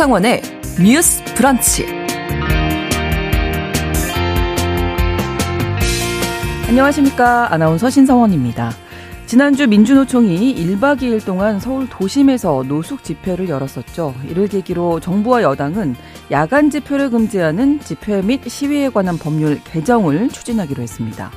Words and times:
신성원의 0.00 0.40
뉴스 0.82 1.22
브런치. 1.34 1.84
안녕하십니까. 6.68 7.52
아나운서 7.52 7.90
신성원입니다. 7.90 8.70
지난주 9.26 9.66
민주노총이 9.66 10.54
1박 10.54 11.02
2일 11.02 11.22
동안 11.26 11.60
서울 11.60 11.86
도심에서 11.90 12.64
노숙 12.66 13.04
집회를 13.04 13.50
열었었죠. 13.50 14.14
이를 14.26 14.48
계기로 14.48 15.00
정부와 15.00 15.42
여당은 15.42 15.94
야간 16.30 16.70
집회를 16.70 17.10
금지하는 17.10 17.80
집회 17.80 18.22
및 18.22 18.48
시위에 18.48 18.88
관한 18.88 19.18
법률 19.18 19.60
개정을 19.64 20.30
추진하기로 20.30 20.82
했습니다. 20.82 21.30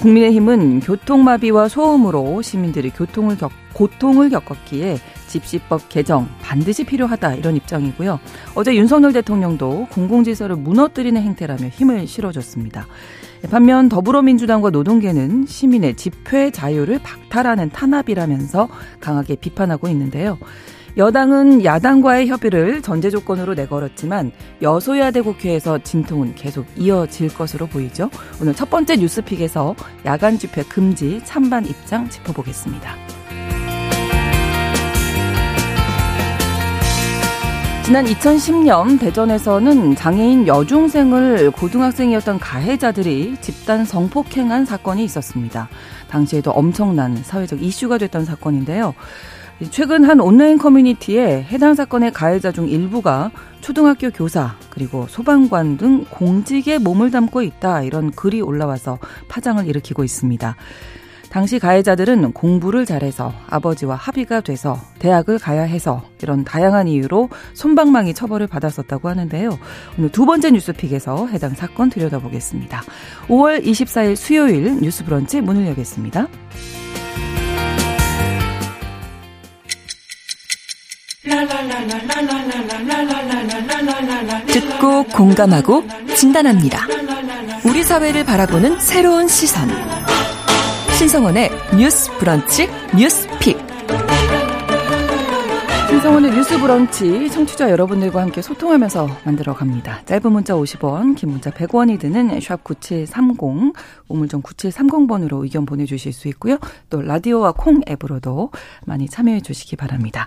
국민의힘은 0.00 0.80
교통마비와 0.80 1.68
소음으로 1.68 2.42
시민들이 2.42 2.90
교통을 2.90 3.38
겪, 3.38 3.50
고통을 3.72 4.28
겪었기에 4.28 4.98
집시법 5.34 5.88
개정 5.88 6.28
반드시 6.40 6.84
필요하다 6.84 7.34
이런 7.34 7.56
입장이고요. 7.56 8.20
어제 8.54 8.74
윤석열 8.76 9.12
대통령도 9.12 9.88
공공질서를 9.90 10.54
무너뜨리는 10.56 11.20
행태라며 11.20 11.68
힘을 11.68 12.06
실어줬습니다. 12.06 12.86
반면 13.50 13.88
더불어민주당과 13.88 14.70
노동계는 14.70 15.46
시민의 15.46 15.96
집회 15.96 16.50
자유를 16.50 17.00
박탈하는 17.02 17.70
탄압이라면서 17.70 18.68
강하게 19.00 19.34
비판하고 19.34 19.88
있는데요. 19.88 20.38
여당은 20.96 21.64
야당과의 21.64 22.28
협의를 22.28 22.80
전제 22.80 23.10
조건으로 23.10 23.54
내걸었지만 23.54 24.30
여소야대 24.62 25.22
국회에서 25.22 25.80
진통은 25.80 26.36
계속 26.36 26.66
이어질 26.76 27.34
것으로 27.34 27.66
보이죠. 27.66 28.10
오늘 28.40 28.54
첫 28.54 28.70
번째 28.70 28.96
뉴스픽에서 28.96 29.74
야간 30.06 30.38
집회 30.38 30.62
금지 30.62 31.20
찬반 31.24 31.66
입장 31.66 32.08
짚어보겠습니다. 32.08 33.23
지난 37.84 38.06
2010년 38.06 38.98
대전에서는 38.98 39.94
장애인 39.94 40.46
여중생을 40.46 41.50
고등학생이었던 41.50 42.38
가해자들이 42.38 43.36
집단 43.42 43.84
성폭행한 43.84 44.64
사건이 44.64 45.04
있었습니다. 45.04 45.68
당시에도 46.08 46.50
엄청난 46.52 47.14
사회적 47.14 47.62
이슈가 47.62 47.98
됐던 47.98 48.24
사건인데요. 48.24 48.94
최근 49.70 50.04
한 50.04 50.20
온라인 50.20 50.56
커뮤니티에 50.56 51.42
해당 51.42 51.74
사건의 51.74 52.10
가해자 52.14 52.52
중 52.52 52.68
일부가 52.68 53.30
초등학교 53.60 54.10
교사 54.10 54.56
그리고 54.70 55.06
소방관 55.06 55.76
등 55.76 56.06
공직에 56.08 56.78
몸을 56.78 57.10
담고 57.10 57.42
있다 57.42 57.82
이런 57.82 58.10
글이 58.12 58.40
올라와서 58.40 58.98
파장을 59.28 59.64
일으키고 59.66 60.04
있습니다. 60.04 60.56
당시 61.34 61.58
가해자들은 61.58 62.30
공부를 62.30 62.86
잘해서 62.86 63.32
아버지와 63.48 63.96
합의가 63.96 64.40
돼서 64.42 64.80
대학을 65.00 65.40
가야 65.40 65.62
해서 65.62 66.04
이런 66.22 66.44
다양한 66.44 66.86
이유로 66.86 67.28
손방망이 67.54 68.14
처벌을 68.14 68.46
받았었다고 68.46 69.08
하는데요. 69.08 69.58
오늘 69.98 70.12
두 70.12 70.26
번째 70.26 70.52
뉴스픽에서 70.52 71.26
해당 71.26 71.56
사건 71.56 71.90
들여다보겠습니다. 71.90 72.84
5월 73.26 73.64
24일 73.64 74.14
수요일 74.14 74.78
뉴스 74.80 75.04
브런치 75.04 75.40
문을 75.40 75.66
여겠습니다. 75.66 76.28
듣고 84.46 85.02
공감하고 85.02 85.82
진단합니다. 86.14 86.86
우리 87.64 87.82
사회를 87.82 88.24
바라보는 88.24 88.78
새로운 88.78 89.26
시선. 89.26 89.68
신성원의 91.04 91.50
뉴스 91.78 92.10
브런치 92.12 92.66
뉴스 92.96 93.28
pick. 93.38 93.58
신성원의 95.90 96.30
뉴스 96.30 96.58
브런치 96.58 97.28
청취자 97.28 97.68
여러분들과 97.70 98.22
함께 98.22 98.40
소통하면서 98.40 99.08
만들어 99.24 99.52
갑니다. 99.52 100.00
짧은 100.06 100.32
문자 100.32 100.54
50원, 100.54 101.14
긴 101.14 101.28
문자 101.28 101.50
100원이 101.50 102.00
드는 102.00 102.40
샵 102.40 102.64
9730, 102.64 103.74
우물정 104.08 104.40
9730번으로 104.40 105.42
의견 105.42 105.66
보내주실 105.66 106.14
수 106.14 106.26
있고요. 106.28 106.56
또 106.88 107.02
라디오와 107.02 107.52
콩 107.52 107.82
앱으로도 107.86 108.50
많이 108.86 109.06
참여해 109.06 109.42
주시기 109.42 109.76
바랍니다. 109.76 110.26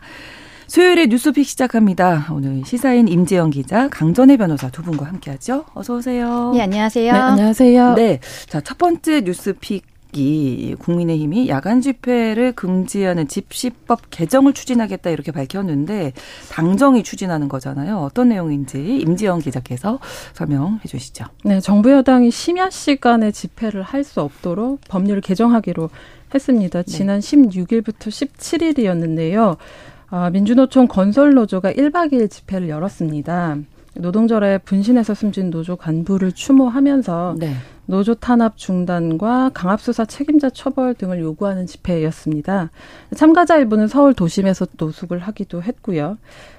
수요일에 0.67 1.07
뉴스 1.07 1.29
pick 1.29 1.44
시작합니다. 1.47 2.27
오늘 2.31 2.61
시사인 2.66 3.07
임지영 3.07 3.50
기자, 3.49 3.87
강전애 3.89 4.38
변호사 4.37 4.69
두 4.69 4.83
분과 4.83 5.07
함께하죠. 5.07 5.66
어서 5.73 5.95
오세요. 5.95 6.51
네, 6.53 6.61
안녕하세요. 6.61 7.11
네, 7.11 7.17
안녕하세요. 7.17 7.93
네, 7.95 8.19
자 8.47 8.61
첫 8.61 8.77
번째 8.77 9.21
뉴스픽 9.21 9.97
이 10.13 10.75
국민의힘이 10.79 11.50
야간 11.50 11.81
집회를 11.81 12.53
금지하는 12.53 13.28
집시법 13.28 14.09
개정을 14.09 14.53
추진하겠다 14.53 15.09
이렇게 15.09 15.31
밝혔는데 15.31 16.13
당정이 16.51 17.03
추진하는 17.03 17.50
거잖아요. 17.50 17.97
어떤 17.97 18.29
내용인지 18.29 19.00
임지영 19.00 19.40
기자께서 19.40 20.00
설명해 20.34 20.79
주시죠. 20.88 21.25
네, 21.44 21.59
정부 21.59 21.91
여당이 21.91 22.31
심야 22.31 22.69
시간에 22.69 23.31
집회를 23.31 23.84
할 23.84 24.07
수 24.07 24.22
없도록 24.22 24.79
법률을 24.88 25.22
개정하기로 25.22 25.90
했습니다. 26.34 26.81
네. 26.81 26.91
지난 26.91 27.19
네. 27.19 27.28
16일부터 27.28 28.07
17일이었는데요. 28.07 29.57
아, 30.09 30.29
민주노총 30.29 30.88
건설노조가 30.88 31.73
1박 31.73 32.13
2일 32.13 32.29
집회를 32.29 32.69
열었습니다. 32.69 33.57
노동절에 33.96 34.59
분신해서 34.59 35.13
숨진 35.13 35.50
노조 35.50 35.75
간부를 35.75 36.31
추모하면서 36.31 37.35
네. 37.40 37.53
노조 37.87 38.13
탄압 38.13 38.57
중단과 38.57 39.51
강압수사 39.53 40.05
책임자 40.05 40.49
처벌 40.49 40.93
등을 40.93 41.19
요구하는 41.21 41.65
집회였습니다. 41.65 42.69
참가자 43.15 43.57
일부는 43.57 43.87
서울 43.87 44.13
도심에서 44.13 44.67
노숙을 44.77 45.19
하기도 45.19 45.63
했고요. 45.63 46.17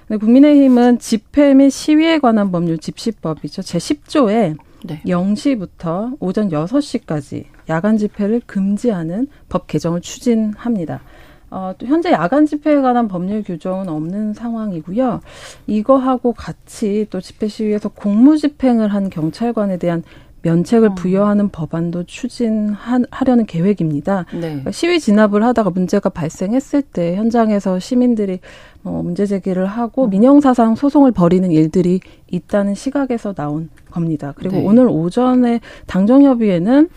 국민의힘은 0.08 0.98
집회 0.98 1.54
및 1.54 1.70
시위에 1.70 2.18
관한 2.18 2.50
법률 2.50 2.78
집시법이죠. 2.78 3.62
제10조에 3.62 4.56
네. 4.84 5.02
0시부터 5.04 6.16
오전 6.18 6.48
6시까지 6.48 7.44
야간 7.68 7.98
집회를 7.98 8.40
금지하는 8.46 9.28
법 9.48 9.66
개정을 9.66 10.00
추진합니다. 10.00 11.02
어, 11.50 11.72
또 11.78 11.86
현재 11.86 12.12
야간 12.12 12.46
집회에 12.46 12.80
관한 12.80 13.08
법률 13.08 13.42
규정은 13.42 13.88
없는 13.88 14.34
상황이고요. 14.34 15.20
이거하고 15.66 16.32
같이 16.32 17.06
또 17.10 17.20
집회 17.20 17.48
시위에서 17.48 17.88
공무 17.88 18.36
집행을 18.36 18.92
한 18.92 19.08
경찰관에 19.08 19.78
대한 19.78 20.02
면책을 20.42 20.90
어. 20.90 20.94
부여하는 20.94 21.48
법안도 21.50 22.04
추진하려는 22.04 23.46
계획입니다. 23.46 24.24
네. 24.32 24.40
그러니까 24.40 24.70
시위 24.70 25.00
진압을 25.00 25.42
하다가 25.42 25.70
문제가 25.70 26.08
발생했을 26.08 26.82
때 26.82 27.16
현장에서 27.16 27.78
시민들이 27.78 28.40
어, 28.84 29.02
문제 29.02 29.26
제기를 29.26 29.66
하고 29.66 30.04
음. 30.04 30.10
민영사상 30.10 30.74
소송을 30.74 31.12
벌이는 31.12 31.50
일들이 31.50 32.00
있다는 32.30 32.74
시각에서 32.74 33.32
나온 33.32 33.68
겁니다. 33.90 34.32
그리고 34.36 34.56
네. 34.56 34.64
오늘 34.64 34.86
오전에 34.88 35.60
당정협의회는 35.86 36.88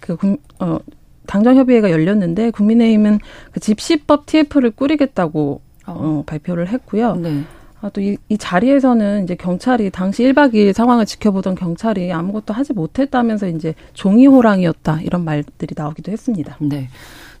그 0.00 0.16
어, 0.58 0.78
당정협의회가 1.26 1.90
열렸는데 1.90 2.50
국민의힘은 2.50 3.20
그 3.52 3.60
집시법 3.60 4.26
TF를 4.26 4.72
꾸리겠다고 4.72 5.60
어, 5.86 5.92
어 5.92 6.22
발표를 6.26 6.68
했고요. 6.68 7.14
네. 7.16 7.44
아, 7.82 7.88
또 7.88 8.00
이, 8.00 8.16
이 8.28 8.36
자리에서는 8.36 9.24
이제 9.24 9.34
경찰이 9.34 9.90
당시 9.90 10.22
1박 10.24 10.52
2일 10.52 10.72
상황을 10.72 11.06
지켜보던 11.06 11.54
경찰이 11.54 12.12
아무것도 12.12 12.52
하지 12.52 12.72
못했다면서 12.74 13.48
이제 13.48 13.74
종이 13.94 14.26
호랑이였다 14.26 15.00
이런 15.00 15.24
말들이 15.24 15.74
나오기도 15.76 16.12
했습니다. 16.12 16.56
네. 16.60 16.88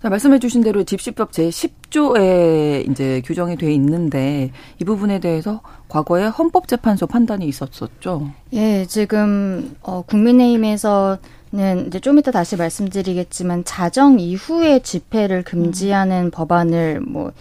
자, 0.02 0.08
말씀해 0.08 0.38
주신 0.38 0.62
대로 0.62 0.82
집시법 0.82 1.30
제10조에 1.32 2.90
이제 2.90 3.20
규정이 3.22 3.56
돼 3.56 3.70
있는데 3.74 4.50
이 4.80 4.84
부분에 4.84 5.20
대해서 5.20 5.60
과거에 5.88 6.24
헌법재판소 6.26 7.06
판단이 7.06 7.46
있었었죠. 7.46 8.32
예, 8.54 8.86
지금 8.86 9.76
어 9.82 10.02
국민의힘에서 10.02 11.18
는 11.52 11.88
이제 11.88 11.98
좀 11.98 12.16
이따 12.16 12.30
다시 12.30 12.54
말씀드리겠지만 12.54 13.64
자정 13.64 14.20
이후에 14.20 14.78
집회를 14.78 15.42
금지하는 15.42 16.26
음. 16.26 16.30
법안을 16.30 17.00
뭐 17.00 17.32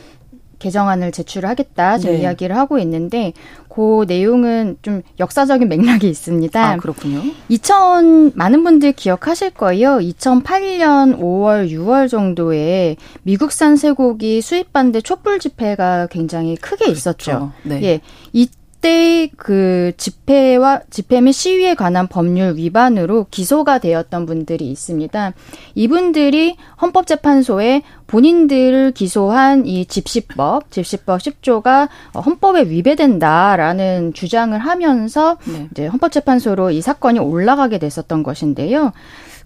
개정안을 0.59 1.11
제출하겠다 1.11 1.97
저희 1.97 2.17
네. 2.17 2.21
이야기를 2.21 2.55
하고 2.55 2.77
있는데 2.79 3.33
그 3.69 4.05
내용은 4.07 4.77
좀 4.81 5.01
역사적인 5.19 5.67
맥락이 5.67 6.07
있습니다. 6.07 6.71
아, 6.71 6.77
그렇군요. 6.77 7.21
2000 7.47 8.33
많은 8.35 8.63
분들 8.63 8.91
기억하실 8.91 9.51
거예요. 9.51 9.97
2008년 9.99 11.19
5월 11.19 11.69
6월 11.71 12.09
정도에 12.09 12.97
미국산 13.23 13.77
쇠고기 13.77 14.41
수입 14.41 14.73
반대 14.73 15.01
촛불 15.01 15.39
집회가 15.39 16.07
굉장히 16.07 16.55
크게 16.55 16.85
그렇죠. 16.85 16.91
있었죠. 16.91 17.51
네. 17.63 17.81
예. 17.83 18.01
이 18.33 18.49
그때 18.79 19.29
그 19.35 19.91
집회와 19.97 20.83
집회 20.89 21.19
및 21.19 21.33
시위에 21.33 21.73
관한 21.73 22.07
법률 22.07 22.55
위반으로 22.55 23.27
기소가 23.29 23.79
되었던 23.79 24.25
분들이 24.25 24.71
있습니다. 24.71 25.33
이분들이 25.75 26.55
헌법재판소에 26.81 27.81
본인들을 28.07 28.93
기소한 28.93 29.65
이 29.65 29.85
집시법, 29.85 30.71
집시법 30.71 31.19
10조가 31.19 31.89
헌법에 32.25 32.69
위배된다라는 32.69 34.13
주장을 34.13 34.57
하면서 34.57 35.37
네. 35.43 35.67
이제 35.71 35.87
헌법재판소로 35.87 36.71
이 36.71 36.81
사건이 36.81 37.19
올라가게 37.19 37.79
됐었던 37.79 38.23
것인데요. 38.23 38.93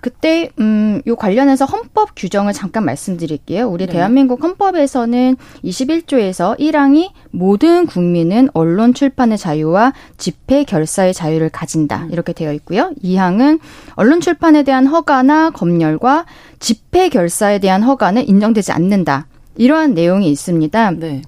그때 0.04 0.52
음 0.60 0.84
요 1.06 1.16
관련해서 1.16 1.66
헌법 1.66 2.12
규정을 2.16 2.54
잠깐 2.54 2.86
말씀드릴게요. 2.86 3.68
우리 3.68 3.88
네. 3.88 3.94
대한민국 3.94 4.44
헌법에서는 4.44 5.36
21조에서 5.64 6.58
1항이 6.60 7.12
모든 7.32 7.86
국민은 7.86 8.50
언론 8.54 8.94
출판의 8.94 9.38
자유와 9.38 9.94
집회 10.18 10.64
결사의 10.64 11.14
자유를 11.14 11.50
가진다. 11.50 12.04
음. 12.04 12.12
이렇게 12.12 12.34
되어 12.34 12.54
있고요. 12.54 12.92
2항은 13.04 13.60
언론 13.96 14.22
출판에 14.22 14.64
대한 14.64 14.88
허가나 14.88 15.50
검열과 15.50 16.26
집회 16.60 17.10
결사에 17.10 17.60
대한 17.60 17.84
허가는 17.84 18.26
인정되지 18.28 18.72
않는다. 18.72 19.28
이러한 19.56 19.94
내용이 19.94 20.30
있습니다. 20.30 20.92
네. 20.92 21.22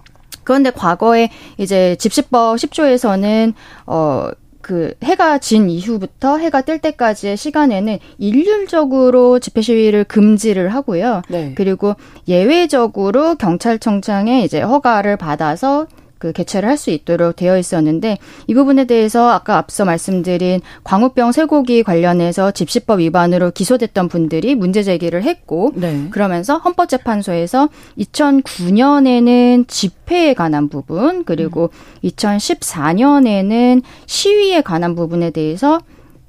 그런데 0.43 0.69
과거에 0.69 1.29
이제 1.57 1.95
집시법 1.97 2.57
10조에서는 2.57 3.53
어 3.87 4.29
그 4.65 4.95
해가 5.03 5.37
진 5.37 5.69
이후부터 5.69 6.39
해가 6.39 6.61
뜰 6.61 6.79
때까지의 6.79 7.37
시간에는 7.37 7.99
일률적으로 8.17 9.37
집회 9.37 9.61
시위를 9.61 10.05
금지를 10.05 10.69
하고요. 10.69 11.21
네. 11.29 11.53
그리고 11.53 11.93
예외적으로 12.27 13.35
경찰청장의 13.35 14.43
이제 14.43 14.61
허가를 14.61 15.17
받아서 15.17 15.85
그 16.25 16.31
개최를 16.31 16.67
할 16.67 16.75
수 16.75 16.89
있도록 16.89 17.35
되어 17.37 17.57
있었는데 17.57 18.17
이 18.47 18.53
부분에 18.53 18.83
대해서 18.85 19.29
아까 19.29 19.57
앞서 19.57 19.85
말씀드린 19.85 20.59
광우병 20.83 21.31
쇠고기 21.31 21.83
관련해서 21.83 22.51
집시법 22.51 22.99
위반으로 22.99 23.51
기소됐던 23.51 24.09
분들이 24.09 24.55
문제 24.55 24.83
제기를 24.83 25.23
했고 25.23 25.71
네. 25.75 26.07
그러면서 26.09 26.57
헌법재판소에서 26.57 27.69
2009년에는 27.97 29.67
집회에 29.67 30.33
관한 30.33 30.67
부분 30.67 31.23
그리고 31.23 31.69
음. 31.71 32.09
2014년에는 32.09 33.81
시위에 34.05 34.61
관한 34.61 34.95
부분에 34.95 35.29
대해서 35.29 35.79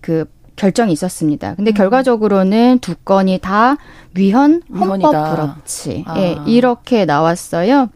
그 0.00 0.26
결정이 0.54 0.92
있었습니다. 0.92 1.54
근데 1.56 1.72
음. 1.72 1.74
결과적으로는 1.74 2.78
두 2.78 2.94
건이 2.94 3.40
다 3.42 3.76
위헌 4.14 4.62
헌법 4.72 5.10
불합치 5.10 6.04
아. 6.06 6.18
예, 6.18 6.36
이렇게 6.46 7.04
나왔어요. 7.04 7.88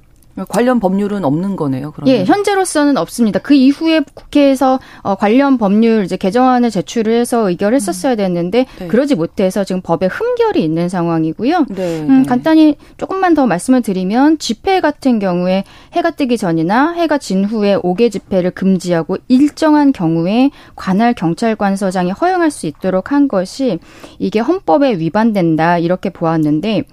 관련 0.48 0.80
법률은 0.80 1.24
없는 1.24 1.56
거네요. 1.56 1.92
그러면. 1.92 2.14
예, 2.14 2.24
현재로서는 2.24 2.96
없습니다. 2.96 3.40
그 3.40 3.54
이후에 3.54 4.00
국회에서 4.14 4.78
어, 5.02 5.14
관련 5.16 5.58
법률 5.58 6.04
이제 6.04 6.16
개정안을 6.16 6.70
제출을 6.70 7.12
해서 7.12 7.48
의결했었어야 7.50 8.16
됐는데 8.16 8.66
네. 8.78 8.86
그러지 8.88 9.16
못해서 9.16 9.64
지금 9.64 9.80
법에 9.80 10.06
흠결이 10.06 10.62
있는 10.62 10.88
상황이고요. 10.88 11.66
네, 11.70 12.00
음, 12.00 12.22
네. 12.22 12.28
간단히 12.28 12.76
조금만 12.96 13.34
더 13.34 13.46
말씀을 13.46 13.82
드리면 13.82 14.38
집회 14.38 14.80
같은 14.80 15.18
경우에 15.18 15.64
해가 15.92 16.12
뜨기 16.12 16.38
전이나 16.38 16.92
해가 16.92 17.18
진 17.18 17.44
후에 17.44 17.76
5개 17.76 18.10
집회를 18.10 18.52
금지하고 18.52 19.18
일정한 19.28 19.92
경우에 19.92 20.50
관할 20.76 21.12
경찰관서장이 21.14 22.12
허용할 22.12 22.50
수 22.50 22.66
있도록 22.66 23.12
한 23.12 23.28
것이 23.28 23.78
이게 24.18 24.38
헌법에 24.38 24.98
위반된다 24.98 25.78
이렇게 25.78 26.10
보았는데 26.10 26.84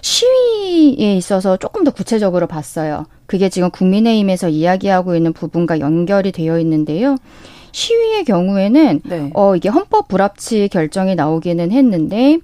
시위에 0.00 1.16
있어서 1.16 1.56
조금 1.56 1.82
더 1.82 1.90
구체적으로 1.90 2.46
봤어요. 2.46 2.83
그게 3.26 3.48
지금 3.48 3.70
국민의힘에서 3.70 4.48
이야기하고 4.48 5.16
있는 5.16 5.32
부분과 5.32 5.80
연결이 5.80 6.32
되어 6.32 6.58
있는데요. 6.58 7.16
시위의 7.72 8.24
경우에는 8.24 9.00
네. 9.04 9.30
어 9.34 9.56
이게 9.56 9.68
헌법 9.68 10.06
불합치 10.06 10.68
결정이 10.70 11.16
나오기는 11.16 11.72
했는데 11.72 12.38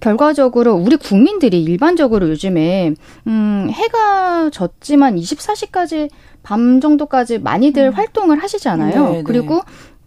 결과적으로 0.00 0.74
우리 0.74 0.96
국민들이 0.96 1.62
일반적으로 1.62 2.28
요즘에 2.28 2.94
음 3.28 3.68
해가 3.70 4.50
졌지만 4.50 5.14
24시까지 5.14 6.10
밤 6.42 6.80
정도까지 6.80 7.38
많이들 7.38 7.84
음. 7.84 7.92
활동을 7.92 8.42
하시잖아요. 8.42 9.04
네, 9.04 9.16
네. 9.18 9.22
그리고 9.22 9.60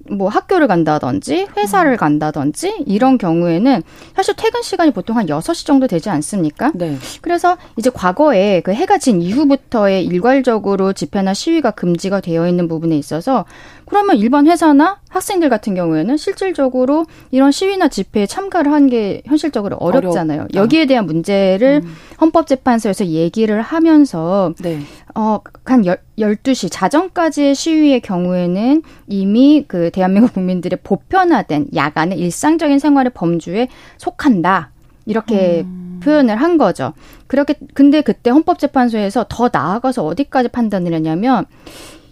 뭐 0.09 0.29
학교를 0.29 0.67
간다든지 0.67 1.47
회사를 1.57 1.93
음. 1.93 1.97
간다든지 1.97 2.83
이런 2.85 3.17
경우에는 3.17 3.81
사실 4.15 4.35
퇴근 4.37 4.61
시간이 4.61 4.91
보통 4.91 5.17
한 5.17 5.29
여섯 5.29 5.53
시 5.53 5.65
정도 5.65 5.87
되지 5.87 6.09
않습니까? 6.09 6.71
네. 6.75 6.97
그래서 7.21 7.57
이제 7.77 7.89
과거에 7.89 8.61
그 8.61 8.71
해가 8.71 8.97
진 8.97 9.21
이후부터의 9.21 10.05
일괄적으로 10.05 10.93
집회나 10.93 11.33
시위가 11.33 11.71
금지가 11.71 12.21
되어 12.21 12.47
있는 12.47 12.67
부분에 12.67 12.95
있어서 12.97 13.45
그러면 13.95 14.17
일반 14.17 14.45
회사나 14.45 14.99
학생들 15.07 15.47
같은 15.47 15.73
경우에는 15.73 16.17
실질적으로 16.17 17.05
이런 17.31 17.53
시위나 17.53 17.87
집회에 17.87 18.25
참가를 18.25 18.73
하는 18.73 18.89
게 18.89 19.21
현실적으로 19.25 19.77
어렵잖아요. 19.77 20.39
어렵다. 20.41 20.59
여기에 20.59 20.87
대한 20.87 21.05
문제를 21.05 21.79
음. 21.81 21.95
헌법재판소에서 22.19 23.05
얘기를 23.05 23.61
하면서 23.61 24.51
네. 24.59 24.81
어, 25.15 25.39
한 25.63 25.83
12시 26.19 26.69
자정까지의 26.69 27.55
시위의 27.55 28.01
경우에는 28.01 28.83
이미 29.07 29.63
그 29.65 29.91
대한민국 29.91 30.33
국민들의 30.33 30.79
보편화된 30.83 31.67
야간의 31.73 32.19
일상적인 32.19 32.79
생활의 32.79 33.13
범주에 33.13 33.69
속한다. 33.97 34.71
이렇게 35.05 35.61
음. 35.61 36.01
표현을 36.03 36.35
한 36.35 36.57
거죠. 36.57 36.91
그렇게 37.27 37.55
근데 37.73 38.01
그때 38.01 38.29
헌법재판소에서 38.29 39.27
더 39.29 39.49
나아가서 39.53 40.05
어디까지 40.05 40.49
판단을 40.49 40.93
했냐면 40.93 41.45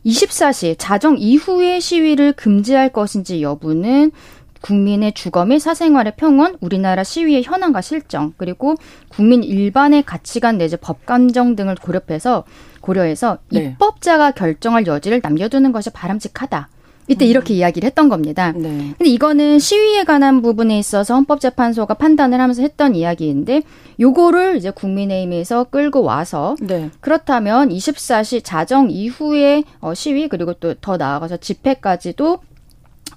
24시 0.06 0.76
자정 0.78 1.18
이후의 1.18 1.82
시위를 1.82 2.34
금지할 2.34 2.90
것인지 2.90 3.42
여부는 3.42 4.12
국민의 4.62 5.14
주거 5.14 5.46
및 5.46 5.60
사생활의 5.60 6.14
평온, 6.16 6.58
우리나라 6.62 7.04
시위의 7.04 7.44
현황과 7.44 7.82
실정, 7.82 8.34
그리고 8.38 8.76
국민 9.10 9.44
일반의 9.44 10.04
가치관 10.04 10.58
내지 10.58 10.78
법 10.78 11.06
감정 11.06 11.56
등을 11.56 11.76
고려해서 11.76 12.46
고려해서 12.80 13.40
네. 13.50 13.66
입법자가 13.66 14.32
결정할 14.32 14.88
여지를 14.88 15.20
남겨두는 15.22 15.74
것이 15.74 15.90
바람직하다. 15.90 16.70
이때 17.08 17.26
음. 17.26 17.30
이렇게 17.30 17.54
이야기를 17.56 17.88
했던 17.88 18.10
겁니다. 18.10 18.52
네. 18.56 18.94
근데 18.98 19.10
이거는 19.10 19.60
시위에 19.60 20.04
관한 20.04 20.42
부분에 20.42 20.78
있어서 20.78 21.16
헌법재판소가 21.16 21.96
판단을 21.96 22.40
하면서 22.40 22.62
했던 22.62 22.96
이야기인데 22.96 23.64
요거를 24.00 24.58
이제 24.58 24.70
국민의힘에서 24.72 25.66
끌고 25.66 26.04
와서 26.04 26.56
네. 26.62 26.90
그렇다면 27.00 27.70
24시 27.70 28.42
자정 28.44 28.90
이후에 28.92 29.64
어 29.80 29.94
시위 29.94 30.28
그리고 30.28 30.54
또 30.54 30.74
더 30.84 30.98
나아가서 30.98 31.38
집회까지도 31.38 32.40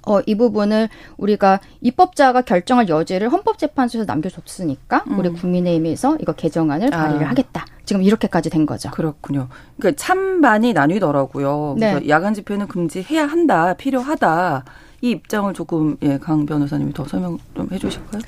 어, 0.07 0.21
이 0.25 0.37
부분을 0.37 0.89
우리가 1.19 1.61
입법자가 1.81 2.43
결정할 2.43 2.89
여지를 2.89 3.29
헌법재판소에서 3.29 4.07
남겨줬으니까 4.07 5.05
음. 5.09 5.19
우리 5.19 5.29
국민의힘에서 5.31 6.17
이거 6.21 6.33
개정안을 6.33 6.95
아. 6.95 6.99
발의를 6.99 7.29
하겠다. 7.29 7.67
지금 7.85 8.03
이렇게까지 8.03 8.51
된 8.51 8.67
거죠. 8.67 8.91
그렇군요. 8.91 9.49
그러니까 9.79 10.01
찬반이 10.01 10.73
나뉘더라고요. 10.73 11.77
네. 11.79 11.93
그래서 11.93 12.09
야간 12.09 12.35
집회는 12.35 12.69
금지해야 12.69 13.27
한다, 13.27 13.75
필요하다. 13.75 14.65
이 15.03 15.11
입장을 15.11 15.53
조금 15.55 15.97
예, 16.03 16.19
강 16.19 16.47
변호사님이 16.47 16.93
더 16.95 17.05
설명 17.05 17.39
좀 17.55 17.69
해주실까요? 17.71 18.23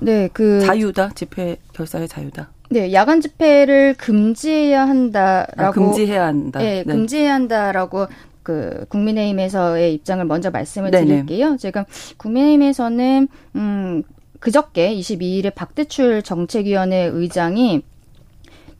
네, 0.00 0.28
그 0.32 0.60
자유다 0.60 1.10
집회 1.14 1.56
결사의 1.74 2.08
자유다. 2.08 2.48
네, 2.70 2.92
야간 2.92 3.20
집회를 3.20 3.94
금지해야 3.98 4.88
한다라고 4.88 5.62
아, 5.62 5.70
금지해야 5.70 6.26
한다. 6.26 6.60
네, 6.60 6.82
네, 6.84 6.92
금지해야 6.92 7.34
한다라고 7.34 8.06
그 8.44 8.84
국민의힘에서의 8.90 9.94
입장을 9.94 10.24
먼저 10.26 10.50
말씀을 10.50 10.92
네네. 10.92 11.06
드릴게요. 11.06 11.56
지금 11.58 11.82
국민의힘에서는 12.18 13.26
음 13.56 14.02
그저께 14.38 14.94
22일에 14.94 15.52
박대출 15.52 16.22
정책위원회 16.22 17.10
의장이 17.12 17.82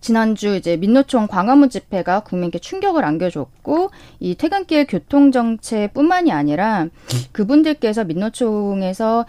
지난주 0.02 0.54
이제 0.54 0.76
민노총 0.76 1.26
광화문 1.26 1.70
집회가 1.70 2.20
국민께 2.20 2.58
충격을 2.58 3.06
안겨줬고 3.06 3.88
이 4.20 4.34
퇴근길 4.34 4.86
교통 4.86 5.32
정체뿐만이 5.32 6.30
아니라 6.30 6.88
그분들께서 7.32 8.04
민노총에서 8.04 9.24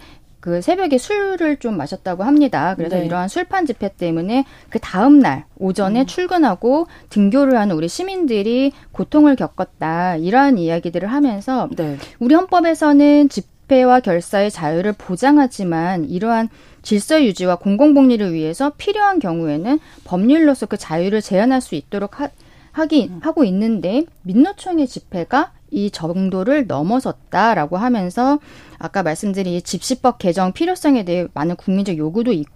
그 0.46 0.62
새벽에 0.62 0.96
술을 0.96 1.56
좀 1.56 1.76
마셨다고 1.76 2.22
합니다. 2.22 2.76
그래서 2.76 2.94
네. 2.94 3.06
이러한 3.06 3.26
술판 3.26 3.66
집회 3.66 3.88
때문에 3.88 4.44
그 4.70 4.78
다음 4.78 5.18
날 5.18 5.44
오전에 5.58 6.02
음. 6.02 6.06
출근하고 6.06 6.86
등교를 7.10 7.58
하는 7.58 7.74
우리 7.74 7.88
시민들이 7.88 8.70
고통을 8.92 9.34
겪었다. 9.34 10.14
이러한 10.14 10.58
이야기들을 10.58 11.10
하면서 11.10 11.68
네. 11.76 11.96
우리 12.20 12.36
헌법에서는 12.36 13.28
집회와 13.28 13.98
결사의 13.98 14.52
자유를 14.52 14.92
보장하지만 14.92 16.04
이러한 16.04 16.48
질서 16.82 17.24
유지와 17.24 17.56
공공복리를 17.56 18.32
위해서 18.32 18.70
필요한 18.78 19.18
경우에는 19.18 19.80
법률로서 20.04 20.66
그 20.66 20.76
자유를 20.76 21.22
제한할 21.22 21.60
수 21.60 21.74
있도록 21.74 22.20
하, 22.20 22.28
하기 22.70 23.08
음. 23.10 23.18
하고 23.20 23.42
있는데 23.42 24.04
민노총의 24.22 24.86
집회가 24.86 25.50
이 25.70 25.90
정도를 25.90 26.66
넘어섰다라고 26.66 27.76
하면서 27.76 28.38
아까 28.78 29.02
말씀드린 29.02 29.62
집시법 29.62 30.18
개정 30.18 30.52
필요성에 30.52 31.04
대해 31.04 31.26
많은 31.34 31.56
국민적 31.56 31.96
요구도 31.96 32.32
있고 32.32 32.55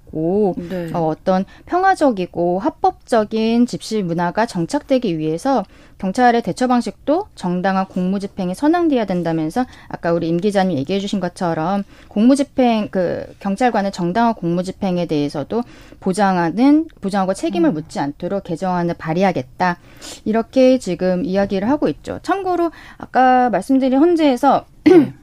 네. 0.57 0.90
어, 0.93 1.07
어떤 1.07 1.45
평화적이고 1.67 2.59
합법적인 2.59 3.67
집시 3.67 4.02
문화가 4.02 4.47
정착되기 4.47 5.19
위해서 5.19 5.64
경찰의 5.99 6.43
대처 6.43 6.67
방식도 6.67 7.26
정당한 7.35 7.87
공무집행에 7.87 8.55
선항돼야 8.55 9.05
된다면서 9.05 9.67
아까 9.88 10.12
우리 10.12 10.29
임 10.29 10.38
기자님 10.38 10.79
얘기해 10.79 10.99
주신 10.99 11.21
것처럼 11.21 11.85
공무집행 12.09 12.88
그 12.90 13.26
경찰관의 13.40 13.93
정당한 13.93 14.35
공무집행에 14.35 15.07
대해서도 15.07 15.62
보장하는 16.00 16.88
보장하고 17.00 17.35
책임을 17.35 17.71
음. 17.71 17.75
묻지 17.75 18.00
않도록 18.00 18.45
개정안을 18.45 18.95
발의하겠다 18.95 19.76
이렇게 20.25 20.79
지금 20.79 21.25
이야기를 21.25 21.69
하고 21.69 21.88
있죠. 21.88 22.19
참고로 22.23 22.71
아까 22.97 23.50
말씀드린 23.50 23.99
헌재에서 23.99 24.64
네. 24.85 25.12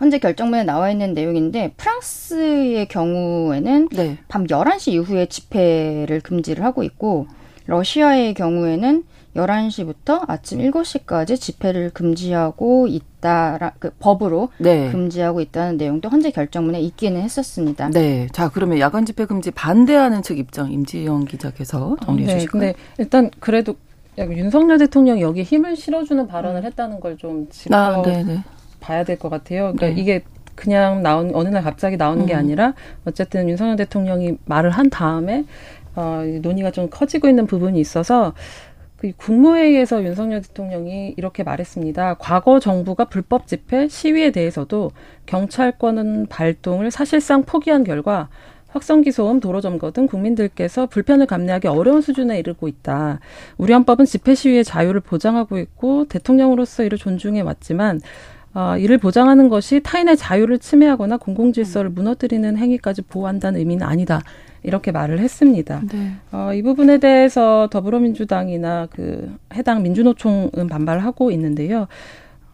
현재 0.00 0.18
결정문에 0.18 0.64
나와 0.64 0.90
있는 0.90 1.12
내용인데 1.12 1.74
프랑스의 1.76 2.88
경우에는 2.88 3.90
네. 3.92 4.16
밤 4.28 4.46
11시 4.46 4.92
이후에 4.92 5.26
집회를 5.26 6.20
금지를 6.22 6.64
하고 6.64 6.82
있고 6.82 7.26
러시아의 7.66 8.32
경우에는 8.32 9.04
11시부터 9.36 10.24
아침 10.26 10.58
7시까지 10.60 11.38
집회를 11.38 11.90
금지하고 11.90 12.86
있다, 12.88 13.74
그 13.78 13.90
법으로 14.00 14.48
네. 14.56 14.90
금지하고 14.90 15.42
있다는 15.42 15.76
내용도 15.76 16.08
현재 16.08 16.30
결정문에 16.30 16.80
있기는 16.80 17.20
했었습니다. 17.20 17.90
네. 17.90 18.26
자, 18.32 18.48
그러면 18.48 18.78
야간 18.80 19.04
집회 19.04 19.26
금지 19.26 19.50
반대하는 19.50 20.22
측 20.22 20.38
입장 20.38 20.72
임지영 20.72 21.26
기자께서 21.26 21.96
정리해 22.04 22.30
어, 22.30 22.32
네. 22.32 22.38
주실까요? 22.38 22.62
네. 22.62 22.74
일단 22.96 23.30
그래도 23.38 23.76
윤석열 24.18 24.78
대통령이 24.78 25.20
여기에 25.20 25.44
힘을 25.44 25.76
실어주는 25.76 26.26
발언을 26.26 26.64
했다는 26.64 27.00
걸좀 27.00 27.48
짚어 27.50 27.76
아, 27.76 28.02
네, 28.02 28.24
네. 28.24 28.42
봐야 28.80 29.04
될 29.04 29.18
것 29.18 29.28
같아요. 29.28 29.72
그러니까 29.72 29.86
네. 29.88 29.94
이게 30.00 30.22
그냥 30.54 31.02
나온 31.02 31.30
어느 31.34 31.48
날 31.48 31.62
갑자기 31.62 31.96
나오는 31.96 32.22
음. 32.22 32.26
게 32.26 32.34
아니라 32.34 32.74
어쨌든 33.04 33.48
윤석열 33.48 33.76
대통령이 33.76 34.36
말을 34.44 34.70
한 34.70 34.90
다음에 34.90 35.44
어, 35.94 36.22
논의가 36.42 36.70
좀 36.70 36.88
커지고 36.90 37.28
있는 37.28 37.46
부분이 37.46 37.80
있어서 37.80 38.34
그 38.96 39.12
국무회의에서 39.16 40.04
윤석열 40.04 40.42
대통령이 40.42 41.14
이렇게 41.16 41.42
말했습니다. 41.42 42.14
과거 42.18 42.60
정부가 42.60 43.06
불법 43.06 43.46
집회, 43.46 43.88
시위에 43.88 44.30
대해서도 44.30 44.90
경찰권은 45.24 46.26
발동을 46.26 46.90
사실상 46.90 47.44
포기한 47.44 47.82
결과 47.84 48.28
확성기 48.68 49.10
소음, 49.10 49.40
도로 49.40 49.60
점거 49.60 49.90
등 49.90 50.06
국민들께서 50.06 50.86
불편을 50.86 51.26
감내하기 51.26 51.66
어려운 51.66 52.02
수준에 52.02 52.38
이르고 52.38 52.68
있다. 52.68 53.18
우리 53.56 53.72
헌법은 53.72 54.04
집회 54.04 54.34
시위의 54.34 54.64
자유를 54.64 55.00
보장하고 55.00 55.58
있고 55.58 56.04
대통령으로서 56.06 56.84
이를 56.84 56.98
존중해 56.98 57.40
왔지만 57.40 58.00
어, 58.52 58.76
이를 58.76 58.98
보장하는 58.98 59.48
것이 59.48 59.80
타인의 59.80 60.16
자유를 60.16 60.58
침해하거나 60.58 61.18
공공질서를 61.18 61.90
무너뜨리는 61.90 62.56
행위까지 62.56 63.02
보호한다는 63.02 63.60
의미는 63.60 63.86
아니다. 63.86 64.22
이렇게 64.62 64.92
말을 64.92 65.20
했습니다. 65.20 65.82
네. 65.90 66.12
어, 66.32 66.52
이 66.52 66.62
부분에 66.62 66.98
대해서 66.98 67.68
더불어민주당이나 67.70 68.88
그 68.90 69.36
해당 69.54 69.82
민주노총은 69.82 70.66
반발하고 70.68 71.30
있는데요. 71.30 71.86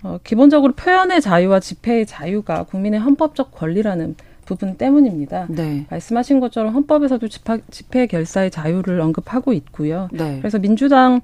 어, 0.03 0.19
기본적으로 0.23 0.75
표현의 0.75 1.21
자유와 1.21 1.61
집회의 1.61 2.07
자유가 2.07 2.65
국민의 2.65 3.01
헌법적 3.01 3.51
권리라는 3.53 4.15
부분 4.45 4.77
때문입니다. 4.77 5.47
네. 5.49 5.87
말씀하신 5.91 6.39
것처럼 6.39 6.73
헌법에서도 6.73 7.27
집회, 7.27 7.59
집회 7.71 8.07
결사의 8.07 8.51
자유를 8.51 9.01
언급하고 9.01 9.53
있고요. 9.53 10.09
네. 10.13 10.39
그래서 10.39 10.59
민주당 10.59 11.21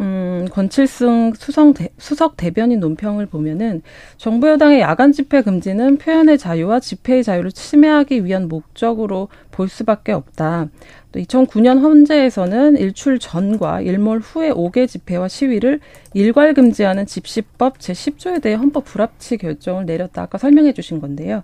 음, 0.00 0.48
권칠승 0.50 1.34
수석, 1.34 1.74
대, 1.74 1.88
수석 1.98 2.36
대변인 2.36 2.80
논평을 2.80 3.26
보면은 3.26 3.82
정부 4.16 4.48
여당의 4.48 4.80
야간 4.80 5.12
집회 5.12 5.42
금지는 5.42 5.98
표현의 5.98 6.38
자유와 6.38 6.80
집회의 6.80 7.22
자유를 7.22 7.52
침해하기 7.52 8.24
위한 8.24 8.48
목적으로 8.48 9.28
볼 9.50 9.68
수밖에 9.68 10.12
없다. 10.12 10.68
또 11.12 11.20
2009년 11.20 11.80
헌재에서는 11.80 12.78
일출 12.78 13.18
전과 13.18 13.82
일몰 13.82 14.20
후에 14.20 14.50
5개 14.50 14.88
집회와 14.88 15.28
시위를 15.28 15.80
일괄 16.14 16.54
금지하는 16.54 17.04
집시법 17.04 17.78
제10조에 17.78 18.40
대해 18.40 18.54
헌법 18.54 18.86
불합치 18.86 19.36
결정을 19.36 19.84
내렸다. 19.84 20.22
아까 20.22 20.38
설명해 20.38 20.72
주신 20.72 21.00
건데요. 21.00 21.42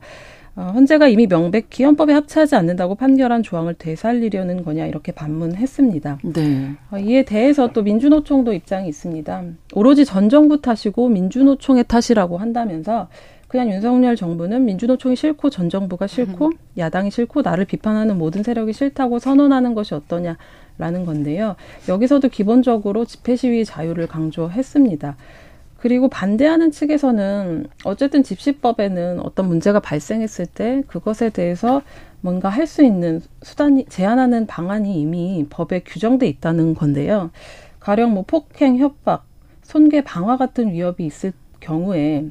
어, 0.59 0.73
헌재가 0.75 1.07
이미 1.07 1.29
명백히 1.29 1.85
헌법에 1.85 2.13
합치하지 2.13 2.57
않는다고 2.57 2.97
판결한 2.97 3.45
조항을 3.45 3.75
되살리려는 3.75 4.65
거냐 4.65 4.87
이렇게 4.87 5.13
반문했습니다. 5.13 6.19
네. 6.35 6.73
어, 6.91 6.99
이에 6.99 7.25
대해서 7.25 7.69
또 7.69 7.85
민주노총도 7.85 8.53
입장이 8.53 8.89
있습니다. 8.89 9.45
오로지 9.75 10.05
전 10.05 10.29
정부 10.29 10.61
탓이고 10.61 11.11
민주노총의 11.11 11.85
탓이라고 11.85 12.39
한다면서 12.39 13.07
그냥 13.47 13.71
윤석열 13.71 14.17
정부는 14.17 14.65
민주노총이 14.65 15.15
싫고 15.15 15.49
전 15.51 15.71
정부가 15.71 16.09
싫고 16.09 16.47
음. 16.47 16.53
야당이 16.77 17.13
싫고 17.13 17.43
나를 17.43 17.65
비판하는 17.65 18.19
모든 18.19 18.43
세력이 18.43 18.73
싫다고 18.73 19.21
선언하는 19.21 19.75
것이 19.75 19.95
어떠냐라는 19.95 21.07
건데요. 21.07 21.55
여기서도 21.89 22.31
기본적으로 22.31 23.05
집회 23.05 23.37
시위 23.37 23.65
자유를 23.65 24.09
강조했습니다. 24.09 25.17
그리고 25.79 26.09
반대하는 26.09 26.71
측에서는 26.73 27.67
어쨌든 27.85 28.23
집시법에는 28.25 29.21
어떤 29.21 29.47
문제가 29.49 29.81
발생했을 29.81 30.47
때 30.47 30.83
그것에 30.89 31.31
대해서 31.31 31.83
뭔가 32.21 32.49
할 32.49 32.67
수 32.67 32.85
있는 32.85 33.21
수단이 33.43 33.87
제한하는 33.89 34.47
방안이 34.47 35.01
이미 35.01 35.47
법에 35.49 35.81
규정돼 35.81 36.27
있다는 36.27 36.75
건데요. 36.75 37.31
가령 37.81 38.13
뭐 38.13 38.25
폭행, 38.27 38.77
협박, 38.79 39.25
손괴, 39.63 40.03
방화 40.03 40.37
같은 40.37 40.73
위협이 40.73 41.07
있을 41.07 41.33
경우에 41.61 42.27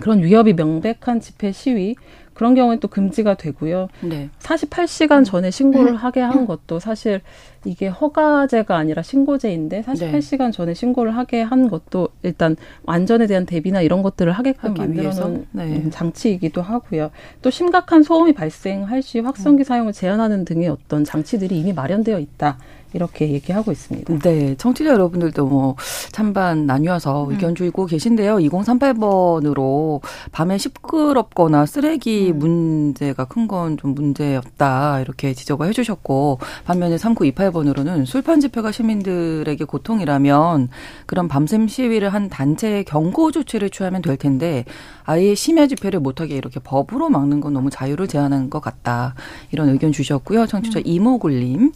그런 0.00 0.22
위협이 0.22 0.54
명백한 0.54 1.20
집회 1.20 1.52
시위 1.52 1.94
그런 2.34 2.54
경우에 2.54 2.76
또 2.76 2.88
금지가 2.88 3.34
되고요. 3.34 3.88
네. 4.00 4.30
48시간 4.40 5.24
전에 5.24 5.50
신고를 5.50 5.96
하게 5.96 6.20
한 6.20 6.46
것도 6.46 6.78
사실 6.78 7.20
이게 7.64 7.86
허가제가 7.86 8.76
아니라 8.76 9.02
신고제인데 9.02 9.82
48시간 9.82 10.46
네. 10.46 10.50
전에 10.50 10.74
신고를 10.74 11.16
하게 11.16 11.42
한 11.42 11.68
것도 11.68 12.08
일단 12.22 12.56
안전에 12.86 13.26
대한 13.26 13.46
대비나 13.46 13.82
이런 13.82 14.02
것들을 14.02 14.32
하게끔 14.32 14.74
만들어 14.74 15.10
놓은 15.10 15.46
네. 15.52 15.90
장치이기도 15.90 16.62
하고요. 16.62 17.10
또 17.40 17.50
심각한 17.50 18.02
소음이 18.02 18.32
발생할 18.32 19.02
시 19.02 19.20
확성기 19.20 19.62
음. 19.62 19.64
사용을 19.64 19.92
제한하는 19.92 20.44
등의 20.44 20.68
어떤 20.68 21.04
장치들이 21.04 21.58
이미 21.58 21.72
마련되어 21.72 22.18
있다. 22.18 22.58
이렇게 22.94 23.30
얘기하고 23.30 23.72
있습니다. 23.72 24.18
네. 24.18 24.54
청취자 24.56 24.90
여러분들도 24.90 25.46
뭐 25.46 25.76
찬반 26.12 26.66
나뉘어서 26.66 27.24
음. 27.26 27.32
의견 27.32 27.54
주고 27.54 27.86
계신데요. 27.86 28.36
2038번으로 28.38 30.00
밤에 30.32 30.58
시끄럽거나 30.58 31.66
쓰레기 31.66 32.30
음. 32.32 32.38
문제가 32.38 33.24
큰 33.26 33.42
건 33.46 33.76
좀 33.76 33.94
문제였다. 33.94 35.00
이렇게 35.00 35.34
지적을 35.34 35.66
해주셨고 35.68 36.38
반면에 36.64 36.96
3928번으로는 36.96 38.06
술판 38.06 38.40
집회가 38.40 38.70
시민들에게 38.72 39.64
고통이라면 39.64 40.68
그런 41.06 41.28
밤샘 41.28 41.66
시위를 41.68 42.10
한 42.10 42.28
단체의 42.28 42.84
경고 42.84 43.30
조치를 43.32 43.70
취하면 43.70 44.00
될 44.02 44.16
텐데 44.16 44.64
아예 45.04 45.34
심야 45.34 45.66
집회를 45.66 46.00
못하게 46.00 46.36
이렇게 46.36 46.60
법으로 46.60 47.08
막는 47.10 47.40
건 47.40 47.52
너무 47.52 47.68
자유를 47.70 48.06
제한하는 48.06 48.48
것 48.48 48.60
같다. 48.60 49.14
이런 49.50 49.68
의견 49.70 49.90
주셨고요. 49.92 50.46
청취자 50.46 50.78
음. 50.80 50.82
이모굴님. 50.86 51.72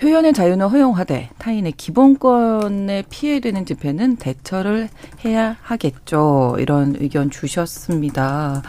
표현의 0.00 0.32
자유는 0.32 0.66
허용하되 0.68 1.28
타인의 1.38 1.72
기본권에 1.72 3.04
피해되는 3.10 3.66
집회는 3.66 4.16
대처를 4.16 4.88
해야 5.24 5.56
하겠죠. 5.60 6.56
이런 6.58 6.96
의견 6.98 7.30
주셨습니다. 7.30 8.62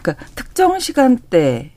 그러니까 0.00 0.24
특정 0.34 0.78
시간대 0.78 1.72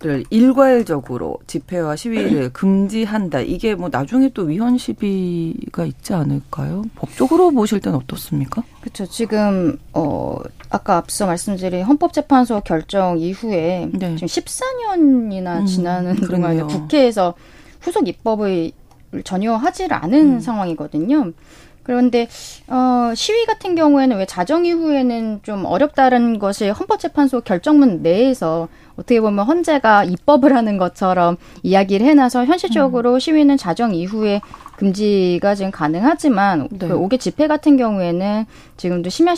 를 0.00 0.22
일괄적으로 0.30 1.38
집회와 1.48 1.96
시위를 1.96 2.50
금지한다. 2.54 3.40
이게 3.40 3.74
뭐 3.74 3.88
나중에 3.90 4.30
또 4.32 4.42
위헌 4.42 4.78
시비가 4.78 5.84
있지 5.86 6.14
않을까요? 6.14 6.84
법적으로 6.94 7.50
보실 7.50 7.80
때는 7.80 7.98
어떻습니까? 7.98 8.62
그렇죠. 8.80 9.06
지금 9.06 9.76
어 9.92 10.36
아까 10.70 10.98
앞서 10.98 11.26
말씀드린 11.26 11.82
헌법재판소 11.82 12.60
결정 12.60 13.18
이후에 13.18 13.90
네. 13.92 14.14
지금 14.14 14.28
14년이나 14.28 15.62
음, 15.62 15.66
지나는 15.66 16.12
음, 16.12 16.28
동안 16.28 16.64
국회에서 16.68 17.34
후속 17.80 18.08
입법을 18.08 18.72
전혀 19.24 19.54
하지를 19.54 19.96
않은 19.96 20.34
음. 20.34 20.40
상황이거든요. 20.40 21.32
그런데 21.88 22.28
어 22.66 23.14
시위 23.14 23.46
같은 23.46 23.74
경우에는 23.74 24.18
왜 24.18 24.26
자정 24.26 24.66
이후에는 24.66 25.40
좀 25.42 25.64
어렵다는 25.64 26.38
것이 26.38 26.68
헌법재판소 26.68 27.40
결정문 27.40 28.02
내에서 28.02 28.68
어떻게 28.96 29.22
보면 29.22 29.46
헌재가 29.46 30.04
입법을 30.04 30.54
하는 30.54 30.76
것처럼 30.76 31.38
이야기를 31.62 32.06
해놔서 32.06 32.44
현실적으로 32.44 33.14
음. 33.14 33.18
시위는 33.18 33.56
자정 33.56 33.94
이후에 33.94 34.42
금지가 34.76 35.54
지금 35.54 35.70
가능하지만 35.70 36.68
네. 36.72 36.88
그 36.88 36.98
5개 36.98 37.18
집회 37.18 37.46
같은 37.46 37.78
경우에는 37.78 38.44
지금도 38.76 39.08
심야 39.08 39.34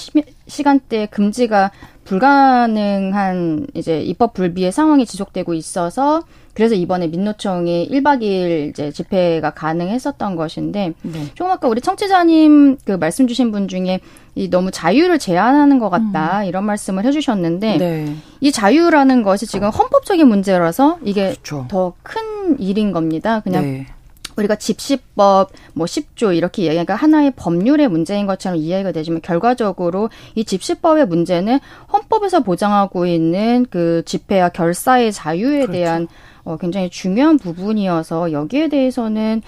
시간대 0.49 1.07
금지가 1.07 1.71
불가능한 2.03 3.69
이제 3.75 4.01
입법 4.01 4.35
불비의 4.35 4.73
상황이 4.73 5.07
지속되고 5.07 5.55
있어서 5.55 6.23
그래서 6.55 6.75
이번에 6.75 7.07
민노총이 7.07 7.89
1박 7.91 8.23
2일 8.23 8.71
이제 8.71 8.91
집회가 8.91 9.51
가능했었던 9.51 10.37
것인데 10.37 10.95
네. 11.03 11.27
조금 11.35 11.53
아까 11.53 11.69
우리 11.69 11.81
청취자님 11.81 12.79
그 12.85 12.93
말씀 12.93 13.27
주신 13.27 13.53
분 13.53 13.69
중에 13.69 14.01
이 14.35 14.49
너무 14.51 14.71
자유를 14.71 15.19
제한하는 15.19 15.79
것 15.79 15.91
같다 15.91 16.41
음. 16.41 16.45
이런 16.47 16.65
말씀을 16.65 17.05
해주셨는데 17.05 17.79
네. 17.79 18.17
이 18.41 18.53
자유라는 18.53 19.23
것이 19.23 19.47
지금 19.47 19.69
헌법적인 19.69 20.27
문제라서 20.27 20.99
이게 21.05 21.31
그렇죠. 21.31 21.67
더큰 21.69 22.59
일인 22.59 22.93
겁니다. 22.93 23.41
그냥 23.41 23.63
네. 23.63 23.87
우리가 24.41 24.57
집시법 24.57 25.51
뭐 25.75 25.87
10조 25.87 26.37
이렇게 26.37 26.65
얘기가 26.65 26.95
하나의 26.95 27.33
법률의 27.37 27.89
문제인 27.89 28.27
것처럼 28.27 28.59
이해가 28.59 28.93
되지만 28.93 29.21
결과적으로 29.23 30.11
이 30.35 30.45
집시법의 30.45 31.07
문제는 31.07 31.59
헌법에서 31.93 32.41
보장하고 32.41 33.07
있는 33.07 33.67
그 33.71 34.03
집회와 34.05 34.51
결사의 34.51 35.13
자유에 35.13 35.67
그렇죠. 35.67 35.73
대한 35.73 36.09
어, 36.45 36.57
굉장히 36.57 36.89
중요한 36.91 37.39
부분이어서 37.39 38.33
여기에 38.33 38.69
대해서는 38.69 39.43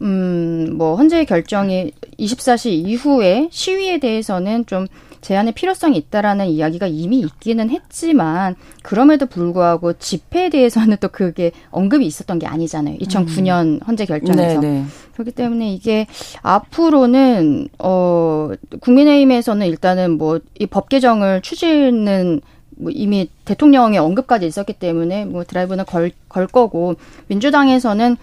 음, 0.00 0.74
뭐, 0.76 0.94
헌재의 0.94 1.26
결정이 1.26 1.90
24시 2.20 2.70
이후에 2.70 3.48
시위에 3.50 3.98
대해서는 3.98 4.64
좀 4.66 4.86
제한의 5.20 5.52
필요성이 5.54 5.96
있다라는 5.98 6.46
이야기가 6.46 6.86
이미 6.86 7.20
있기는 7.20 7.70
했지만 7.70 8.54
그럼에도 8.82 9.26
불구하고 9.26 9.94
집회에 9.94 10.48
대해서는 10.48 10.96
또 11.00 11.08
그게 11.08 11.52
언급이 11.70 12.06
있었던 12.06 12.38
게 12.38 12.46
아니잖아요. 12.46 12.96
2009년 12.98 13.64
음. 13.66 13.80
헌재 13.86 14.06
결정에서. 14.06 14.60
네네. 14.60 14.80
네. 14.80 14.84
그렇기 15.14 15.32
때문에 15.32 15.72
이게 15.72 16.06
앞으로는 16.42 17.68
어 17.78 18.50
국민의힘에서는 18.80 19.66
일단은 19.66 20.16
뭐 20.18 20.38
이 20.60 20.66
법 20.66 20.88
개정을 20.88 21.40
추진은 21.42 22.40
뭐 22.80 22.92
이미 22.94 23.28
대통령의 23.44 23.98
언급까지 23.98 24.46
있었기 24.46 24.74
때문에 24.74 25.24
뭐 25.24 25.44
드라이브는 25.44 25.84
걸, 25.84 26.12
걸 26.28 26.46
거고 26.46 26.94
민주당에서는 27.26 28.16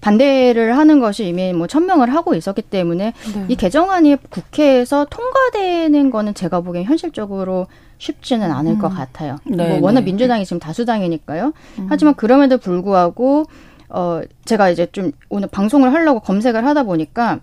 반대를 0.00 0.76
하는 0.78 1.00
것이 1.00 1.26
이미 1.26 1.52
뭐 1.52 1.66
천명을 1.66 2.12
하고 2.12 2.34
있었기 2.34 2.62
때문에 2.62 3.12
네. 3.34 3.44
이 3.48 3.54
개정안이 3.54 4.16
국회에서 4.30 5.06
통과되는 5.10 6.10
거는 6.10 6.34
제가 6.34 6.60
보기엔 6.60 6.84
현실적으로 6.84 7.66
쉽지는 7.98 8.50
않을 8.50 8.72
음. 8.72 8.78
것 8.78 8.88
같아요. 8.88 9.36
네, 9.44 9.78
뭐 9.78 9.88
워낙 9.88 10.00
네. 10.00 10.06
민주당이 10.06 10.44
지금 10.44 10.58
다수당이니까요. 10.58 11.52
음. 11.78 11.86
하지만 11.88 12.14
그럼에도 12.14 12.58
불구하고 12.58 13.44
어 13.90 14.22
제가 14.46 14.70
이제 14.70 14.86
좀 14.90 15.12
오늘 15.28 15.48
방송을 15.48 15.92
하려고 15.92 16.20
검색을 16.20 16.64
하다 16.64 16.84
보니까 16.84 17.40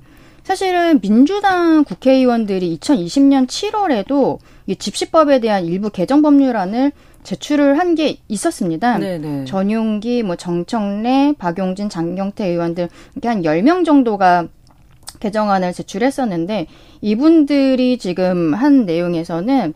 사실은 0.53 0.99
민주당 0.99 1.83
국회의원들이 1.83 2.79
2020년 2.79 3.45
7월에도 3.45 4.39
이 4.65 4.75
집시법에 4.75 5.39
대한 5.41 5.63
일부 5.65 5.91
개정 5.91 6.23
법률안을 6.23 6.91
제출을 7.21 7.77
한 7.77 7.93
게 7.93 8.17
있었습니다. 8.27 8.97
네네. 8.97 9.45
전용기, 9.45 10.23
뭐 10.23 10.35
정청래, 10.35 11.33
박용진, 11.37 11.87
장경태 11.89 12.47
의원들 12.47 12.89
이렇게 13.13 13.27
한 13.27 13.43
10명 13.43 13.85
정도가 13.85 14.47
개정안을 15.19 15.71
제출했었는데 15.71 16.65
이분들이 17.01 17.99
지금 17.99 18.55
한 18.55 18.87
내용에서는 18.87 19.75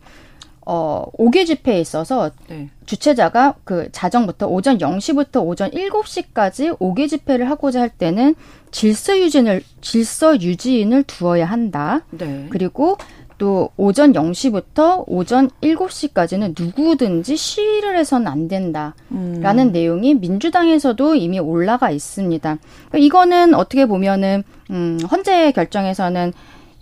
어, 0.65 1.05
5개 1.17 1.45
집회에 1.45 1.79
있어서 1.79 2.31
네. 2.47 2.69
주최자가 2.85 3.55
그 3.63 3.89
자정부터 3.91 4.47
오전 4.47 4.77
0시부터 4.77 5.45
오전 5.45 5.71
7시까지 5.71 6.77
5개 6.77 7.09
집회를 7.09 7.49
하고자 7.49 7.81
할 7.81 7.89
때는 7.89 8.35
질서 8.71 9.17
유지인을 9.17 9.63
질서 9.81 10.39
유지인을 10.39 11.03
두어야 11.03 11.45
한다. 11.45 12.01
네. 12.11 12.47
그리고 12.49 12.97
또 13.37 13.69
오전 13.77 14.13
0시부터 14.13 15.03
오전 15.07 15.49
7시까지는 15.61 16.55
누구든지 16.57 17.35
시위를 17.35 17.97
해서는 17.97 18.27
안 18.27 18.47
된다라는 18.47 18.93
음. 19.11 19.71
내용이 19.71 20.13
민주당에서도 20.15 21.15
이미 21.15 21.39
올라가 21.39 21.89
있습니다. 21.89 22.57
그러니까 22.89 22.97
이거는 22.97 23.53
어떻게 23.53 23.85
보면은 23.85 24.43
음 24.69 24.97
헌재 25.11 25.51
결정에서는 25.51 26.31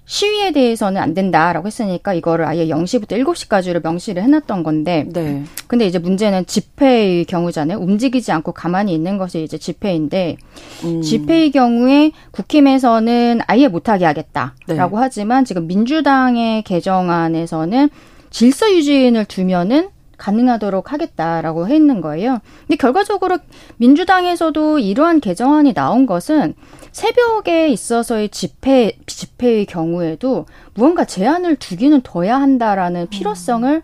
시위에 0.06 0.52
대해서는 0.52 1.00
안 1.00 1.14
된다라고 1.14 1.68
했으니까 1.68 2.14
이거를 2.14 2.46
아예 2.46 2.68
0시부터 2.68 3.12
7시까지로 3.24 3.82
명시를 3.84 4.22
해놨던 4.24 4.64
건데. 4.64 5.06
네. 5.08 5.44
근데 5.68 5.86
이제 5.86 6.00
문제는 6.00 6.48
집회의 6.48 7.24
경우잖아요. 7.26 7.78
움직이지 7.78 8.32
않고 8.32 8.52
가만히 8.52 8.94
있는 8.94 9.18
것이 9.18 9.44
이제 9.44 9.58
집회인데, 9.58 10.38
음. 10.84 11.02
집회의 11.02 11.52
경우에 11.52 12.12
국힘에서는 12.32 13.40
아예 13.48 13.68
못하게 13.68 14.06
하겠다라고 14.06 14.98
네. 14.98 15.02
하지만 15.02 15.46
지금 15.46 15.68
민주당의 15.68 16.64
개정안에서는 16.64 17.90
질서 18.32 18.72
유지인을 18.72 19.26
두면은 19.26 19.90
가능하도록 20.18 20.94
하겠다라고 20.94 21.68
해 21.68 21.76
있는 21.76 22.00
거예요. 22.00 22.40
근데 22.68 22.78
결과적으로 22.78 23.40
민주당에서도 23.78 24.80
이러한 24.80 25.20
개정안이 25.20 25.74
나온 25.74 26.06
것은 26.06 26.54
새벽에 26.92 27.70
있어서의 27.70 28.30
집회 28.30 28.98
집회의 29.06 29.66
경우에도 29.66 30.46
무언가 30.74 31.06
제한을 31.06 31.56
두기는 31.56 32.02
둬야 32.04 32.40
한다라는 32.40 33.08
필요성을 33.08 33.82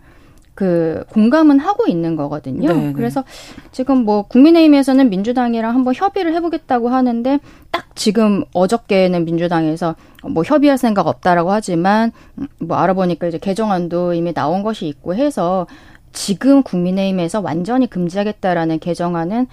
그 0.58 1.04
공감은 1.10 1.60
하고 1.60 1.86
있는 1.86 2.16
거거든요. 2.16 2.66
네네. 2.66 2.86
네. 2.88 2.92
그래서 2.92 3.22
지금 3.70 3.98
뭐 3.98 4.22
국민의힘에서는 4.22 5.08
민주당이랑 5.08 5.72
한번 5.72 5.94
협의를 5.94 6.34
해보겠다고 6.34 6.88
하는데 6.88 7.38
딱 7.70 7.94
지금 7.94 8.42
어저께는 8.52 9.24
민주당에서 9.24 9.94
뭐 10.24 10.42
협의할 10.42 10.76
생각 10.76 11.06
없다라고 11.06 11.52
하지만 11.52 12.10
뭐 12.58 12.76
알아보니까 12.76 13.28
이제 13.28 13.38
개정안도 13.38 14.14
이미 14.14 14.34
나온 14.34 14.64
것이 14.64 14.88
있고 14.88 15.14
해서 15.14 15.68
지금 16.12 16.64
국민의힘에서 16.64 17.40
완전히 17.40 17.88
금지하겠다라는 17.88 18.80
개정안은 18.80 19.46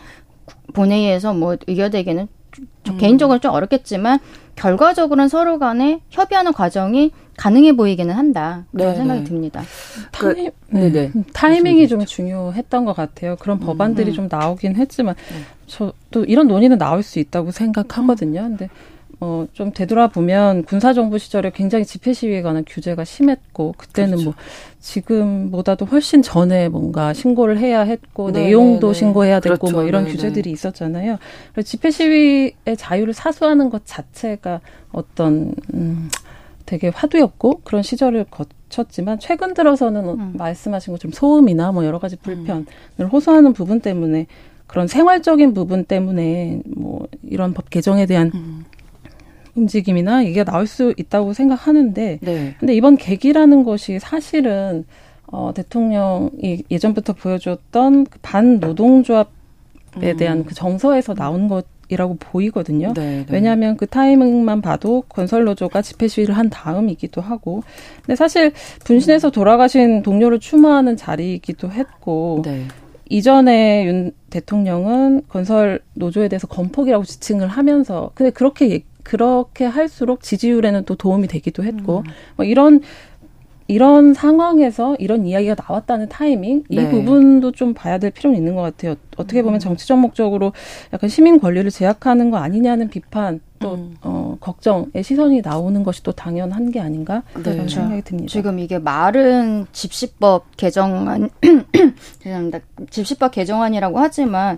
본회의에서 0.73 1.35
뭐 1.35 1.55
의결되기는 1.67 2.27
음. 2.89 2.97
개인적으로 2.97 3.39
좀 3.39 3.51
어렵겠지만 3.51 4.19
결과적으로는 4.55 5.27
서로 5.27 5.59
간에 5.59 6.01
협의하는 6.09 6.53
과정이 6.53 7.11
가능해 7.37 7.75
보이기는 7.75 8.13
한다 8.13 8.65
그런 8.71 8.91
네, 8.91 8.95
생각이 8.95 9.19
네. 9.21 9.25
듭니다. 9.25 9.63
타임, 10.11 10.51
그, 10.69 10.75
네, 10.75 10.91
네. 10.91 11.11
타이밍이 11.33 11.87
좀 11.87 12.05
중요했던 12.05 12.85
것 12.85 12.93
같아요. 12.95 13.35
그런 13.35 13.57
음, 13.57 13.59
법안들이 13.65 14.11
음. 14.11 14.13
좀 14.13 14.27
나오긴 14.31 14.75
했지만 14.75 15.15
네. 15.15 15.35
저또 15.67 16.23
이런 16.25 16.47
논의는 16.47 16.77
나올 16.77 17.03
수 17.03 17.19
있다고 17.19 17.51
생각하거든요. 17.51 18.41
근데 18.41 18.69
어, 19.25 19.47
좀 19.53 19.71
되돌아보면 19.71 20.65
군사정부 20.65 21.17
시절에 21.17 21.49
굉장히 21.49 21.83
집회 21.83 22.13
시위에 22.13 22.43
관한 22.43 22.63
규제가 22.63 23.03
심했고, 23.03 23.73
그때는 23.75 24.11
그렇죠. 24.11 24.25
뭐, 24.25 24.33
지금보다도 24.79 25.85
훨씬 25.85 26.21
전에 26.21 26.69
뭔가 26.69 27.11
신고를 27.11 27.57
해야 27.57 27.81
했고, 27.81 28.31
네, 28.31 28.43
내용도 28.43 28.87
네, 28.87 28.93
네. 28.93 28.99
신고해야 28.99 29.39
되고, 29.39 29.57
그렇죠. 29.57 29.75
뭐 29.77 29.83
이런 29.83 30.03
네, 30.03 30.11
네. 30.11 30.15
규제들이 30.15 30.51
있었잖아요. 30.51 31.17
그래서 31.53 31.67
집회 31.67 31.89
시위의 31.89 32.77
자유를 32.77 33.15
사수하는 33.15 33.71
것 33.71 33.81
자체가 33.85 34.61
어떤, 34.91 35.55
음, 35.73 36.07
되게 36.67 36.89
화두였고, 36.89 37.61
그런 37.63 37.81
시절을 37.81 38.25
거쳤지만, 38.29 39.17
최근 39.17 39.55
들어서는 39.55 40.07
음. 40.07 40.33
말씀하신 40.37 40.93
것처럼 40.93 41.13
소음이나 41.13 41.71
뭐 41.71 41.83
여러 41.83 41.97
가지 41.97 42.15
불편을 42.17 42.65
음. 42.99 43.07
호소하는 43.07 43.53
부분 43.53 43.79
때문에 43.79 44.27
그런 44.67 44.87
생활적인 44.87 45.55
부분 45.55 45.83
때문에 45.83 46.61
뭐 46.65 47.07
이런 47.23 47.53
법 47.53 47.71
개정에 47.71 48.05
대한 48.05 48.31
음. 48.35 48.65
움직임이나 49.55 50.23
이게 50.23 50.43
나올 50.43 50.67
수 50.67 50.93
있다고 50.97 51.33
생각하는데 51.33 52.19
네. 52.21 52.55
근데 52.59 52.75
이번 52.75 52.97
계기라는 52.97 53.63
것이 53.63 53.99
사실은 53.99 54.85
어 55.27 55.51
대통령이 55.55 56.63
예전부터 56.69 57.13
보여줬던 57.13 58.05
그 58.05 58.19
반노동조합에 58.21 59.29
음. 59.97 60.17
대한 60.17 60.45
그 60.45 60.53
정서에서 60.53 61.13
나온 61.13 61.47
것 61.47 61.65
이라고 61.89 62.15
보이거든요. 62.19 62.93
네, 62.93 63.17
네. 63.17 63.25
왜냐하면 63.29 63.77
그 63.77 63.85
타이밍만 63.85 64.61
봐도 64.61 65.03
건설노조가 65.07 65.81
집회 65.81 66.07
시위를 66.07 66.35
한 66.35 66.49
다음이기도 66.49 67.21
하고, 67.21 67.61
근데 68.01 68.15
사실 68.15 68.53
분신해서 68.83 69.29
돌아가신 69.29 70.01
동료를 70.01 70.39
추모하는 70.39 70.97
자리이기도 70.97 71.71
했고, 71.71 72.41
네. 72.43 72.65
이전에 73.07 73.85
윤 73.85 74.11
대통령은 74.31 75.23
건설 75.29 75.79
노조에 75.93 76.27
대해서 76.27 76.47
건폭이라고 76.47 77.03
지칭을 77.03 77.47
하면서, 77.47 78.09
근데 78.15 78.31
그렇게 78.31 78.83
그렇게 79.05 79.65
할수록 79.65 80.23
지지율에는 80.23 80.83
또 80.85 80.95
도움이 80.95 81.27
되기도 81.27 81.63
했고 81.63 81.99
음. 81.99 82.11
뭐 82.35 82.45
이런 82.45 82.81
이런 83.67 84.13
상황에서 84.13 84.95
이런 84.99 85.25
이야기가 85.25 85.55
나왔다는 85.67 86.09
타이밍 86.09 86.63
이 86.69 86.75
네. 86.75 86.89
부분도 86.89 87.51
좀 87.51 87.73
봐야 87.73 87.97
될 87.97 88.11
필요는 88.11 88.37
있는 88.37 88.55
것 88.55 88.61
같아요. 88.61 88.95
어떻게 89.17 89.41
보면 89.41 89.57
음. 89.57 89.59
정치적 89.59 89.99
목적으로 89.99 90.53
약간 90.91 91.09
시민 91.09 91.39
권리를 91.39 91.69
제약하는 91.71 92.31
거 92.31 92.37
아니냐는 92.37 92.89
비판 92.89 93.39
또 93.59 93.75
음. 93.75 93.95
어, 94.01 94.37
걱정의 94.39 95.03
시선이 95.03 95.41
나오는 95.41 95.83
것이 95.83 96.03
또 96.03 96.11
당연한 96.11 96.71
게 96.71 96.79
아닌가 96.79 97.23
그런 97.33 97.65
네. 97.65 97.67
생각이 97.67 98.01
듭니다. 98.01 98.31
지금 98.31 98.59
이게 98.59 98.79
말은 98.79 99.67
집시법 99.71 100.57
개정안 100.57 101.29
죄송합니다. 102.21 102.59
집시법 102.89 103.31
개정안이라고 103.31 103.99
하지만 103.99 104.57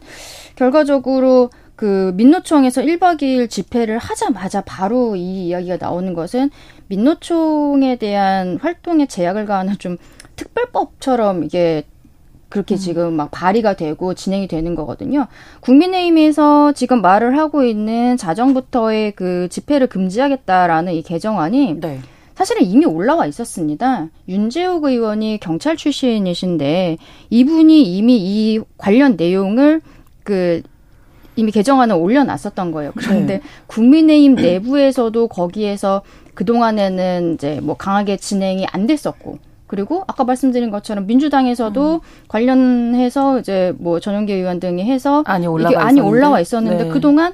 결과적으로 0.55 1.49
그 1.77 2.11
민노총에서 2.15 2.81
1박 2.81 3.21
2일 3.21 3.49
집회를 3.49 3.99
하자마자 3.99 4.61
바로 4.61 5.15
이 5.15 5.47
이야기가 5.47 5.77
나오는 5.79 6.13
것은 6.15 6.49
민노총에 6.87 7.97
대한 7.97 8.57
활동에 8.59 9.05
제약을 9.05 9.45
가하는 9.45 9.77
좀 9.77 9.97
특별법처럼 10.35 11.43
이게 11.43 11.83
그렇게 12.49 12.75
음. 12.75 12.77
지금 12.77 13.13
막 13.13 13.29
발의가 13.29 13.75
되고 13.75 14.15
진행이 14.15 14.47
되는 14.47 14.73
거거든요. 14.73 15.27
국민의힘에서 15.59 16.71
지금 16.71 17.01
말을 17.01 17.37
하고 17.37 17.63
있는 17.63 18.17
자정부터의 18.17 19.11
그 19.11 19.47
집회를 19.49 19.85
금지하겠다라는 19.85 20.93
이 20.93 21.03
개정안이 21.03 21.79
네. 21.79 21.99
사실은 22.33 22.63
이미 22.63 22.85
올라와 22.85 23.27
있었습니다. 23.27 24.09
윤재욱 24.27 24.83
의원이 24.83 25.39
경찰 25.41 25.77
출신이신데 25.77 26.97
이분이 27.29 27.83
이미 27.83 28.17
이 28.17 28.61
관련 28.77 29.15
내용을 29.15 29.81
그 30.23 30.63
이미 31.37 31.51
개정안을 31.51 31.95
올려놨었던 31.95 32.71
거예요. 32.71 32.91
그런데 32.97 33.37
네. 33.37 33.41
국민의힘 33.67 34.35
내부에서도 34.35 35.27
거기에서 35.29 36.01
그동안에는 36.33 37.35
이제 37.35 37.59
뭐 37.63 37.77
강하게 37.77 38.17
진행이 38.17 38.65
안 38.71 38.87
됐었고 38.87 39.39
그리고 39.67 40.03
아까 40.07 40.23
말씀드린 40.23 40.71
것처럼 40.71 41.07
민주당에서도 41.07 41.95
음. 41.95 41.99
관련해서 42.27 43.39
이제 43.39 43.73
뭐 43.77 43.99
전용기 43.99 44.33
의원 44.33 44.59
등이 44.59 44.83
해서 44.83 45.23
안이 45.25 45.47
올라가 45.47 45.69
이게 45.69 45.77
안이 45.77 46.01
올라와 46.01 46.39
있었는데 46.39 46.85
네. 46.85 46.89
그동안 46.89 47.33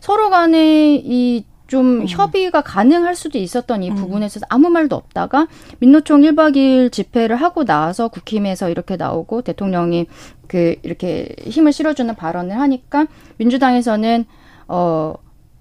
서로 0.00 0.30
간에 0.30 0.94
이 0.96 1.44
좀 1.72 2.02
음. 2.02 2.06
협의가 2.06 2.60
가능할 2.60 3.14
수도 3.14 3.38
있었던 3.38 3.82
이 3.82 3.88
음. 3.88 3.94
부분에 3.94 4.26
있어서 4.26 4.44
아무 4.50 4.68
말도 4.68 4.94
없다가 4.94 5.46
민노총 5.78 6.20
1박 6.20 6.54
2일 6.54 6.92
집회를 6.92 7.36
하고 7.36 7.64
나서 7.64 8.08
국힘에서 8.08 8.68
이렇게 8.68 8.96
나오고 8.96 9.40
대통령이 9.40 10.06
그 10.48 10.76
이렇게 10.82 11.34
힘을 11.46 11.72
실어주는 11.72 12.14
발언을 12.14 12.60
하니까 12.60 13.06
민주당에서는 13.38 14.26
어 14.68 15.14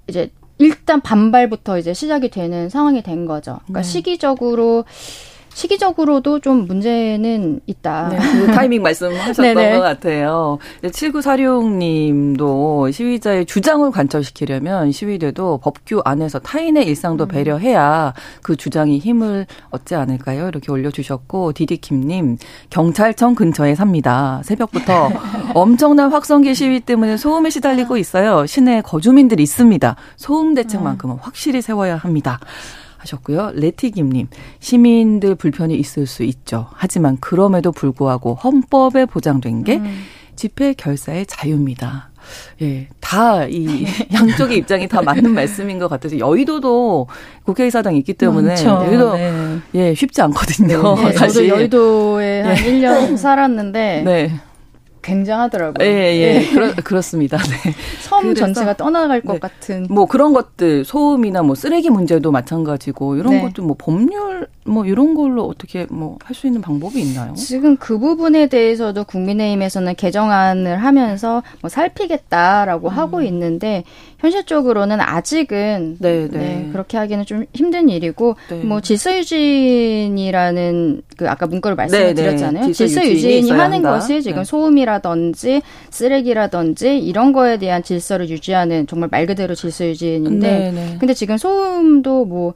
이제 0.08 0.32
일단 0.58 1.00
반발부터 1.00 1.80
이제 1.80 1.93
시작이 1.93 2.30
되는 2.30 2.67
상황이 2.67 3.02
된 3.02 3.26
거죠. 3.26 3.60
그러니까 3.63 3.82
네. 3.82 3.88
시기적으로 3.88 4.84
시기적으로도 5.54 6.40
좀 6.40 6.66
문제는 6.66 7.62
있다. 7.66 8.10
네, 8.10 8.18
그 8.18 8.48
타이밍 8.48 8.82
말씀하셨던 8.82 9.56
것 9.56 9.82
같아요. 9.82 10.58
7946님도 10.84 12.92
시위자의 12.92 13.46
주장을 13.46 13.90
관철시키려면 13.92 14.92
시위대도 14.92 15.60
법규 15.60 16.02
안에서 16.06 16.40
타인의 16.40 16.86
일상도 16.88 17.26
음. 17.26 17.28
배려해야 17.28 18.14
그 18.42 18.56
주장이 18.56 19.00
힘을 19.00 19.46
얻지 19.70 19.96
않을까요? 19.96 20.48
이렇게 20.48 20.72
올려주셨고 20.72 21.54
디디킴님 21.54 22.38
경찰청 22.70 23.36
근처에 23.36 23.76
삽니다. 23.76 24.42
새벽부터 24.44 25.10
엄청난 25.54 26.12
확성기 26.12 26.56
시위 26.56 26.80
때문에 26.80 27.18
소음에 27.18 27.50
시달리고 27.50 27.98
있어요. 27.98 28.46
시내 28.46 28.82
거주민들이 28.82 29.44
있습니다. 29.44 29.96
소음 30.16 30.54
대책만큼은 30.54 31.18
확실히 31.22 31.62
세워야 31.62 31.98
합니다. 31.98 32.40
하셨고요. 33.02 33.52
레티김님, 33.56 34.28
시민들 34.60 35.36
불편이 35.36 35.76
있을 35.76 36.06
수 36.06 36.24
있죠. 36.24 36.68
하지만 36.74 37.18
그럼에도 37.20 37.72
불구하고 37.72 38.36
헌법에 38.36 39.06
보장된 39.06 39.64
게 39.64 39.78
음. 39.78 40.04
집회 40.36 40.74
결사의 40.74 41.26
자유입니다. 41.28 42.10
예, 42.62 42.88
다 43.00 43.48
이 43.50 43.86
양쪽의 44.14 44.58
입장이 44.60 44.88
다 44.88 45.02
맞는 45.02 45.34
말씀인 45.34 45.80
것 45.80 45.88
같아서 45.88 46.18
여의도도 46.20 47.08
국회의사당 47.44 47.96
있기 47.96 48.14
때문에 48.14 48.50
많죠. 48.50 48.70
여의도 48.70 49.14
네. 49.16 49.60
예 49.74 49.94
쉽지 49.96 50.22
않거든요. 50.22 50.96
네, 50.96 51.06
네. 51.06 51.14
저도 51.14 51.48
여의도에 51.48 52.42
한 52.44 52.58
예. 52.58 52.62
1년 52.64 53.18
살았는데 53.18 54.04
네. 54.06 54.32
굉장하더라고요. 55.02 55.86
예, 55.88 55.92
예. 55.92 56.42
예. 56.42 56.48
그렇, 56.54 56.74
그렇습니다. 56.84 57.38
네. 57.38 57.74
섬 58.02 58.34
전체가 58.36 58.76
떠나갈 58.76 59.22
것 59.22 59.34
네. 59.34 59.40
같은. 59.40 59.88
뭐 59.90 60.06
그런 60.06 60.34
것들, 60.34 60.86
소음이나 60.86 61.42
뭐 61.44 61.56
쓰레기 61.56 61.90
문제도 61.90 62.32
마찬가지고, 62.32 63.16
이런 63.16 63.34
네. 63.34 63.42
것도 63.42 63.64
뭐 63.64 63.76
법률, 63.78 64.48
뭐 64.66 64.86
이런 64.86 65.16
걸로 65.16 65.46
어떻게 65.48 65.88
뭐 65.90 66.18
할 66.24 66.36
수 66.36 66.46
있는 66.48 66.62
방법이 66.62 67.02
있나요? 67.02 67.34
지금 67.34 67.78
그 67.78 67.98
부분에 67.98 68.48
대해서도 68.48 69.04
국민의힘에서는 69.06 69.96
개정안을 69.96 70.78
하면서 70.84 71.42
뭐 71.62 71.70
살피겠다라고 71.70 72.90
음. 72.90 72.94
하고 72.94 73.22
있는데, 73.24 73.84
현실적으로는 74.22 75.02
아직은 75.02 75.98
네, 76.00 76.28
네. 76.30 76.38
네, 76.38 76.70
그렇게 76.72 76.98
하기는 76.98 77.26
좀 77.26 77.46
힘든 77.54 77.90
일이고 77.90 78.36
네. 78.50 78.64
뭐 78.64 78.80
질서 78.80 79.18
유진이라는 79.18 81.02
그 81.18 81.28
아까 81.28 81.48
문구를 81.48 81.76
말씀을 81.76 82.02
네, 82.02 82.14
네. 82.14 82.22
드렸잖아요. 82.22 82.66
질서, 82.66 82.86
질서 82.86 83.10
유진이 83.10 83.50
하는 83.50 83.78
한다. 83.78 83.94
것이 83.94 84.22
지금 84.22 84.40
네. 84.40 84.44
소음이라든지 84.46 85.62
쓰레기라든지 85.90 87.00
이런 87.00 87.34
거에 87.34 87.58
대한 87.58 87.82
질서를 87.82 88.30
유지하는 88.30 88.86
정말 88.86 89.10
말 89.12 89.26
그대로 89.26 89.56
질서 89.56 89.88
유진인데 89.88 90.98
근데 91.00 91.14
지금 91.16 91.38
소음도 91.38 92.26
뭐 92.26 92.54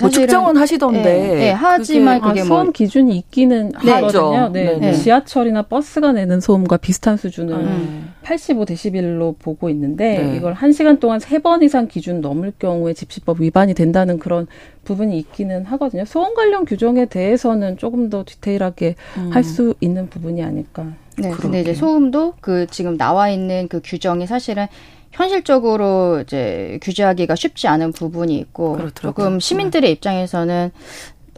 뭐 0.00 0.10
측정은 0.10 0.56
하시던데. 0.56 1.02
네, 1.02 1.34
네, 1.34 1.50
하지만 1.50 2.20
그게, 2.20 2.28
그게 2.28 2.40
아, 2.40 2.44
뭐 2.44 2.58
소음 2.58 2.72
기준이 2.72 3.16
있기는 3.16 3.72
네, 3.84 3.92
하거든요. 3.92 4.48
네, 4.48 4.78
네, 4.78 4.92
지하철이나 4.92 5.62
버스가 5.62 6.12
내는 6.12 6.40
소음과 6.40 6.78
비슷한 6.78 7.16
수준을 7.16 7.54
음. 7.54 8.12
85데시벨로 8.24 9.38
보고 9.38 9.68
있는데 9.70 10.18
네. 10.18 10.36
이걸 10.36 10.54
1시간 10.54 11.00
동안 11.00 11.18
3번 11.18 11.62
이상 11.62 11.88
기준 11.88 12.20
넘을 12.20 12.52
경우에 12.58 12.92
집시법 12.94 13.40
위반이 13.40 13.74
된다는 13.74 14.18
그런 14.18 14.46
부분이 14.84 15.18
있기는 15.18 15.64
하거든요. 15.66 16.04
소음 16.04 16.34
관련 16.34 16.64
규정에 16.64 17.06
대해서는 17.06 17.76
조금 17.76 18.10
더 18.10 18.24
디테일하게 18.26 18.94
음. 19.18 19.30
할수 19.32 19.74
있는 19.80 20.08
부분이 20.08 20.42
아닐까. 20.42 20.86
네. 21.18 21.30
근데 21.30 21.60
이제 21.60 21.74
소음도 21.74 22.34
그 22.40 22.66
지금 22.70 22.96
나와 22.96 23.28
있는 23.28 23.68
그 23.68 23.80
규정이 23.84 24.26
사실은 24.26 24.66
현실적으로 25.12 26.20
이제 26.20 26.78
규제하기가 26.82 27.34
쉽지 27.34 27.68
않은 27.68 27.92
부분이 27.92 28.36
있고 28.38 28.72
그렇더라고요. 28.72 29.24
조금 29.26 29.40
시민들의 29.40 29.88
네. 29.88 29.92
입장에서는 29.92 30.70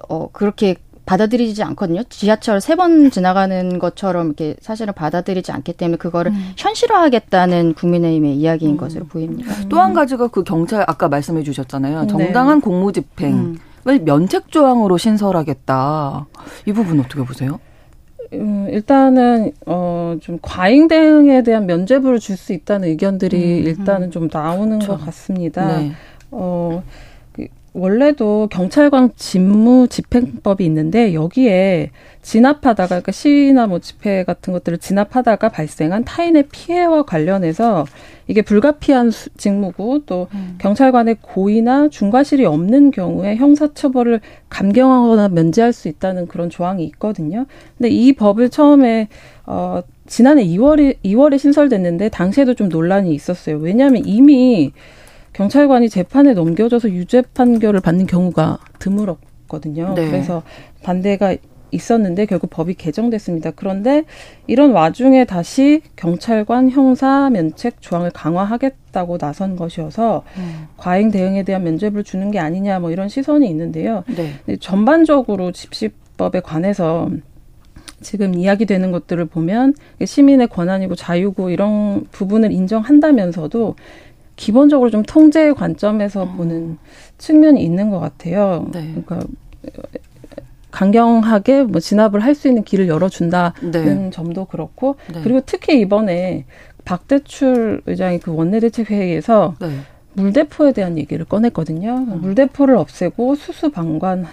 어 0.09 0.29
그렇게 0.33 0.77
받아들이지 1.05 1.63
않거든요. 1.65 2.05
지하철 2.05 2.61
세 2.61 2.77
번 2.77 3.11
지나가는 3.11 3.79
것처럼 3.79 4.27
이렇게 4.29 4.55
사실은 4.61 4.95
받아들이지 4.95 5.51
않기 5.51 5.73
때문에 5.73 5.97
그거를 5.97 6.31
음. 6.33 6.53
현실화하겠다는 6.57 7.75
국민의힘의 7.75 8.37
이야기인 8.37 8.73
음. 8.73 8.77
것으로 8.77 9.07
보입니다. 9.07 9.53
또한 9.69 9.95
가지가 9.95 10.29
그 10.29 10.45
경찰 10.45 10.85
아까 10.87 11.09
말씀해 11.09 11.43
주셨잖아요. 11.43 12.03
네. 12.03 12.07
정당한 12.07 12.59
네. 12.59 12.65
공무집행을 12.65 13.59
음. 13.89 14.05
면책 14.05 14.51
조항으로 14.53 14.97
신설하겠다. 14.97 16.27
이 16.67 16.73
부분 16.73 17.01
어떻게 17.01 17.25
보세요? 17.25 17.59
음, 18.33 18.67
일단은 18.71 19.53
어, 19.67 20.17
좀 20.21 20.39
과잉 20.41 20.89
대응에 20.89 21.43
대한 21.43 21.67
면죄부를 21.67 22.19
줄 22.19 22.37
수 22.37 22.53
있다는 22.53 22.89
의견들이 22.89 23.61
음, 23.61 23.67
일단은 23.67 24.11
좀 24.11 24.29
나오는 24.33 24.79
그렇죠. 24.79 24.97
것 24.99 25.05
같습니다. 25.05 25.81
네. 25.81 25.93
어, 26.31 26.83
원래도 27.75 28.49
경찰관 28.51 29.13
직무 29.17 29.87
집행법이 29.89 30.65
있는데 30.67 31.15
여기에 31.15 31.91
진압하다가 32.21 32.87
그러니까 32.87 33.13
시위나 33.13 33.67
뭐 33.67 33.79
집회 33.79 34.25
같은 34.25 34.53
것들을 34.53 34.79
진압하다가 34.79 35.49
발생한 35.49 36.05
타인의 36.05 36.49
피해와 36.53 37.05
관련해서 37.05 37.87
이게 38.29 38.43
불가피한 38.43 39.11
직무고 39.37 40.05
또 40.05 40.29
음. 40.35 40.57
경찰관의 40.59 41.17
고의나 41.23 41.89
중과실이 41.89 42.45
없는 42.45 42.91
경우에 42.91 43.37
형사처벌을 43.37 44.21
감경하거나 44.51 45.29
면제할 45.29 45.73
수 45.73 45.89
있다는 45.89 46.27
그런 46.27 46.51
조항이 46.51 46.85
있거든요. 46.85 47.47
근데 47.79 47.89
이 47.89 48.13
법을 48.13 48.51
처음에 48.51 49.09
어 49.47 49.83
지난해 50.07 50.45
2월에 50.45 50.97
2월에 51.05 51.39
신설됐는데 51.39 52.11
당시에도 52.11 52.55
좀 52.55 52.69
논란이 52.69 53.15
있었어요. 53.15 53.57
왜냐하면 53.57 54.03
이미 54.05 54.73
경찰관이 55.33 55.89
재판에 55.89 56.35
넘겨져서 56.35 56.91
유죄 56.91 57.23
판결을 57.23 57.81
받는 57.81 58.07
경우가 58.07 58.59
드물었거든요. 58.79 59.95
네. 59.95 60.07
그래서 60.11 60.43
반대가 60.83 61.37
있었는데 61.73 62.27
결국 62.27 62.51
법이 62.51 62.75
개정됐습니다. 62.75 63.53
그런데 63.53 64.05
이런 64.47 64.73
와중에 64.73 65.25
다시 65.25 65.81
경찰관 65.97 66.71
형사 66.71 67.31
면책 67.31 67.81
조항을 67.81 68.11
강화하겠다고 68.11 69.19
나선 69.19 69.57
것이어서 69.57 70.23
음. 70.37 70.69
과잉 70.77 71.11
대응에 71.11 71.43
대한 71.45 71.65
면죄부를 71.65 72.05
주는 72.05 72.31
게 72.31 72.39
아니냐 72.39 72.79
뭐 72.79 72.91
이런 72.91 73.09
시선이 73.09 73.49
있는데요. 73.49 74.05
네. 74.15 74.57
전반적으로 74.59 75.53
집시법에 75.53 76.41
관해서 76.41 77.09
지금 78.03 78.35
이야기되는 78.35 78.91
것들을 78.91 79.25
보면 79.27 79.75
시민의 80.05 80.49
권한이고 80.49 80.95
자유고 80.95 81.51
이런 81.51 82.05
부분을 82.11 82.53
인정한다면서도 82.53 83.77
기본적으로 84.43 84.91
좀 84.91 85.05
통제 85.05 85.53
관점에서 85.53 86.25
음. 86.25 86.37
보는 86.37 86.79
측면이 87.19 87.63
있는 87.63 87.91
것 87.91 88.01
같아요. 88.01 88.67
네. 88.73 88.91
그러니까 88.91 89.21
강경하게 90.73 91.63
뭐 91.63 91.81
진압을 91.81 92.25
할 92.25 92.35
수 92.35 92.49
있는 92.49 92.65
길을 92.65 92.89
열어준다는 92.89 93.71
네. 93.71 94.11
점도 94.11 94.47
그렇고 94.47 94.97
네. 95.15 95.21
그리고 95.23 95.43
특히 95.47 95.79
이번에 95.79 96.45
박대출 96.85 97.83
의장이 97.87 98.19
그 98.19 98.35
원내대책 98.35 98.91
회의에서 98.91 99.55
네. 99.61 99.69
물대포에 100.15 100.73
대한 100.73 100.99
얘기를 100.99 101.25
꺼냈거든요. 101.25 101.99
음. 101.99 102.21
물대포를 102.21 102.77
없애고 102.77 103.37
수수 103.37 103.71
방관 103.71 104.27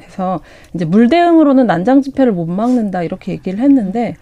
해서 0.00 0.40
이제 0.74 0.84
물대응으로는 0.84 1.66
난장 1.66 2.02
집회를 2.02 2.32
못 2.32 2.44
막는다 2.44 3.02
이렇게 3.02 3.32
얘기를 3.32 3.60
했는데 3.60 4.16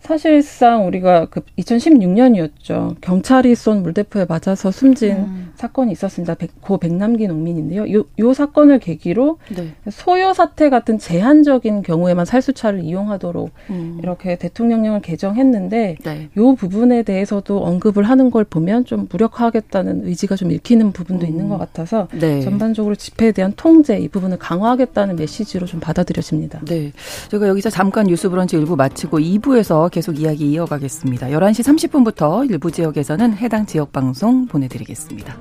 사실상 0.00 0.86
우리가 0.86 1.26
그 1.26 1.40
2016년이었죠. 1.58 2.96
경찰이 3.00 3.54
쏜 3.54 3.82
물대포에 3.82 4.26
맞아서 4.28 4.70
숨진 4.70 5.16
음. 5.16 5.52
사건이 5.56 5.90
있었습니다. 5.92 6.34
백, 6.34 6.60
고 6.60 6.78
백남기 6.78 7.26
농민인데요. 7.26 7.92
요, 7.92 8.04
요 8.18 8.32
사건을 8.32 8.78
계기로 8.78 9.38
네. 9.54 9.74
소요 9.90 10.32
사태 10.32 10.70
같은 10.70 10.98
제한적인 10.98 11.82
경우에만 11.82 12.24
살수차를 12.24 12.84
이용하도록 12.84 13.50
음. 13.70 13.98
이렇게 14.00 14.36
대통령령을 14.36 15.00
개정했는데 15.00 15.96
네. 16.02 16.28
요 16.36 16.54
부분에 16.54 17.02
대해서도 17.02 17.62
언급을 17.64 18.04
하는 18.04 18.30
걸 18.30 18.44
보면 18.44 18.84
좀 18.84 19.08
무력화하겠다는 19.10 20.06
의지가 20.06 20.36
좀 20.36 20.52
읽히는 20.52 20.92
부분도 20.92 21.26
음. 21.26 21.28
있는 21.28 21.48
것 21.48 21.58
같아서 21.58 22.08
네. 22.12 22.40
전반적으로 22.40 22.94
집회에 22.94 23.32
대한 23.32 23.52
통제 23.56 23.98
이 23.98 24.08
부분을 24.08 24.38
강화하겠다는 24.38 25.16
메시지로 25.16 25.66
좀 25.66 25.80
받아들여집니다. 25.80 26.60
네. 26.66 26.92
제가 27.30 27.48
여기서 27.48 27.70
잠깐 27.70 28.06
뉴스 28.06 28.28
브런치 28.28 28.56
일부 28.56 28.76
마치고 28.76 29.18
2부에 29.18 29.62
서 29.88 29.90
계속 29.90 30.20
이야기 30.20 30.50
이어가겠습니다. 30.50 31.28
11시 31.28 31.90
30분부터 31.90 32.48
일부 32.50 32.70
지역에서는 32.70 33.34
해당 33.34 33.66
지역 33.66 33.90
방송 33.90 34.46
보내드리겠습니다. 34.46 35.36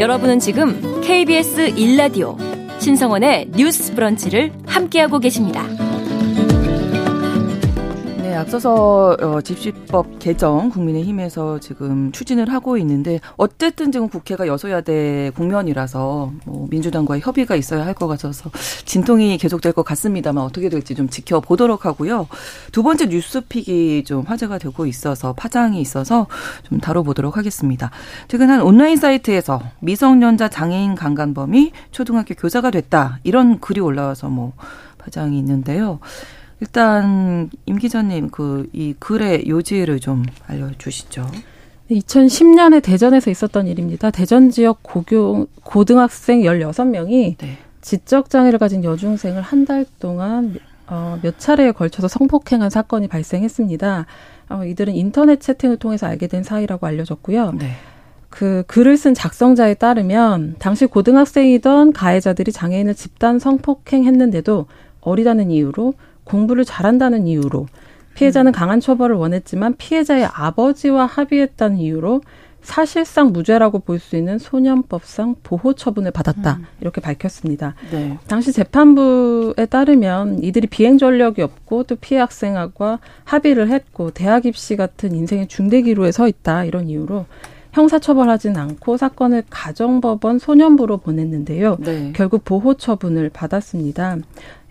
여러분은 0.00 0.40
지금 0.40 1.00
KBS 1.02 1.74
1라디오 1.74 2.36
신성원의 2.80 3.50
뉴스 3.56 3.94
브런치를 3.94 4.52
함께하고 4.66 5.18
계십니다. 5.18 5.85
앞서서 8.36 9.16
어, 9.20 9.40
집시법 9.40 10.18
개정 10.20 10.70
국민의힘에서 10.70 11.58
지금 11.58 12.12
추진을 12.12 12.52
하고 12.52 12.76
있는데 12.78 13.20
어쨌든 13.36 13.90
지금 13.90 14.08
국회가 14.08 14.46
여소야대 14.46 15.32
국면이라서 15.34 16.32
뭐 16.44 16.66
민주당과의 16.70 17.22
협의가 17.22 17.56
있어야 17.56 17.84
할 17.84 17.96
것 17.96 18.06
같아서 18.06 18.50
진통이 18.84 19.38
계속될 19.38 19.72
것 19.72 19.82
같습니다만 19.82 20.44
어떻게 20.44 20.68
될지 20.68 20.94
좀 20.94 21.08
지켜보도록 21.08 21.86
하고요. 21.86 22.28
두 22.72 22.82
번째 22.82 23.06
뉴스픽이 23.06 24.04
좀 24.04 24.22
화제가 24.22 24.58
되고 24.58 24.86
있어서 24.86 25.32
파장이 25.32 25.80
있어서 25.80 26.26
좀 26.68 26.78
다뤄보도록 26.78 27.36
하겠습니다. 27.36 27.90
최근 28.28 28.50
한 28.50 28.60
온라인 28.60 28.96
사이트에서 28.96 29.62
미성년자 29.80 30.48
장애인 30.50 30.94
강간범이 30.94 31.72
초등학교 31.90 32.34
교사가 32.34 32.70
됐다 32.70 33.18
이런 33.24 33.58
글이 33.60 33.80
올라와서 33.80 34.28
뭐 34.28 34.52
파장이 34.98 35.38
있는데요. 35.38 35.98
일단 36.60 37.50
임 37.66 37.76
기자님 37.78 38.30
그 38.30 38.66
이 38.72 38.94
글의 38.98 39.46
요지를 39.48 40.00
좀 40.00 40.24
알려주시죠. 40.46 41.26
2010년에 41.90 42.82
대전에서 42.82 43.30
있었던 43.30 43.66
일입니다. 43.68 44.10
대전 44.10 44.50
지역 44.50 44.80
고교 44.82 45.46
고등학생 45.62 46.40
16명이 46.42 47.36
네. 47.38 47.58
지적 47.80 48.30
장애를 48.30 48.58
가진 48.58 48.82
여중생을 48.82 49.42
한 49.42 49.64
달 49.66 49.84
동안 50.00 50.56
어, 50.88 51.18
몇 51.22 51.38
차례에 51.38 51.72
걸쳐서 51.72 52.08
성폭행한 52.08 52.70
사건이 52.70 53.08
발생했습니다. 53.08 54.06
어, 54.48 54.64
이들은 54.64 54.94
인터넷 54.94 55.40
채팅을 55.40 55.76
통해서 55.76 56.06
알게 56.06 56.26
된 56.28 56.42
사이라고 56.42 56.86
알려졌고요. 56.86 57.52
네. 57.58 57.72
그 58.30 58.64
글을 58.66 58.96
쓴 58.96 59.14
작성자에 59.14 59.74
따르면 59.74 60.56
당시 60.58 60.86
고등학생이던 60.86 61.92
가해자들이 61.92 62.52
장애인을 62.52 62.94
집단 62.94 63.38
성폭행했는데도 63.38 64.66
어리다는 65.00 65.50
이유로 65.50 65.94
공부를 66.26 66.64
잘한다는 66.66 67.26
이유로 67.26 67.66
피해자는 68.14 68.50
음. 68.50 68.52
강한 68.52 68.80
처벌을 68.80 69.16
원했지만 69.16 69.76
피해자의 69.78 70.26
아버지와 70.26 71.06
합의했다는 71.06 71.78
이유로 71.78 72.20
사실상 72.62 73.32
무죄라고 73.32 73.78
볼 73.78 74.00
수 74.00 74.16
있는 74.16 74.38
소년법상 74.40 75.36
보호 75.44 75.74
처분을 75.74 76.10
받았다. 76.10 76.56
음. 76.56 76.66
이렇게 76.80 77.00
밝혔습니다. 77.00 77.74
네. 77.92 78.18
당시 78.26 78.52
재판부에 78.52 79.66
따르면 79.66 80.42
이들이 80.42 80.66
비행 80.66 80.98
전력이 80.98 81.42
없고 81.42 81.84
또 81.84 81.94
피해 81.94 82.18
학생과 82.20 82.98
합의를 83.24 83.70
했고 83.70 84.10
대학 84.10 84.46
입시 84.46 84.74
같은 84.76 85.14
인생의 85.14 85.46
중대 85.46 85.80
기로에 85.82 86.10
서 86.10 86.26
있다. 86.26 86.64
이런 86.64 86.88
이유로 86.88 87.26
형사처벌하진 87.76 88.56
않고 88.56 88.96
사건을 88.96 89.44
가정법원 89.50 90.38
소년부로 90.38 90.96
보냈는데요. 90.96 91.76
네. 91.80 92.12
결국 92.14 92.42
보호 92.42 92.74
처분을 92.74 93.28
받았습니다. 93.28 94.16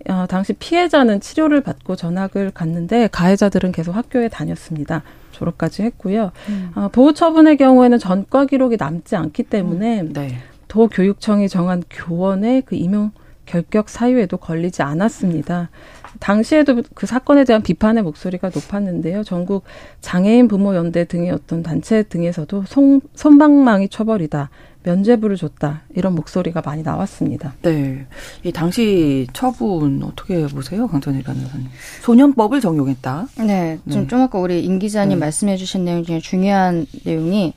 어, 0.10 0.26
당시 0.28 0.54
피해자는 0.54 1.22
치료를 1.22 1.62
받고 1.62 1.96
전학을 1.96 2.52
갔는데 2.52 3.08
가해자들은 3.12 3.72
계속 3.72 3.96
학교에 3.96 4.28
다녔습니다. 4.28 5.04
졸업까지 5.32 5.84
했고요. 5.84 6.32
음. 6.50 6.72
어, 6.74 6.88
보호 6.92 7.14
처분의 7.14 7.58
경우에는 7.58 8.00
전과 8.00 8.46
기록이 8.46 8.78
남지 8.80 9.16
않기 9.16 9.44
때문에 9.44 10.02
음. 10.02 10.14
네. 10.14 10.38
도교육청이 10.68 11.48
정한 11.48 11.84
교원의 11.90 12.64
그 12.64 12.76
임용 12.76 13.12
결격 13.46 13.90
사유에도 13.90 14.38
걸리지 14.38 14.82
않았습니다. 14.82 15.70
당시에도 16.20 16.82
그 16.94 17.06
사건에 17.06 17.44
대한 17.44 17.62
비판의 17.62 18.04
목소리가 18.04 18.52
높았는데요. 18.54 19.24
전국 19.24 19.64
장애인 20.02 20.48
부모 20.48 20.76
연대 20.76 21.06
등의 21.06 21.32
어떤 21.32 21.64
단체 21.64 22.04
등에서도 22.04 22.64
손, 22.68 23.02
손방망이 23.16 23.90
처벌이다. 23.90 24.50
면죄부를 24.84 25.36
줬다. 25.36 25.82
이런 25.96 26.14
목소리가 26.14 26.62
많이 26.64 26.84
나왔습니다. 26.84 27.56
네. 27.64 28.06
이 28.44 28.52
당시 28.52 29.28
처분 29.34 30.04
어떻게 30.04 30.46
보세요? 30.48 30.88
강전일 30.88 31.24
변호사님. 31.24 31.68
소년법을 32.02 32.62
적용했다. 32.62 33.28
네. 33.48 33.80
좀, 33.90 34.04
네. 34.04 34.08
좀 34.08 34.22
아까 34.22 34.38
우리 34.40 34.64
임 34.64 34.78
기자님 34.78 35.18
네. 35.18 35.26
말씀해 35.26 35.58
주신 35.58 35.86
내용 35.86 36.04
중에 36.04 36.20
중요한 36.20 36.86
내용이 37.04 37.54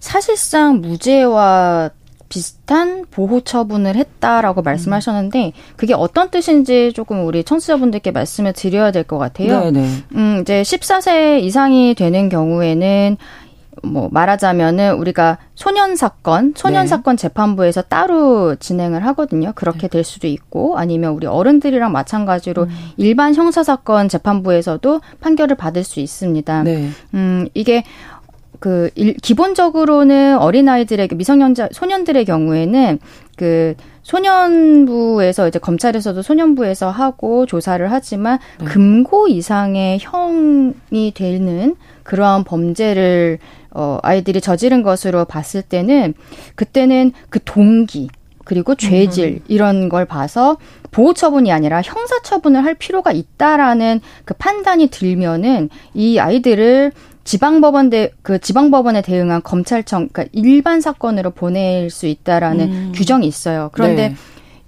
사실상 0.00 0.82
무죄와 0.82 1.90
비슷한 2.28 3.04
보호 3.10 3.40
처분을 3.40 3.96
했다라고 3.96 4.62
말씀하셨는데 4.62 5.52
그게 5.76 5.94
어떤 5.94 6.30
뜻인지 6.30 6.92
조금 6.92 7.26
우리 7.26 7.44
청취자분들께 7.44 8.10
말씀을 8.10 8.52
드려야 8.52 8.90
될 8.90 9.04
것 9.06 9.18
같아요. 9.18 9.60
네네. 9.60 9.80
네. 9.80 9.88
음, 10.16 10.38
이제 10.42 10.62
14세 10.62 11.40
이상이 11.42 11.94
되는 11.94 12.28
경우에는 12.28 13.16
뭐 13.82 14.08
말하자면은 14.10 14.94
우리가 14.94 15.38
소년 15.54 15.96
사건, 15.96 16.54
소년 16.56 16.84
네. 16.84 16.88
사건 16.88 17.16
재판부에서 17.16 17.82
따로 17.82 18.56
진행을 18.56 19.04
하거든요. 19.06 19.52
그렇게 19.54 19.80
네. 19.82 19.88
될 19.88 20.02
수도 20.02 20.26
있고 20.26 20.78
아니면 20.78 21.12
우리 21.12 21.26
어른들이랑 21.26 21.92
마찬가지로 21.92 22.64
음. 22.64 22.70
일반 22.96 23.34
형사 23.34 23.62
사건 23.62 24.08
재판부에서도 24.08 25.00
판결을 25.20 25.56
받을 25.56 25.84
수 25.84 26.00
있습니다. 26.00 26.62
네. 26.64 26.88
음, 27.14 27.48
이게 27.54 27.84
그 28.60 28.90
일, 28.94 29.14
기본적으로는 29.14 30.38
어린 30.38 30.68
아이들에게 30.68 31.14
미성년자 31.14 31.70
소년들의 31.72 32.24
경우에는 32.24 32.98
그 33.36 33.74
소년부에서 34.02 35.48
이제 35.48 35.58
검찰에서도 35.58 36.22
소년부에서 36.22 36.90
하고 36.90 37.44
조사를 37.46 37.90
하지만 37.90 38.38
네. 38.58 38.64
금고 38.66 39.28
이상의 39.28 39.98
형이 40.00 41.12
되는 41.14 41.76
그러한 42.02 42.44
범죄를 42.44 43.38
어 43.72 43.98
아이들이 44.02 44.40
저지른 44.40 44.82
것으로 44.82 45.24
봤을 45.24 45.62
때는 45.62 46.14
그때는 46.54 47.12
그 47.28 47.40
동기 47.44 48.08
그리고 48.44 48.76
죄질 48.76 49.26
음. 49.26 49.40
이런 49.48 49.88
걸 49.88 50.04
봐서 50.04 50.56
보호 50.92 51.12
처분이 51.12 51.50
아니라 51.50 51.82
형사 51.82 52.22
처분을 52.22 52.64
할 52.64 52.74
필요가 52.74 53.10
있다라는 53.10 54.00
그 54.24 54.34
판단이 54.34 54.86
들면은 54.86 55.68
이 55.94 56.20
아이들을 56.20 56.92
지방법원 57.26 57.90
대 57.90 58.12
그 58.22 58.38
지방법원에 58.38 59.02
대응한 59.02 59.42
검찰청 59.42 60.08
그러니까 60.12 60.30
일반 60.32 60.80
사건으로 60.80 61.30
보낼 61.30 61.90
수 61.90 62.06
있다라는 62.06 62.72
음. 62.72 62.92
규정이 62.94 63.26
있어요. 63.26 63.68
그런데 63.72 64.10
네. 64.10 64.16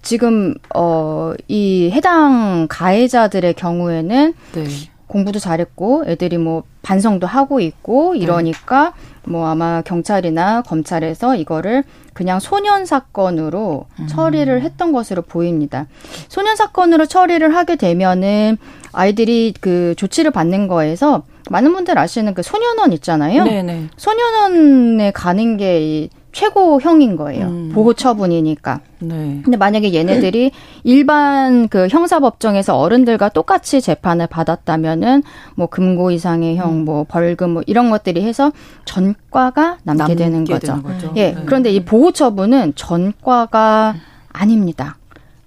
지금 0.02 0.54
어 0.74 1.34
이 1.46 1.90
해당 1.92 2.66
가해자들의 2.68 3.54
경우에는 3.54 4.34
네. 4.52 4.64
공부도 5.06 5.38
잘했고 5.38 6.04
애들이 6.06 6.36
뭐 6.38 6.64
반성도 6.82 7.26
하고 7.26 7.60
있고 7.60 8.12
네. 8.14 8.20
이러니까 8.20 8.92
네. 9.24 9.30
뭐 9.30 9.46
아마 9.46 9.82
경찰이나 9.82 10.62
검찰에서 10.62 11.36
이거를 11.36 11.84
그냥 12.14 12.40
소년 12.40 12.86
사건으로 12.86 13.86
음. 14.00 14.06
처리를 14.08 14.62
했던 14.62 14.92
것으로 14.92 15.22
보입니다. 15.22 15.86
소년 16.28 16.56
사건으로 16.56 17.06
처리를 17.06 17.54
하게 17.54 17.76
되면은 17.76 18.56
아이들이 18.92 19.54
그 19.60 19.94
조치를 19.96 20.30
받는 20.32 20.66
거에서 20.66 21.22
많은 21.50 21.72
분들 21.72 21.98
아시는 21.98 22.34
그 22.34 22.42
소년원 22.42 22.92
있잖아요. 22.92 23.44
네네. 23.44 23.88
소년원에 23.96 25.10
가는 25.12 25.56
게 25.56 26.08
최고형인 26.32 27.16
거예요. 27.16 27.46
음. 27.46 27.70
보호 27.74 27.94
처분이니까. 27.94 28.80
네. 29.00 29.40
근데 29.42 29.56
만약에 29.56 29.92
얘네들이 29.92 30.52
일반 30.84 31.68
그 31.68 31.88
형사법정에서 31.88 32.78
어른들과 32.78 33.30
똑같이 33.30 33.80
재판을 33.80 34.26
받았다면은 34.26 35.22
뭐 35.56 35.66
금고 35.66 36.10
이상의 36.10 36.56
형, 36.56 36.70
음. 36.70 36.84
뭐 36.84 37.04
벌금 37.08 37.50
뭐 37.54 37.62
이런 37.66 37.90
것들이 37.90 38.22
해서 38.22 38.52
전과가 38.84 39.78
남게, 39.82 39.98
남게 39.98 40.14
되는 40.14 40.44
거죠. 40.44 40.66
되는 40.66 40.82
거죠. 40.82 41.12
예. 41.16 41.32
네. 41.32 41.42
그런데 41.46 41.70
이 41.70 41.84
보호 41.84 42.12
처분은 42.12 42.74
전과가 42.76 43.96
아닙니다. 44.32 44.97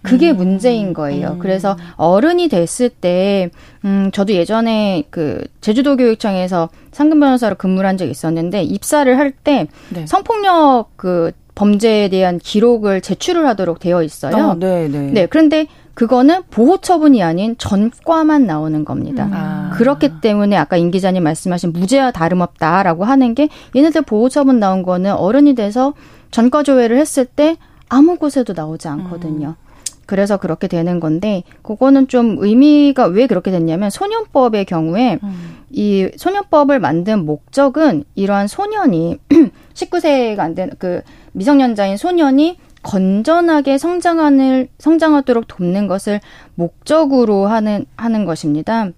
그게 0.02 0.32
음. 0.32 0.38
문제인 0.38 0.94
거예요. 0.94 1.34
음. 1.34 1.40
그래서 1.40 1.78
어른이 1.96 2.50
됐을 2.50 2.90
때, 2.90 3.50
음, 3.86 4.10
저도 4.14 4.34
예전에 4.34 5.04
그 5.10 5.44
제주도 5.62 5.96
교육청에서 5.96 6.70
상금 6.92 7.20
변호사로 7.20 7.56
근무를 7.56 7.88
한 7.88 7.98
적이 7.98 8.12
있었는데 8.12 8.64
입사를 8.64 9.18
할때 9.18 9.68
네. 9.90 10.06
성폭력 10.08 10.92
그 10.96 11.32
범죄에 11.56 12.10
대한 12.10 12.40
기록을 12.40 13.02
제출을 13.02 13.46
하도록 13.48 13.80
되어 13.80 14.04
있어요. 14.04 14.36
어, 14.36 14.56
네, 14.56 14.88
네. 14.88 15.12
네. 15.12 15.26
그런데 15.26 15.68
그거는 15.94 16.44
보호 16.50 16.78
처분이 16.78 17.22
아닌 17.22 17.56
전과만 17.58 18.48
나오는 18.48 18.86
겁니다. 18.86 19.26
음. 19.26 19.32
아. 19.34 19.70
그렇기 19.74 20.22
때문에 20.22 20.56
아까 20.56 20.78
임 20.78 20.90
기자님 20.90 21.24
말씀하신 21.24 21.74
무죄와 21.74 22.12
다름없다라고 22.12 23.04
하는 23.04 23.36
게 23.36 23.50
얘네들 23.76 24.04
보호 24.04 24.30
처분 24.30 24.60
나온 24.60 24.84
거는 24.84 25.14
어른이 25.14 25.56
돼서 25.56 25.94
전과 26.32 26.64
조회를 26.64 26.98
했을 26.98 27.26
때 27.26 27.58
아무 27.90 28.16
곳에도 28.16 28.54
나오지 28.54 28.88
않거든요. 28.88 29.50
음. 29.50 29.71
그래서 30.06 30.38
그렇게 30.38 30.68
되는 30.68 31.00
건데 31.00 31.44
그거는 31.62 32.08
좀 32.08 32.38
의미가 32.40 33.06
왜 33.06 33.28
그렇게 33.28 33.52
됐냐면 33.52 33.90
소년법의 33.90 34.66
경우에 34.66 35.20
음. 35.24 35.58
이 35.70 36.10
소년법을 36.18 36.80
만든 36.80 37.26
목적은 37.26 38.04
이러한 38.16 38.48
소년이 38.48 39.20
19세가 39.74 40.40
안 40.40 40.56
된 40.56 40.72
그 40.80 41.02
미성년자인 41.34 41.98
소년이 41.98 42.58
건전하게 42.84 43.78
성장하는 43.78 44.68
성장하도록 44.80 45.48
돕는 45.48 45.88
것을 45.88 46.20
목적으로 46.56 47.46
하는 47.48 47.86
하는 47.96 48.26
것입니다. 48.26 48.90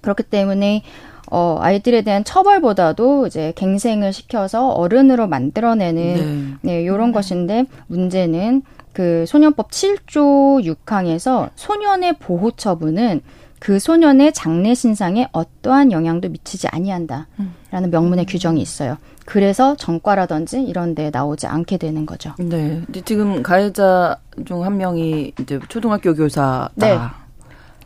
그렇기 0.00 0.24
때문에 0.24 0.82
어, 1.30 1.58
아이들에 1.60 2.02
대한 2.02 2.24
처벌보다도 2.24 3.28
이제 3.28 3.52
갱생을 3.54 4.12
시켜서 4.12 4.70
어른으로 4.70 5.28
만들어내는 5.28 6.58
네, 6.62 6.78
네 6.80 6.86
요런 6.86 7.08
네. 7.08 7.12
것인데 7.14 7.64
문제는 7.86 8.62
그 8.92 9.24
소년법 9.26 9.70
7조 9.70 10.64
6항에서 10.84 11.50
소년의 11.54 12.18
보호 12.18 12.50
처분은 12.50 13.20
그 13.58 13.78
소년의 13.78 14.32
장래 14.32 14.74
신상에 14.74 15.28
어떠한 15.32 15.92
영향도 15.92 16.30
미치지 16.30 16.66
아니한다라는 16.68 17.26
음. 17.38 17.90
명문의 17.90 18.24
규정이 18.26 18.60
있어요. 18.60 18.96
그래서 19.26 19.76
전과라든지 19.76 20.62
이런 20.62 20.94
데 20.94 21.10
나오지 21.10 21.46
않게 21.46 21.76
되는 21.76 22.04
거죠. 22.06 22.32
네. 22.38 22.82
지금 23.04 23.42
가해자 23.42 24.16
중 24.46 24.62
한 24.64 24.76
명이 24.78 25.32
이제 25.40 25.60
초등학교 25.68 26.14
교사다. 26.14 26.70
네. 26.74 26.98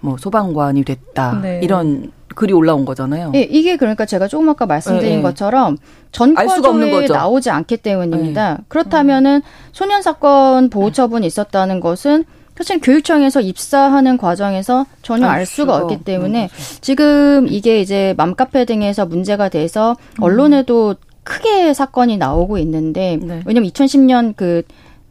뭐 0.05 0.17
소방관이 0.19 0.85
됐다. 0.85 1.41
네. 1.43 1.61
이런 1.63 2.13
글이 2.35 2.53
올라온 2.53 2.85
거잖아요. 2.85 3.33
예, 3.35 3.41
이게 3.41 3.77
그러니까 3.77 4.05
제가 4.05 4.29
조금 4.29 4.49
아까 4.51 4.67
말씀드린 4.67 5.17
네. 5.17 5.23
것처럼 5.23 5.79
전과조에 6.13 7.07
나오지 7.07 7.49
않기 7.51 7.79
때문입니다. 7.79 8.55
네. 8.55 8.65
그렇다면은 8.69 9.41
소년 9.73 10.03
사건 10.03 10.69
보호 10.69 10.91
처분이 10.91 11.27
있었다는 11.27 11.81
것은 11.81 12.25
사실 12.57 12.81
교육청에서 12.81 13.41
입사하는 13.41 14.19
과정에서 14.19 14.87
전혀 15.03 15.27
알, 15.27 15.41
알 15.41 15.47
수가 15.47 15.77
없기 15.77 16.05
때문에 16.05 16.51
지금 16.81 17.49
이게 17.49 17.81
이제 17.81 18.15
맘카페 18.17 18.65
등에서 18.65 19.07
문제가 19.07 19.49
돼서 19.49 19.97
언론에도 20.21 20.95
크게 21.25 21.73
사건이 21.73 22.19
나오고 22.19 22.59
있는데 22.59 23.19
네. 23.21 23.43
왜냐면 23.47 23.71
2010년 23.71 24.35
그 24.37 24.63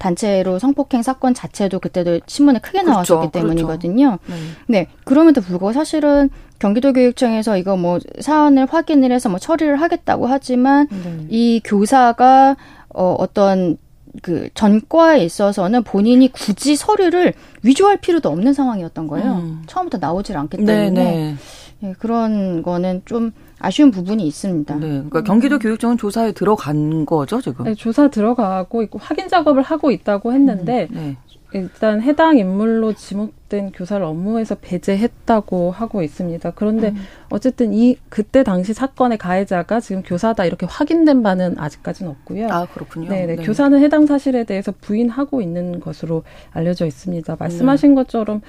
단체로 0.03 0.59
성폭행 0.59 1.01
사건 1.01 1.33
자체도 1.33 1.79
그때도 1.79 2.19
신문에 2.27 2.59
크게 2.59 2.81
그렇죠. 2.81 2.91
나왔었기 2.91 3.31
그렇죠. 3.31 3.47
때문이거든요. 3.55 4.19
네. 4.27 4.35
네. 4.67 4.87
그럼에도 5.05 5.39
불구하고 5.39 5.71
사실은 5.71 6.29
경기도교육청에서 6.59 7.57
이거 7.57 7.77
뭐 7.77 7.99
사안을 8.19 8.65
확인을 8.65 9.13
해서 9.13 9.29
뭐 9.29 9.39
처리를 9.39 9.79
하겠다고 9.79 10.27
하지만 10.27 10.87
네. 10.89 11.25
이 11.29 11.61
교사가 11.63 12.57
어 12.89 13.15
어떤 13.17 13.77
그 14.21 14.49
전과에 14.53 15.23
있어서는 15.23 15.83
본인이 15.83 16.31
굳이 16.31 16.75
서류를 16.75 17.33
위조할 17.63 17.97
필요도 17.97 18.29
없는 18.29 18.53
상황이었던 18.53 19.07
거예요. 19.07 19.31
음. 19.35 19.63
처음부터 19.67 19.99
나오질 19.99 20.35
않기 20.37 20.57
네, 20.57 20.65
때문에 20.65 21.03
네, 21.03 21.35
네. 21.79 21.93
그런 21.97 22.61
거는 22.61 23.03
좀 23.05 23.31
아쉬운 23.59 23.91
부분이 23.91 24.25
있습니다. 24.27 24.75
네, 24.75 24.87
그러니까 24.87 25.23
경기도 25.23 25.59
교육청은 25.59 25.97
조사에 25.97 26.31
들어간 26.33 27.05
거죠 27.05 27.41
지금? 27.41 27.65
네, 27.65 27.75
조사 27.75 28.09
들어가고 28.09 28.83
있고 28.83 28.99
확인 28.99 29.27
작업을 29.27 29.61
하고 29.61 29.91
있다고 29.91 30.33
했는데 30.33 30.87
음, 30.91 30.95
네. 30.95 31.17
일단 31.53 32.01
해당 32.01 32.37
인물로 32.37 32.93
지목된 32.93 33.71
교사를 33.73 34.03
업무에서 34.03 34.55
배제했다고 34.55 35.71
하고 35.71 36.01
있습니다. 36.01 36.51
그런데 36.51 36.89
음. 36.89 36.97
어쨌든 37.29 37.73
이 37.73 37.95
그때 38.09 38.43
당시 38.43 38.73
사건의 38.73 39.17
가해자가 39.19 39.79
지금 39.79 40.01
교사다 40.01 40.45
이렇게 40.45 40.65
확인된 40.65 41.21
바는 41.21 41.59
아직까지는 41.59 42.11
없고요. 42.11 42.47
아 42.49 42.65
그렇군요. 42.65 43.09
네네. 43.09 43.35
네. 43.35 43.43
교사는 43.43 43.79
해당 43.79 44.07
사실에 44.07 44.43
대해서 44.43 44.73
부인하고 44.81 45.41
있는 45.41 45.79
것으로 45.79 46.23
알려져 46.51 46.85
있습니다. 46.87 47.35
말씀하신 47.39 47.91
네. 47.91 47.95
것처럼 47.95 48.41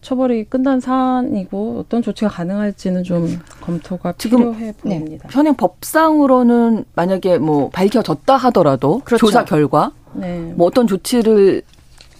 처벌이 0.00 0.44
끝난 0.44 0.80
사안이고 0.80 1.80
어떤 1.80 2.02
조치가 2.02 2.30
가능할지는 2.30 3.04
좀 3.04 3.38
검토가 3.60 4.12
필요해 4.12 4.72
보입니다. 4.80 5.28
네. 5.28 5.34
현행 5.34 5.54
법상으로는 5.54 6.84
만약에 6.94 7.38
뭐 7.38 7.68
밝혀졌다 7.70 8.34
하더라도 8.36 9.00
그렇죠. 9.04 9.26
조사 9.26 9.44
결과 9.44 9.92
네. 10.14 10.52
뭐 10.56 10.66
어떤 10.66 10.86
조치를 10.86 11.62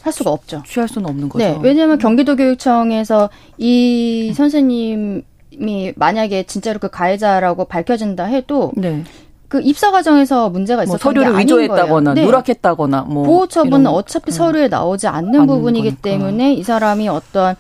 할 0.02 0.12
수가 0.12 0.30
없죠. 0.30 0.62
취할 0.66 0.88
수는 0.88 1.08
없는 1.08 1.28
거죠. 1.28 1.44
네, 1.44 1.58
왜냐하면 1.62 1.98
경기도교육청에서 1.98 3.28
이 3.58 4.32
선생님이 4.34 5.22
만약에 5.96 6.44
진짜로 6.44 6.78
그 6.78 6.88
가해자라고 6.88 7.64
밝혀진다 7.64 8.24
해도 8.24 8.72
네. 8.76 9.04
그 9.48 9.60
입사 9.62 9.90
과정에서 9.90 10.48
문제가 10.48 10.84
있었던 10.84 11.12
뭐 11.12 11.22
서류를 11.24 11.40
위조했다거나 11.40 12.14
네. 12.14 12.24
누락했다거나 12.24 13.02
뭐 13.02 13.24
보호 13.24 13.46
처분은 13.48 13.88
어차피 13.88 14.30
음. 14.30 14.32
서류에 14.32 14.68
나오지 14.68 15.08
않는 15.08 15.46
부분이기 15.46 15.88
거니까. 15.88 16.02
때문에 16.02 16.54
이 16.54 16.62
사람이 16.62 17.08
어떤 17.08 17.56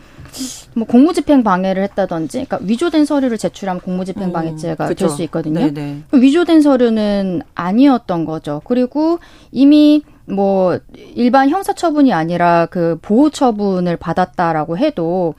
뭐 0.74 0.86
공무집행 0.86 1.42
방해를 1.42 1.82
했다든지, 1.84 2.44
그러니까 2.44 2.58
위조된 2.62 3.04
서류를 3.04 3.38
제출하면 3.38 3.80
공무집행 3.80 4.28
음, 4.28 4.32
방해죄가 4.32 4.88
음, 4.88 4.94
될수 4.94 5.22
있거든요. 5.24 5.60
네네. 5.60 6.04
위조된 6.12 6.60
서류는 6.62 7.42
아니었던 7.54 8.24
거죠. 8.24 8.60
그리고 8.64 9.18
이미 9.52 10.02
뭐 10.26 10.78
일반 11.14 11.48
형사 11.48 11.72
처분이 11.72 12.12
아니라 12.12 12.66
그 12.66 12.98
보호 13.02 13.30
처분을 13.30 13.96
받았다라고 13.96 14.78
해도 14.78 15.34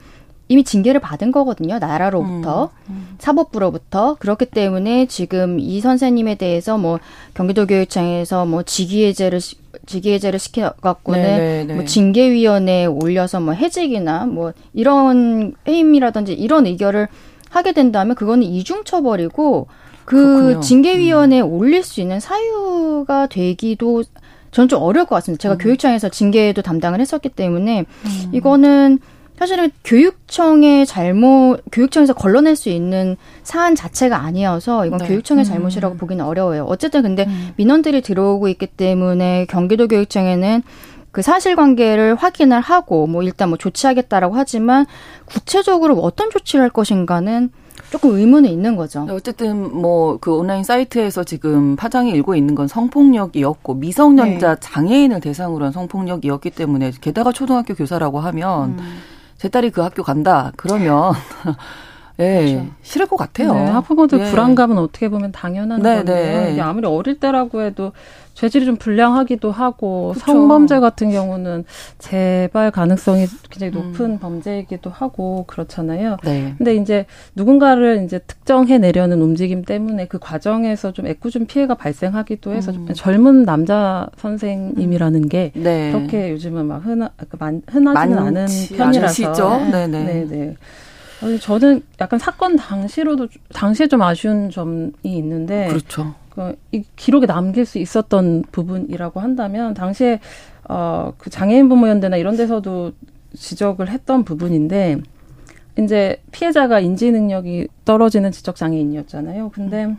이미 0.52 0.64
징계를 0.64 1.00
받은 1.00 1.32
거거든요. 1.32 1.78
나라로부터 1.78 2.68
음, 2.90 2.92
음. 2.92 3.16
사법부로부터 3.18 4.16
그렇기 4.18 4.44
때문에 4.44 5.06
지금 5.06 5.58
이 5.58 5.80
선생님에 5.80 6.34
대해서 6.34 6.76
뭐 6.76 6.98
경기도 7.32 7.66
교육청에서 7.66 8.44
뭐 8.44 8.62
직위해제를 8.62 9.40
직위해제를 9.86 10.38
시켜 10.38 10.74
갖고는 10.82 11.22
네, 11.22 11.38
네, 11.38 11.64
네. 11.64 11.74
뭐 11.74 11.86
징계위원회에 11.86 12.84
올려서 12.84 13.40
뭐 13.40 13.54
해직이나 13.54 14.26
뭐 14.26 14.52
이런 14.74 15.54
해임이라든지 15.66 16.34
이런 16.34 16.66
의결을 16.66 17.08
하게 17.48 17.72
된다면 17.72 18.14
그거는 18.14 18.42
이중 18.42 18.84
처벌이고 18.84 19.68
그 20.04 20.16
그렇군요. 20.16 20.60
징계위원회에 20.60 21.40
음. 21.40 21.50
올릴 21.50 21.82
수 21.82 22.02
있는 22.02 22.20
사유가 22.20 23.26
되기도 23.26 24.04
전좀 24.50 24.82
어려울 24.82 25.06
것 25.06 25.14
같습니다. 25.16 25.40
제가 25.40 25.54
음. 25.54 25.58
교육청에서 25.58 26.10
징계도 26.10 26.60
담당을 26.60 27.00
했었기 27.00 27.30
때문에 27.30 27.80
음. 27.80 28.30
이거는 28.32 28.98
사실은 29.38 29.70
교육청의 29.84 30.86
잘못, 30.86 31.62
교육청에서 31.72 32.14
걸러낼 32.14 32.54
수 32.54 32.68
있는 32.68 33.16
사안 33.42 33.74
자체가 33.74 34.18
아니어서 34.18 34.86
이건 34.86 34.98
네. 34.98 35.08
교육청의 35.08 35.44
음. 35.44 35.48
잘못이라고 35.48 35.96
음. 35.96 35.98
보기는 35.98 36.24
어려워요. 36.24 36.64
어쨌든 36.64 37.02
근데 37.02 37.24
음. 37.26 37.50
민원들이 37.56 38.02
들어오고 38.02 38.48
있기 38.48 38.66
때문에 38.66 39.46
경기도 39.46 39.88
교육청에는 39.88 40.62
그 41.10 41.22
사실관계를 41.22 42.14
확인을 42.14 42.60
하고 42.60 43.06
뭐 43.06 43.22
일단 43.22 43.50
뭐 43.50 43.58
조치하겠다라고 43.58 44.34
하지만 44.34 44.86
구체적으로 45.26 45.98
어떤 45.98 46.30
조치를 46.30 46.62
할 46.62 46.70
것인가는 46.70 47.50
조금 47.90 48.16
의문이 48.16 48.50
있는 48.50 48.74
거죠. 48.76 49.04
네, 49.04 49.12
어쨌든 49.12 49.76
뭐 49.76 50.16
그 50.18 50.34
온라인 50.34 50.64
사이트에서 50.64 51.24
지금 51.24 51.76
파장이 51.76 52.10
일고 52.12 52.34
있는 52.34 52.54
건 52.54 52.68
성폭력이었고 52.68 53.74
미성년자 53.74 54.54
네. 54.54 54.60
장애인을 54.60 55.20
대상으로 55.20 55.66
한 55.66 55.72
성폭력이었기 55.72 56.50
때문에 56.50 56.92
게다가 57.00 57.32
초등학교 57.32 57.74
교사라고 57.74 58.20
하면 58.20 58.78
음. 58.78 58.98
제 59.42 59.48
딸이 59.48 59.70
그 59.70 59.80
학교 59.80 60.04
간다. 60.04 60.52
그러면 60.56 61.14
예, 62.18 62.44
그렇죠. 62.44 62.70
싫을 62.82 63.06
것 63.06 63.16
같아요. 63.16 63.54
네, 63.54 63.64
학부모들 63.66 64.20
예. 64.20 64.30
불안감은 64.30 64.78
어떻게 64.78 65.08
보면 65.08 65.32
당연한 65.32 65.82
네, 65.82 65.96
건데요. 65.96 66.54
네. 66.54 66.60
아무리 66.60 66.86
어릴 66.86 67.18
때라고 67.18 67.62
해도 67.62 67.92
죄질이 68.34 68.64
좀 68.64 68.76
불량하기도 68.76 69.50
하고 69.50 70.12
그렇죠. 70.14 70.32
성범죄 70.32 70.80
같은 70.80 71.10
경우는 71.10 71.64
재발 71.98 72.70
가능성이 72.70 73.26
굉장히 73.50 73.72
높은 73.72 74.12
음. 74.12 74.18
범죄이기도 74.18 74.90
하고 74.90 75.44
그렇잖아요. 75.46 76.16
네. 76.24 76.54
근데 76.56 76.74
이제 76.74 77.06
누군가를 77.34 78.04
이제 78.04 78.18
특정해 78.20 78.78
내려는 78.78 79.20
움직임 79.20 79.64
때문에 79.64 80.06
그 80.06 80.18
과정에서 80.18 80.92
좀 80.92 81.06
애꿎은 81.06 81.46
피해가 81.46 81.74
발생하기도 81.74 82.52
해서 82.52 82.72
음. 82.72 82.88
젊은 82.94 83.44
남자 83.44 84.08
선생님이라는 84.16 85.28
게 85.28 85.52
네. 85.54 85.92
그렇게 85.92 86.30
요즘은 86.30 86.66
막 86.66 86.84
흔하, 86.84 87.10
그 87.28 87.36
흔하지는 87.68 88.18
않은 88.18 88.46
편이라서. 88.76 89.58
네, 89.70 89.86
네. 89.86 90.04
네, 90.04 90.26
네. 90.28 90.56
저는 91.40 91.82
약간 92.00 92.18
사건 92.18 92.56
당시로도 92.56 93.28
당시에 93.52 93.86
좀 93.86 94.02
아쉬운 94.02 94.50
점이 94.50 94.92
있는데 95.04 95.68
그렇죠. 95.68 96.14
그, 96.30 96.56
이 96.72 96.82
기록에 96.96 97.26
남길 97.26 97.64
수 97.64 97.78
있었던 97.78 98.44
부분이라고 98.50 99.20
한다면 99.20 99.74
당시에 99.74 100.20
어, 100.68 101.12
그 101.18 101.30
장애인 101.30 101.68
부모연대나 101.68 102.16
이런 102.16 102.36
데서도 102.36 102.92
지적을 103.34 103.88
했던 103.88 104.24
부분인데 104.24 104.98
이제 105.78 106.22
피해자가 106.32 106.80
인지 106.80 107.10
능력이 107.10 107.68
떨어지는 107.84 108.30
지적 108.30 108.56
장애인이었잖아요. 108.56 109.50
근데 109.50 109.94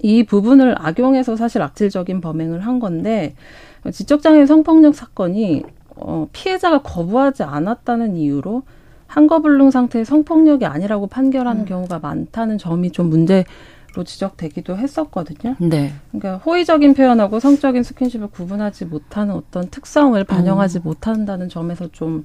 이 0.00 0.24
부분을 0.24 0.74
악용해서 0.78 1.36
사실 1.36 1.62
악질적인 1.62 2.20
범행을 2.20 2.60
한 2.60 2.80
건데 2.80 3.34
지적 3.92 4.22
장애 4.22 4.46
성폭력 4.46 4.94
사건이 4.94 5.62
어, 5.96 6.28
피해자가 6.32 6.82
거부하지 6.82 7.44
않았다는 7.44 8.16
이유로 8.16 8.62
한거불능 9.14 9.70
상태의 9.70 10.04
성폭력이 10.04 10.66
아니라고 10.66 11.06
판결하는 11.06 11.62
음. 11.62 11.66
경우가 11.66 12.00
많다는 12.00 12.58
점이 12.58 12.90
좀 12.90 13.10
문제로 13.10 13.44
지적되기도 14.04 14.76
했었거든요. 14.76 15.54
네. 15.60 15.92
그러니까 16.10 16.38
호의적인 16.38 16.94
표현하고 16.94 17.38
성적인 17.38 17.84
스킨십을 17.84 18.26
구분하지 18.26 18.86
못하는 18.86 19.34
어떤 19.34 19.68
특성을 19.70 20.22
반영하지 20.24 20.78
음. 20.78 20.82
못한다는 20.82 21.48
점에서 21.48 21.86
좀 21.92 22.24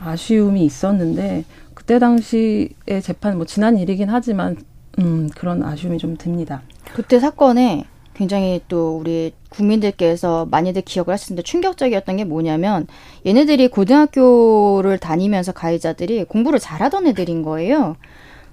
아쉬움이 0.00 0.64
있었는데 0.64 1.44
그때 1.74 1.98
당시의 1.98 3.02
재판 3.02 3.36
뭐 3.36 3.44
지난 3.44 3.76
일이긴 3.76 4.08
하지만 4.08 4.56
음, 5.00 5.28
그런 5.36 5.64
아쉬움이 5.64 5.98
좀 5.98 6.16
듭니다. 6.16 6.62
그때 6.94 7.18
사건에 7.18 7.84
굉장히 8.18 8.60
또 8.66 8.98
우리 8.98 9.32
국민들께서 9.48 10.48
많이들 10.50 10.82
기억을 10.82 11.12
하시는데 11.12 11.42
충격적이었던 11.44 12.16
게 12.16 12.24
뭐냐면 12.24 12.88
얘네들이 13.24 13.68
고등학교를 13.68 14.98
다니면서 14.98 15.52
가해자들이 15.52 16.24
공부를 16.24 16.58
잘하던 16.58 17.06
애들인 17.06 17.44
거예요. 17.44 17.94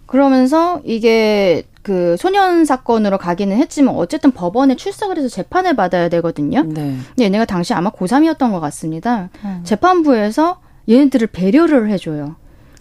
그러면서 0.06 0.82
이게 0.86 1.64
그 1.82 2.16
소년 2.20 2.64
사건으로 2.64 3.18
가기는 3.18 3.58
했지만 3.58 3.96
어쨌든 3.96 4.30
법원에 4.30 4.76
출석을 4.76 5.18
해서 5.18 5.30
재판을 5.30 5.76
받아야 5.76 6.10
되거든요. 6.10 6.62
네. 6.62 6.98
근데 7.08 7.24
얘네가 7.24 7.46
당시 7.46 7.74
아마 7.74 7.90
고3이었던 7.90 8.52
것 8.52 8.60
같습니다. 8.60 9.30
음. 9.44 9.62
재판부에서 9.64 10.60
얘네들을 10.88 11.26
배려를 11.28 11.90
해줘요. 11.90 12.36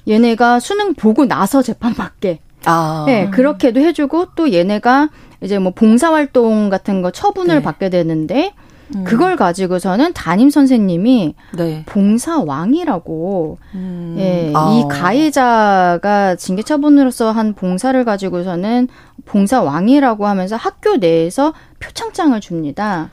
얘네가 0.07 0.61
수능 0.61 0.93
보고 0.93 1.25
나서 1.25 1.63
재판받게. 1.63 2.41
아. 2.67 3.05
네, 3.07 3.31
그렇게도 3.31 3.81
해주고 3.81 4.35
또 4.37 4.53
얘네가 4.53 5.09
이제 5.45 5.59
뭐 5.59 5.73
봉사활동 5.73 6.71
같은 6.71 7.03
거 7.03 7.11
처분을 7.11 7.57
네. 7.57 7.63
받게 7.63 7.91
되는데 7.91 8.55
음. 8.97 9.05
그걸 9.05 9.37
가지고서는 9.37 10.13
담임 10.15 10.51
선생님이 10.51 11.35
네. 11.57 11.83
봉사왕이라고 11.87 13.59
음. 13.75 14.17
예, 14.19 14.53
아. 14.55 14.73
이 14.73 14.89
가해자가 14.89 16.37
징계 16.37 16.63
처분으로서 16.63 17.31
한 17.31 17.55
봉사를 17.55 18.03
가지고서는 18.05 18.89
봉사왕이라고 19.27 20.27
하면서 20.27 20.57
학교 20.57 20.97
내에서 20.97 21.53
표창장을 21.79 22.41
줍니다. 22.41 23.11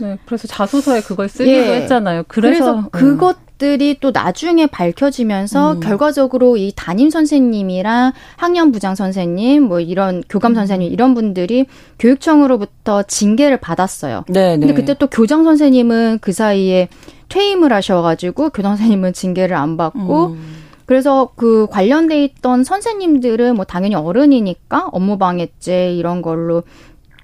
네, 0.00 0.18
그래서 0.26 0.48
자소서에 0.48 1.00
그걸 1.02 1.28
쓰기도 1.28 1.56
예. 1.56 1.82
했잖아요. 1.82 2.24
그래서, 2.28 2.64
그래서 2.64 2.88
그것 2.90 3.45
것들이 3.56 3.98
또 4.00 4.10
나중에 4.10 4.66
밝혀지면서 4.66 5.74
음. 5.74 5.80
결과적으로 5.80 6.56
이 6.56 6.72
담임 6.74 7.10
선생님이랑 7.10 8.12
학년 8.36 8.72
부장 8.72 8.94
선생님 8.94 9.64
뭐 9.64 9.80
이런 9.80 10.22
교감 10.28 10.52
음. 10.52 10.54
선생님 10.54 10.92
이런 10.92 11.14
분들이 11.14 11.66
교육청으로부터 11.98 13.02
징계를 13.02 13.58
받았어요. 13.58 14.24
네, 14.28 14.52
근데 14.52 14.68
네. 14.68 14.74
그때 14.74 14.94
또 14.94 15.06
교장 15.06 15.44
선생님은 15.44 16.18
그 16.20 16.32
사이에 16.32 16.88
퇴임을 17.28 17.72
하셔가지고 17.72 18.50
교장 18.50 18.76
선생님은 18.76 19.12
징계를 19.12 19.56
안 19.56 19.76
받고 19.76 20.26
음. 20.26 20.56
그래서 20.84 21.30
그 21.34 21.66
관련돼 21.70 22.22
있던 22.24 22.62
선생님들은 22.62 23.56
뭐 23.56 23.64
당연히 23.64 23.96
어른이니까 23.96 24.90
업무방해죄 24.92 25.94
이런 25.94 26.22
걸로 26.22 26.62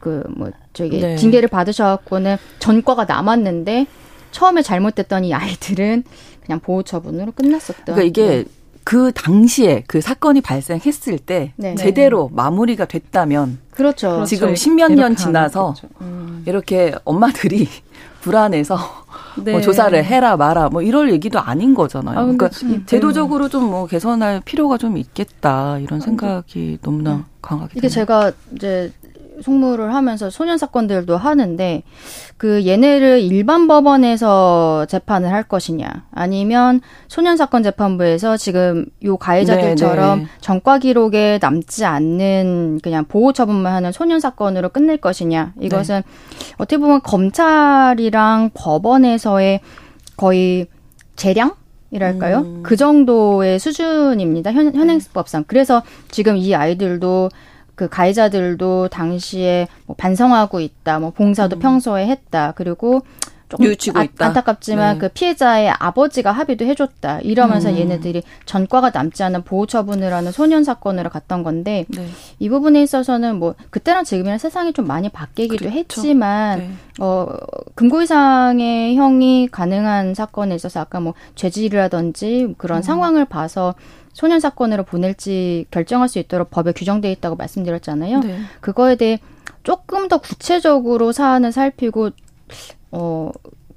그 0.00 0.24
뭐 0.36 0.50
저기 0.72 1.00
네. 1.00 1.16
징계를 1.16 1.48
받으셔갖고는 1.48 2.36
전과가 2.58 3.04
남았는데 3.04 3.86
처음에 4.32 4.62
잘못됐던 4.62 5.24
이 5.24 5.32
아이들은 5.34 6.04
그냥 6.44 6.60
보호 6.60 6.82
처분으로 6.82 7.32
끝났었던. 7.32 7.84
그러니까 7.94 8.02
이게 8.02 8.26
네. 8.26 8.44
그 8.84 9.12
당시에 9.12 9.84
그 9.86 10.00
사건이 10.00 10.40
발생했을 10.40 11.18
때 11.20 11.52
네. 11.56 11.76
제대로 11.76 12.28
마무리가 12.32 12.84
됐다면 12.86 13.60
그렇죠. 13.70 14.24
지금 14.24 14.48
그렇죠. 14.48 14.60
십몇 14.60 14.92
년 14.92 15.14
지나서 15.14 15.74
음. 16.00 16.42
이렇게 16.46 16.92
엄마들이 17.04 17.68
불안해서 18.22 18.78
네. 19.36 19.52
뭐 19.52 19.60
조사를 19.60 20.04
해라 20.04 20.36
마라 20.36 20.68
뭐 20.68 20.82
이럴 20.82 21.12
얘기도 21.12 21.38
아닌 21.40 21.74
거잖아요. 21.74 22.18
아, 22.18 22.22
그러니까 22.22 22.50
음, 22.64 22.82
제도적으로 22.86 23.48
좀 23.48 23.62
뭐 23.70 23.86
개선할 23.86 24.42
필요가 24.44 24.76
좀 24.78 24.96
있겠다 24.96 25.78
이런 25.78 26.00
생각이 26.00 26.78
너무나 26.82 27.14
음. 27.14 27.24
강하게. 27.40 27.74
이게 27.76 27.88
제가 27.88 28.32
이제 28.56 28.92
송무를 29.42 29.94
하면서 29.94 30.30
소년 30.30 30.58
사건들도 30.58 31.16
하는데 31.16 31.82
그 32.36 32.66
얘네를 32.66 33.20
일반 33.20 33.66
법원에서 33.66 34.86
재판을 34.88 35.32
할 35.32 35.42
것이냐 35.42 36.06
아니면 36.12 36.80
소년 37.08 37.36
사건 37.36 37.62
재판부에서 37.62 38.36
지금 38.36 38.86
요 39.04 39.16
가해자들처럼 39.16 40.18
네네. 40.18 40.22
네. 40.22 40.28
전과 40.40 40.78
기록에 40.78 41.38
남지 41.40 41.84
않는 41.84 42.80
그냥 42.82 43.04
보호 43.04 43.32
처분만 43.32 43.72
하는 43.72 43.92
소년 43.92 44.20
사건으로 44.20 44.70
끝낼 44.70 44.96
것이냐 44.96 45.52
이것은 45.60 46.02
네. 46.04 46.54
어떻게 46.54 46.78
보면 46.78 47.00
검찰이랑 47.02 48.50
법원에서의 48.54 49.60
거의 50.16 50.66
재량 51.16 51.54
이랄까요? 51.92 52.38
음. 52.38 52.62
그 52.62 52.76
정도의 52.76 53.58
수준입니다. 53.58 54.52
현, 54.52 54.74
현행법상. 54.74 55.44
그래서 55.46 55.82
지금 56.10 56.38
이 56.38 56.54
아이들도 56.54 57.28
그 57.74 57.88
가해자들도 57.88 58.88
당시에 58.88 59.68
뭐 59.86 59.96
반성하고 59.96 60.60
있다, 60.60 60.98
뭐 60.98 61.10
봉사도 61.10 61.56
음. 61.56 61.60
평소에 61.60 62.06
했다, 62.06 62.52
그리고 62.56 63.02
조금 63.58 64.00
아, 64.00 64.06
안타깝지만 64.18 64.94
네. 64.94 64.98
그 65.00 65.08
피해자의 65.08 65.70
아버지가 65.70 66.32
합의도 66.32 66.64
해줬다 66.64 67.20
이러면서 67.20 67.70
음. 67.70 67.76
얘네들이 67.78 68.22
전과가 68.46 68.90
남지 68.90 69.22
않은 69.22 69.42
보호 69.42 69.66
처분을 69.66 70.12
하는 70.12 70.32
소년 70.32 70.64
사건으로 70.64 71.10
갔던 71.10 71.42
건데 71.42 71.84
네. 71.88 72.06
이 72.38 72.48
부분에 72.48 72.82
있어서는 72.82 73.38
뭐 73.38 73.54
그때랑 73.70 74.04
지금이랑 74.04 74.38
세상이 74.38 74.72
좀 74.72 74.86
많이 74.86 75.08
바뀌기도 75.08 75.56
그렇죠. 75.56 75.76
했지만 75.76 76.58
네. 76.58 76.70
어 77.00 77.28
금고 77.74 78.02
이상의 78.02 78.96
형이 78.96 79.48
가능한 79.50 80.14
사건에 80.14 80.54
있어서 80.54 80.80
아까 80.80 81.00
뭐 81.00 81.14
죄질이라든지 81.34 82.54
그런 82.58 82.78
음. 82.78 82.82
상황을 82.82 83.24
봐서 83.24 83.74
소년 84.12 84.40
사건으로 84.40 84.84
보낼지 84.84 85.66
결정할 85.70 86.08
수 86.08 86.18
있도록 86.18 86.50
법에 86.50 86.72
규정돼 86.72 87.10
있다고 87.12 87.36
말씀드렸잖아요. 87.36 88.20
네. 88.20 88.38
그거에 88.60 88.96
대해 88.96 89.18
조금 89.62 90.08
더 90.08 90.18
구체적으로 90.18 91.12
사안을 91.12 91.52
살피고 91.52 92.10
어 92.90 93.30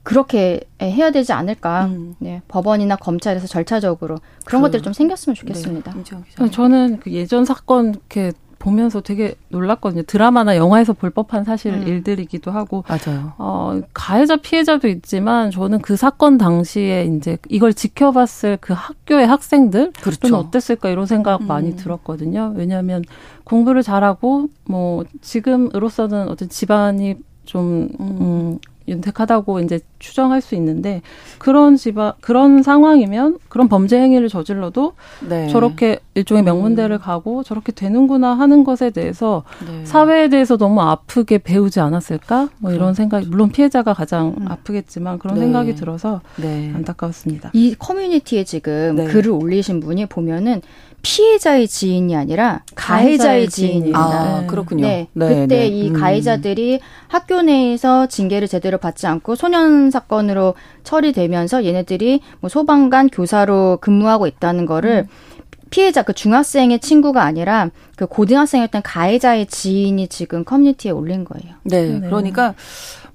그렇게 0.05 0.61
해야 0.79 1.09
되지 1.09 1.33
않을까. 1.33 1.85
음. 1.87 2.13
네, 2.19 2.41
법원이나 2.47 2.95
검찰에서 2.95 3.47
절차적으로 3.47 4.19
그런 4.45 4.61
그, 4.61 4.67
것들이 4.67 4.83
좀 4.83 4.93
생겼으면 4.93 5.35
좋겠습니다. 5.35 5.93
네. 5.93 6.51
저는 6.51 6.99
그 6.99 7.11
예전 7.11 7.43
사건 7.43 7.89
이렇게 7.89 8.31
보면서 8.59 9.01
되게 9.01 9.33
놀랐거든요. 9.49 10.03
드라마나 10.03 10.57
영화에서 10.57 10.93
볼 10.93 11.09
법한 11.09 11.43
사실 11.43 11.73
음. 11.73 11.87
일들이기도 11.87 12.51
하고. 12.51 12.83
맞아요. 12.87 13.33
어, 13.39 13.81
가해자 13.93 14.37
피해자도 14.37 14.87
있지만 14.89 15.49
저는 15.49 15.81
그 15.81 15.95
사건 15.95 16.37
당시에 16.37 17.05
이제 17.05 17.39
이걸 17.49 17.73
지켜봤을 17.73 18.59
그 18.61 18.73
학교의 18.73 19.25
학생들 19.25 19.91
그렇죠. 19.99 20.27
좀 20.27 20.33
어땠을까 20.39 20.89
이런 20.89 21.07
생각 21.07 21.41
음. 21.41 21.47
많이 21.47 21.75
들었거든요. 21.75 22.53
왜냐하면 22.55 23.03
공부를 23.43 23.81
잘하고 23.81 24.49
뭐 24.65 25.03
지금으로서는 25.21 26.29
어떤 26.29 26.47
집안이 26.47 27.15
좀 27.45 27.89
음, 27.99 28.17
음 28.21 28.59
윤택하다고 28.87 29.59
이제 29.61 29.79
추정할 29.99 30.41
수 30.41 30.55
있는데 30.55 31.01
그런 31.39 31.75
집안 31.75 32.13
그런 32.21 32.63
상황이면 32.63 33.39
그런 33.49 33.67
범죄 33.67 33.99
행위를 33.99 34.29
저질러도 34.29 34.93
네. 35.27 35.47
저렇게 35.49 35.99
일종의 36.13 36.43
음. 36.43 36.45
명문대를 36.45 36.97
음. 36.97 37.01
가고 37.01 37.43
저렇게 37.43 37.71
되는구나 37.71 38.33
하는 38.33 38.63
것에 38.63 38.89
대해서 38.89 39.43
네. 39.65 39.85
사회에 39.85 40.29
대해서 40.29 40.57
너무 40.57 40.81
아프게 40.81 41.37
배우지 41.37 41.79
않았을까? 41.79 42.49
뭐 42.59 42.71
이런 42.71 42.87
그렇죠. 42.87 42.95
생각이 42.95 43.27
물론 43.27 43.49
피해자가 43.49 43.93
가장 43.93 44.35
음. 44.39 44.47
아프겠지만 44.47 45.19
그런 45.19 45.35
네. 45.35 45.41
생각이 45.41 45.75
들어서 45.75 46.21
네. 46.37 46.71
안타까웠습니다. 46.75 47.51
이 47.53 47.75
커뮤니티에 47.77 48.43
지금 48.43 48.95
네. 48.95 49.05
글을 49.05 49.31
올리신 49.31 49.79
분이 49.79 50.05
보면은 50.07 50.61
피해자의 51.05 51.67
지인이 51.67 52.15
아니라 52.15 52.63
가해자의 52.73 53.47
지인입니다. 53.47 53.99
아, 53.99 54.47
그렇군요. 54.47 54.87
네. 54.87 55.07
네 55.13 55.27
그때 55.27 55.59
네. 55.59 55.67
이 55.67 55.89
음. 55.89 55.93
가해자들이 55.93 56.79
학교 57.07 57.43
내에서 57.43 58.07
징계를 58.07 58.47
제대로 58.47 58.79
받지 58.79 59.05
않고 59.05 59.35
소년 59.35 59.91
사건으로 59.91 60.55
처리되면서 60.83 61.63
얘네들이 61.63 62.21
뭐 62.39 62.49
소방관 62.49 63.09
교사로 63.09 63.77
근무하고 63.81 64.25
있다는 64.25 64.65
거를 64.65 65.05
음. 65.07 65.35
피해자 65.69 66.01
그 66.01 66.13
중학생의 66.13 66.79
친구가 66.79 67.21
아니라 67.21 67.69
그 67.95 68.07
고등학생이었던 68.07 68.81
가해자의 68.81 69.45
지인이 69.45 70.07
지금 70.07 70.43
커뮤니티에 70.43 70.89
올린 70.89 71.23
거예요. 71.23 71.55
네. 71.63 71.99
네. 71.99 71.99
그러니까 71.99 72.55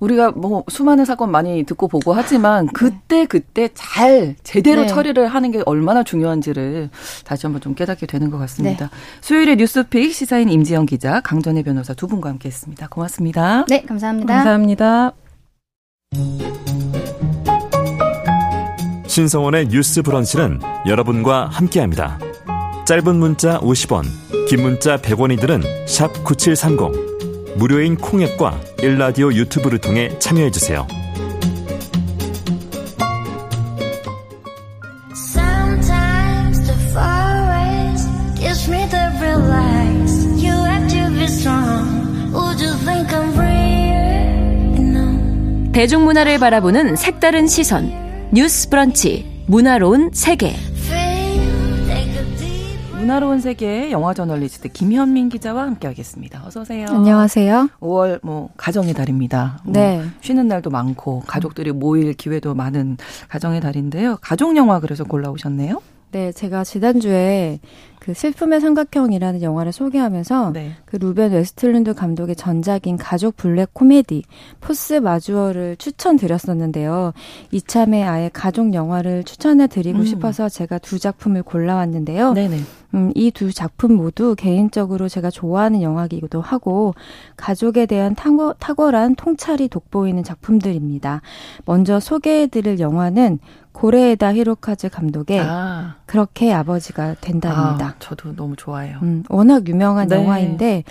우리가 0.01 0.33
뭐 0.33 0.65
수많은 0.69 1.05
사건 1.05 1.31
많이 1.31 1.63
듣고 1.65 1.87
보고 1.87 2.13
하지만 2.13 2.67
네. 2.67 2.73
그때 2.75 3.27
그때 3.27 3.69
잘 3.75 4.35
제대로 4.43 4.83
네. 4.83 4.87
처리를 4.89 5.29
하는 5.29 5.51
게 5.51 5.63
얼마나 5.67 6.03
중요한지를 6.03 6.91
다시 7.25 7.47
한번 7.47 7.61
좀 7.61 7.75
깨닫게 7.75 8.07
되는 8.07 8.31
것 8.31 8.39
같습니다. 8.39 8.87
네. 8.87 8.93
수요일에 9.21 9.57
뉴스픽 9.57 10.13
시사인 10.13 10.49
임지영 10.49 10.87
기자, 10.87 11.21
강전혜 11.21 11.63
변호사 11.63 11.95
두 11.95 12.07
분과 12.09 12.31
함께했습니다. 12.31 12.89
고맙습니다. 12.89 13.67
네, 13.69 13.83
감사합니다. 13.83 14.35
감사합니다. 14.35 15.13
신성원의 19.07 19.69
뉴스 19.69 20.03
브런치는 20.03 20.61
여러분과 20.87 21.47
함께합니다. 21.47 22.19
짧은 22.87 23.17
문자 23.17 23.59
50원, 23.61 24.05
긴 24.49 24.63
문자 24.63 24.97
100원이들은 24.97 25.63
9730. 26.25 27.10
무료인 27.57 27.97
콩앱과 27.97 28.61
일라디오 28.83 29.33
유튜브를 29.33 29.79
통해 29.79 30.17
참여해주세요. 30.19 30.87
대중문화를 45.73 46.39
바라보는 46.39 46.97
색다른 46.97 47.47
시선. 47.47 47.91
뉴스 48.33 48.69
브런치. 48.69 49.45
문화로운 49.47 50.11
세계 50.13 50.55
문화로운 53.01 53.41
세계 53.41 53.91
영화 53.91 54.13
저널리스트 54.13 54.69
김현민 54.69 55.31
기자와 55.31 55.63
함께하겠습니다. 55.63 56.43
어서 56.45 56.61
오세요. 56.61 56.87
안녕하세요. 56.91 57.71
5월 57.81 58.21
뭐 58.23 58.51
가정의 58.59 58.93
달입니다. 58.93 59.61
뭐 59.65 59.73
네. 59.73 60.05
쉬는 60.21 60.49
날도 60.49 60.69
많고 60.69 61.21
가족들이 61.21 61.73
모일 61.73 62.13
기회도 62.13 62.55
많은 62.55 62.99
가정의 63.29 63.63
달인데요. 63.63 64.19
가족 64.21 64.55
영화 64.59 64.81
그래서 64.81 65.05
골라오셨네요. 65.05 65.81
네, 66.13 66.33
제가 66.33 66.65
지난주에 66.65 67.61
그 68.01 68.15
슬픔의 68.15 68.61
삼각형이라는 68.63 69.43
영화를 69.43 69.73
소개하면서 69.73 70.53
네. 70.55 70.73
그 70.87 70.97
루벤 70.97 71.33
외스틀룬드 71.33 71.95
감독의 71.95 72.35
전작인 72.35 72.97
가족 72.97 73.37
블랙 73.37 73.75
코미디 73.75 74.23
포스 74.61 74.95
마주어를 74.95 75.77
추천드렸었는데요. 75.77 77.13
이참에 77.53 78.03
아예 78.03 78.31
가족 78.33 78.73
영화를 78.73 79.23
추천해 79.25 79.67
드리고 79.67 80.01
음. 80.01 80.05
싶어서 80.05 80.49
제가 80.49 80.79
두 80.79 80.99
작품을 80.99 81.43
골라왔는데요. 81.43 82.33
네네. 82.33 82.57
음, 82.95 83.13
이 83.15 83.31
두 83.31 83.53
작품 83.53 83.95
모두 83.95 84.35
개인적으로 84.37 85.09
제가 85.09 85.31
좋아하는 85.31 85.83
영화이기도 85.83 86.41
하고 86.41 86.95
가족에 87.37 87.87
대한 87.87 88.15
탁월, 88.15 88.55
탁월한 88.59 89.15
통찰이 89.15 89.69
돋보이는 89.69 90.25
작품들입니다. 90.25 91.23
먼저 91.67 92.01
소개해드릴 92.01 92.81
영화는 92.81 93.39
고레에다 93.73 94.35
히로카즈 94.35 94.89
감독의 94.91 95.41
아. 95.41 95.97
그렇게 96.07 96.53
아버지가 96.53 97.17
된다입니다. 97.21 97.87
아, 97.87 97.95
저도 97.99 98.35
너무 98.35 98.57
좋아해요. 98.57 98.99
음, 99.03 99.23
워낙 99.29 99.67
유명한 99.69 100.09
네. 100.09 100.17
영화인데 100.17 100.85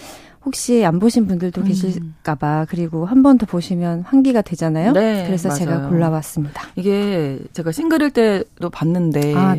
혹시 0.46 0.86
안 0.86 1.00
보신 1.00 1.28
분들도 1.28 1.62
음. 1.62 1.68
계실까봐 1.68 2.68
그리고 2.70 3.06
한 3.06 3.22
번 3.22 3.38
더 3.38 3.46
보시면 3.46 4.04
환기가 4.08 4.42
되잖아요. 4.42 4.94
네, 4.94 5.26
그래서 5.26 5.50
맞아요. 5.50 5.60
제가 5.60 5.90
골라왔습니다. 5.90 6.62
이게 6.78 7.40
제가 7.54 7.72
싱글일 7.74 8.12
때도 8.12 8.70
봤는데 8.70 9.34
아. 9.36 9.56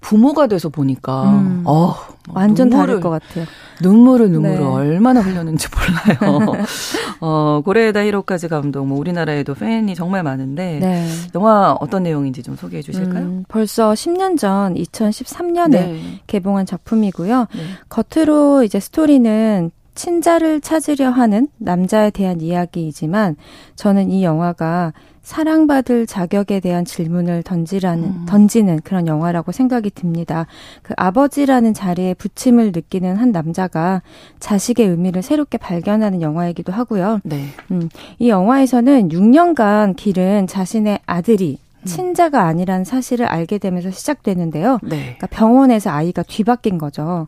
부모가 0.00 0.46
돼서 0.46 0.68
보니까 0.68 1.30
음. 1.30 1.62
어, 1.64 1.94
완전 2.34 2.68
눈물을, 2.68 2.86
다를 2.86 3.00
것 3.00 3.10
같아요. 3.10 3.44
눈물을 3.82 4.30
눈물을 4.30 4.58
네. 4.58 4.64
얼마나 4.64 5.20
흘렸는지 5.20 5.68
몰라요. 5.68 6.64
어, 7.20 7.60
고레에다 7.64 8.04
히로카즈 8.04 8.48
감독, 8.48 8.86
뭐 8.86 8.98
우리나라에도 8.98 9.54
팬이 9.54 9.94
정말 9.94 10.22
많은데 10.22 10.78
네. 10.80 11.08
영화 11.34 11.76
어떤 11.80 12.02
내용인지 12.02 12.42
좀 12.42 12.56
소개해 12.56 12.82
주실까요? 12.82 13.22
음, 13.22 13.44
벌써 13.48 13.92
10년 13.92 14.38
전 14.38 14.74
2013년에 14.74 15.70
네. 15.70 16.20
개봉한 16.26 16.66
작품이고요. 16.66 17.46
네. 17.54 17.62
겉으로 17.88 18.62
이제 18.64 18.80
스토리는 18.80 19.70
친자를 19.98 20.60
찾으려 20.60 21.10
하는 21.10 21.48
남자에 21.58 22.10
대한 22.10 22.40
이야기이지만 22.40 23.34
저는 23.74 24.10
이 24.12 24.22
영화가 24.22 24.92
사랑받을 25.22 26.06
자격에 26.06 26.60
대한 26.60 26.84
질문을 26.84 27.42
던지라는 27.42 28.04
음. 28.04 28.26
던지는 28.26 28.80
그런 28.84 29.08
영화라고 29.08 29.50
생각이 29.50 29.90
듭니다. 29.90 30.46
그 30.82 30.94
아버지라는 30.96 31.74
자리에 31.74 32.14
부침을 32.14 32.70
느끼는 32.72 33.16
한 33.16 33.32
남자가 33.32 34.00
자식의 34.38 34.86
의미를 34.86 35.20
새롭게 35.20 35.58
발견하는 35.58 36.22
영화이기도 36.22 36.72
하고요. 36.72 37.20
네. 37.24 37.46
음, 37.72 37.88
이 38.20 38.28
영화에서는 38.28 39.08
6년간 39.08 39.96
길은 39.96 40.46
자신의 40.46 41.00
아들이 41.06 41.58
음. 41.80 41.84
친자가 41.84 42.46
아니란 42.46 42.84
사실을 42.84 43.26
알게 43.26 43.58
되면서 43.58 43.90
시작되는데요. 43.90 44.78
네. 44.82 45.16
그러니까 45.16 45.26
병원에서 45.26 45.90
아이가 45.90 46.22
뒤바뀐 46.22 46.78
거죠. 46.78 47.26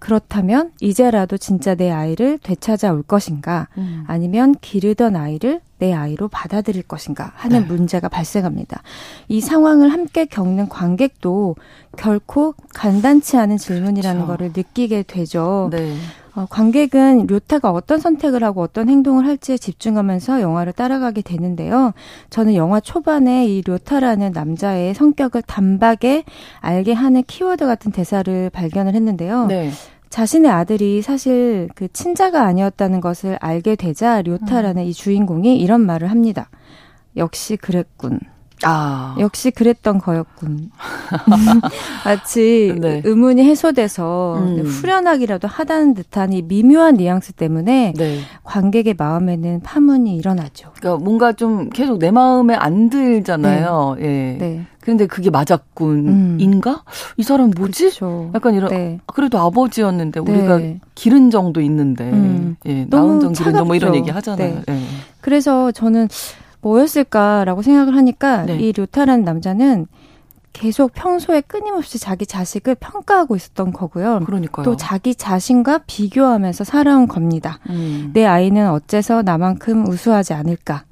그렇다면 0.00 0.72
이제라도 0.80 1.38
진짜 1.38 1.74
내 1.74 1.90
아이를 1.90 2.38
되찾아올 2.38 3.02
것인가 3.02 3.68
음. 3.78 4.04
아니면 4.08 4.56
기르던 4.60 5.14
아이를 5.14 5.60
내 5.78 5.92
아이로 5.92 6.28
받아들일 6.28 6.82
것인가 6.82 7.32
하는 7.36 7.60
네. 7.60 7.66
문제가 7.66 8.08
발생합니다. 8.08 8.82
이 9.28 9.40
상황을 9.40 9.92
함께 9.92 10.24
겪는 10.24 10.68
관객도 10.68 11.56
결코 11.96 12.54
간단치 12.74 13.36
않은 13.36 13.58
질문이라는 13.58 14.22
그렇죠. 14.22 14.26
거를 14.26 14.52
느끼게 14.54 15.04
되죠. 15.04 15.68
네. 15.70 15.96
어, 16.34 16.46
관객은 16.48 17.26
료타가 17.26 17.70
어떤 17.70 17.98
선택을 17.98 18.44
하고 18.44 18.62
어떤 18.62 18.88
행동을 18.88 19.26
할지에 19.26 19.56
집중하면서 19.56 20.40
영화를 20.40 20.72
따라가게 20.72 21.22
되는데요. 21.22 21.92
저는 22.30 22.54
영화 22.54 22.80
초반에 22.80 23.46
이 23.46 23.62
료타라는 23.66 24.32
남자의 24.32 24.94
성격을 24.94 25.42
단박에 25.42 26.24
알게 26.60 26.92
하는 26.92 27.22
키워드 27.24 27.66
같은 27.66 27.92
대사를 27.92 28.50
발견을 28.50 28.94
했는데요. 28.94 29.46
네. 29.46 29.70
자신의 30.10 30.50
아들이 30.50 31.02
사실 31.02 31.68
그 31.74 31.86
친자가 31.92 32.44
아니었다는 32.44 33.00
것을 33.00 33.38
알게 33.40 33.76
되자 33.76 34.22
료타라는 34.22 34.82
음. 34.82 34.86
이 34.86 34.92
주인공이 34.92 35.58
이런 35.58 35.80
말을 35.80 36.10
합니다. 36.10 36.50
역시 37.16 37.56
그랬군. 37.56 38.18
아. 38.64 39.14
역시 39.18 39.50
그랬던 39.50 39.98
거였군. 39.98 40.70
마치 42.04 42.74
네. 42.78 43.02
의문이 43.04 43.42
해소돼서 43.44 44.38
음. 44.38 44.62
후련하기라도 44.64 45.48
하다는 45.48 45.94
듯한 45.94 46.32
이 46.32 46.42
미묘한 46.42 46.96
뉘앙스 46.96 47.32
때문에 47.32 47.94
네. 47.96 48.20
관객의 48.44 48.94
마음에는 48.98 49.60
파문이 49.62 50.16
일어나죠. 50.16 50.72
그러니까 50.76 51.02
뭔가 51.02 51.32
좀 51.32 51.70
계속 51.70 51.98
내 51.98 52.10
마음에 52.10 52.54
안 52.54 52.90
들잖아요. 52.90 53.96
네. 53.98 54.04
예. 54.04 54.38
네. 54.38 54.66
그런데 54.80 55.06
그게 55.06 55.30
맞았군인가? 55.30 56.70
음. 56.70 56.76
이 57.16 57.22
사람 57.22 57.50
뭐지? 57.56 57.84
그렇죠. 57.84 58.30
약간 58.34 58.54
이런 58.54 58.70
네. 58.70 58.98
그래도 59.06 59.38
아버지였는데 59.38 60.20
우리가 60.20 60.56
네. 60.58 60.80
기른 60.94 61.30
정도 61.30 61.60
있는데 61.60 62.10
음. 62.10 62.56
예, 62.66 62.86
나온 62.88 63.20
정 63.20 63.32
기른 63.32 63.52
정뭐 63.52 63.74
이런 63.76 63.94
얘기 63.94 64.10
하잖아요. 64.10 64.62
네. 64.66 64.74
예. 64.74 64.80
그래서 65.20 65.70
저는 65.70 66.08
뭐였을까라고 66.60 67.62
생각을 67.62 67.96
하니까 67.96 68.44
네. 68.44 68.58
이 68.58 68.72
료타라는 68.72 69.24
남자는 69.24 69.86
계속 70.52 70.92
평소에 70.92 71.42
끊임없이 71.42 71.98
자기 71.98 72.26
자식을 72.26 72.74
평가하고 72.74 73.36
있었던 73.36 73.72
거고요. 73.72 74.20
그러니까요. 74.26 74.64
또 74.64 74.76
자기 74.76 75.14
자신과 75.14 75.82
비교하면서 75.86 76.64
살아온 76.64 77.06
겁니다. 77.06 77.60
음. 77.70 78.10
내 78.12 78.26
아이는 78.26 78.68
어째서 78.70 79.22
나만큼 79.22 79.86
우수하지 79.86 80.34
않을까? 80.34 80.84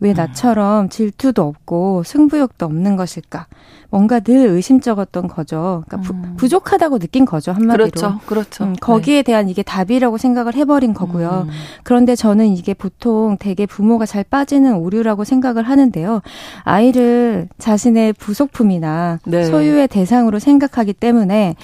왜 0.00 0.10
음. 0.10 0.14
나처럼 0.14 0.88
질투도 0.88 1.42
없고 1.42 2.02
승부욕도 2.04 2.66
없는 2.66 2.96
것일까? 2.96 3.46
뭔가 3.90 4.18
늘 4.18 4.48
의심쩍었던 4.48 5.28
거죠. 5.28 5.84
그러니까 5.86 6.12
음. 6.12 6.34
부, 6.36 6.48
족하다고 6.48 6.98
느낀 6.98 7.24
거죠 7.24 7.52
한마디로. 7.52 7.90
그렇죠, 7.90 8.18
그렇죠. 8.26 8.64
음, 8.64 8.74
거기에 8.80 9.18
네. 9.18 9.22
대한 9.22 9.48
이게 9.48 9.62
답이라고 9.62 10.18
생각을 10.18 10.54
해버린 10.54 10.94
거고요. 10.94 11.46
음. 11.46 11.52
그런데 11.84 12.16
저는 12.16 12.48
이게 12.48 12.74
보통 12.74 13.36
대개 13.38 13.66
부모가 13.66 14.04
잘 14.04 14.24
빠지는 14.24 14.74
오류라고 14.74 15.22
생각을 15.22 15.62
하는데요. 15.62 16.22
아이를 16.64 17.48
자신의 17.58 18.14
부속품이나 18.14 19.20
네. 19.26 19.44
소유의 19.44 19.86
대상으로 19.86 20.40
생각하기 20.40 20.94
때문에 20.94 21.54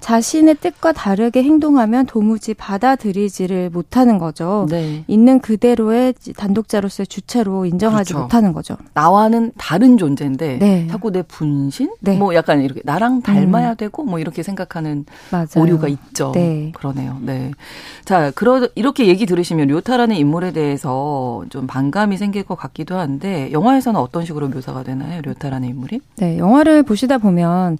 자신의 0.00 0.56
뜻과 0.56 0.92
다르게 0.92 1.42
행동하면 1.42 2.06
도무지 2.06 2.54
받아들이지를 2.54 3.70
못하는 3.70 4.18
거죠. 4.18 4.66
네. 4.68 5.04
있는 5.06 5.40
그대로의 5.40 6.14
단독자로서의 6.36 7.06
주체로 7.06 7.66
인정하지 7.66 8.12
그렇죠. 8.12 8.24
못하는 8.24 8.52
거죠. 8.52 8.76
나와는 8.94 9.52
다른 9.56 9.96
존재인데 9.96 10.58
네. 10.58 10.86
자꾸 10.88 11.10
내 11.12 11.22
분신, 11.22 11.90
네. 12.00 12.16
뭐 12.16 12.34
약간 12.34 12.62
이렇게 12.62 12.80
나랑 12.84 13.22
닮아야 13.22 13.70
음. 13.72 13.76
되고 13.76 14.04
뭐 14.04 14.18
이렇게 14.18 14.42
생각하는 14.42 15.04
맞아요. 15.30 15.46
오류가 15.56 15.88
있죠. 15.88 16.32
네. 16.34 16.72
그러네요. 16.74 17.18
네. 17.20 17.52
자, 18.04 18.32
그러 18.34 18.66
이렇게 18.74 19.06
얘기 19.06 19.26
들으시면 19.26 19.68
료타라는 19.68 20.16
인물에 20.16 20.52
대해서 20.52 21.44
좀 21.50 21.66
반감이 21.66 22.16
생길 22.16 22.42
것 22.42 22.56
같기도 22.56 22.98
한데 22.98 23.52
영화에서는 23.52 24.00
어떤 24.00 24.24
식으로 24.24 24.48
묘사가 24.48 24.82
되나요, 24.82 25.20
료타라는 25.22 25.68
인물이? 25.68 26.00
네, 26.16 26.38
영화를 26.38 26.82
보시다 26.82 27.18
보면 27.18 27.78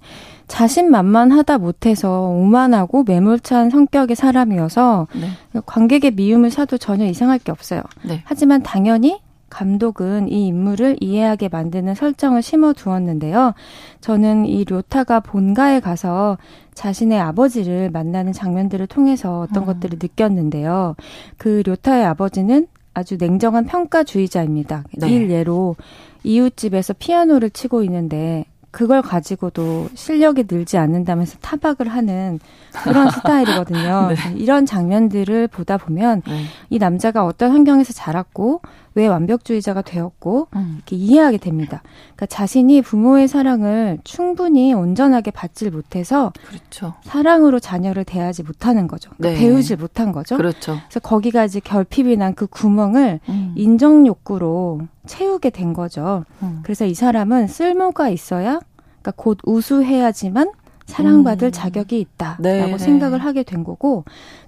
자신만만하다 0.51 1.59
못해서 1.59 2.23
오만하고 2.27 3.03
매몰찬 3.03 3.69
성격의 3.69 4.17
사람이어서 4.17 5.07
네. 5.13 5.61
관객의 5.65 6.11
미움을 6.11 6.51
사도 6.51 6.77
전혀 6.77 7.05
이상할 7.05 7.39
게 7.39 7.53
없어요. 7.53 7.81
네. 8.03 8.21
하지만 8.25 8.61
당연히 8.61 9.21
감독은 9.49 10.29
이 10.29 10.47
인물을 10.47 10.97
이해하게 10.99 11.47
만드는 11.47 11.95
설정을 11.95 12.41
심어 12.41 12.73
두었는데요. 12.73 13.53
저는 14.01 14.45
이 14.45 14.65
료타가 14.65 15.21
본가에 15.21 15.79
가서 15.79 16.37
자신의 16.73 17.19
아버지를 17.19 17.89
만나는 17.89 18.33
장면들을 18.33 18.87
통해서 18.87 19.41
어떤 19.41 19.63
음. 19.63 19.67
것들을 19.67 19.99
느꼈는데요. 20.01 20.95
그 21.37 21.63
료타의 21.65 22.05
아버지는 22.05 22.67
아주 22.93 23.15
냉정한 23.17 23.65
평가주의자입니다. 23.67 24.83
네. 24.97 25.09
일 25.09 25.31
예로 25.31 25.77
이웃집에서 26.23 26.93
피아노를 26.99 27.51
치고 27.51 27.83
있는데 27.83 28.45
그걸 28.71 29.01
가지고도 29.01 29.89
실력이 29.93 30.45
늘지 30.49 30.77
않는다면서 30.77 31.37
타박을 31.39 31.89
하는 31.89 32.39
그런 32.83 33.09
스타일이거든요. 33.11 34.09
네. 34.09 34.15
이런 34.35 34.65
장면들을 34.65 35.49
보다 35.49 35.77
보면 35.77 36.21
네. 36.25 36.45
이 36.69 36.79
남자가 36.79 37.25
어떤 37.25 37.51
환경에서 37.51 37.93
자랐고 37.93 38.61
왜 38.95 39.07
완벽주의자가 39.07 39.81
되었고 39.83 40.47
음. 40.55 40.73
이렇게 40.77 40.95
이해하게 40.95 41.37
됩니다. 41.37 41.81
그러니까 42.15 42.25
자신이 42.25 42.81
부모의 42.81 43.27
사랑을 43.27 43.99
충분히 44.03 44.73
온전하게 44.73 45.31
받질 45.31 45.71
못해서 45.71 46.33
그렇죠. 46.47 46.95
사랑으로 47.03 47.59
자녀를 47.59 48.03
대하지 48.03 48.43
못하는 48.43 48.87
거죠. 48.87 49.11
그러니까 49.17 49.39
네. 49.39 49.47
배우질 49.47 49.77
못한 49.77 50.11
거죠. 50.11 50.35
그렇죠. 50.37 50.77
그래서 50.89 50.99
거기가 50.99 51.45
이제 51.45 51.59
결핍이 51.59 52.17
난 52.17 52.31
그 52.35 52.47
구멍을 52.47 53.19
음. 53.29 53.53
인정 53.55 54.07
욕구로 54.07 54.81
채우게 55.05 55.49
된 55.49 55.73
거죠. 55.73 56.23
음. 56.41 56.61
그래서 56.63 56.85
이 56.85 56.93
사람은 56.93 57.47
쓸모가 57.47 58.09
있어야 58.09 58.59
그러니까 59.01 59.11
곧 59.15 59.37
우수해야지만 59.43 60.51
사랑받을 60.91 61.49
음. 61.49 61.51
자격이 61.51 61.99
있다라고 61.99 62.41
네, 62.43 62.65
네. 62.65 62.77
생각을 62.77 63.19
하게 63.19 63.43
된 63.43 63.63
거고 63.63 64.03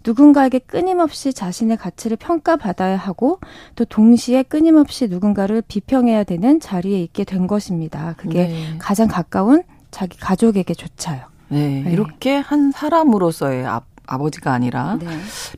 누군가에게 0.05 0.59
끊임없이 0.59 1.33
자신의 1.33 1.77
가치를 1.77 2.17
평가받아야 2.17 2.97
하고 2.97 3.39
또 3.75 3.85
동시에 3.85 4.43
끊임없이 4.43 5.07
누군가를 5.07 5.63
비평해야 5.67 6.23
되는 6.23 6.59
자리에 6.59 7.01
있게 7.01 7.23
된 7.23 7.47
것입니다. 7.47 8.13
그게 8.17 8.47
네. 8.47 8.75
가장 8.77 9.07
가까운 9.07 9.63
자기 9.91 10.17
가족에게 10.19 10.73
조차요. 10.73 11.21
네, 11.49 11.81
네. 11.83 11.91
이렇게 11.91 12.35
한 12.35 12.71
사람으로서의 12.71 13.65
아, 13.65 13.81
아버지가 14.05 14.51
아니라 14.51 14.97
네. 14.99 15.07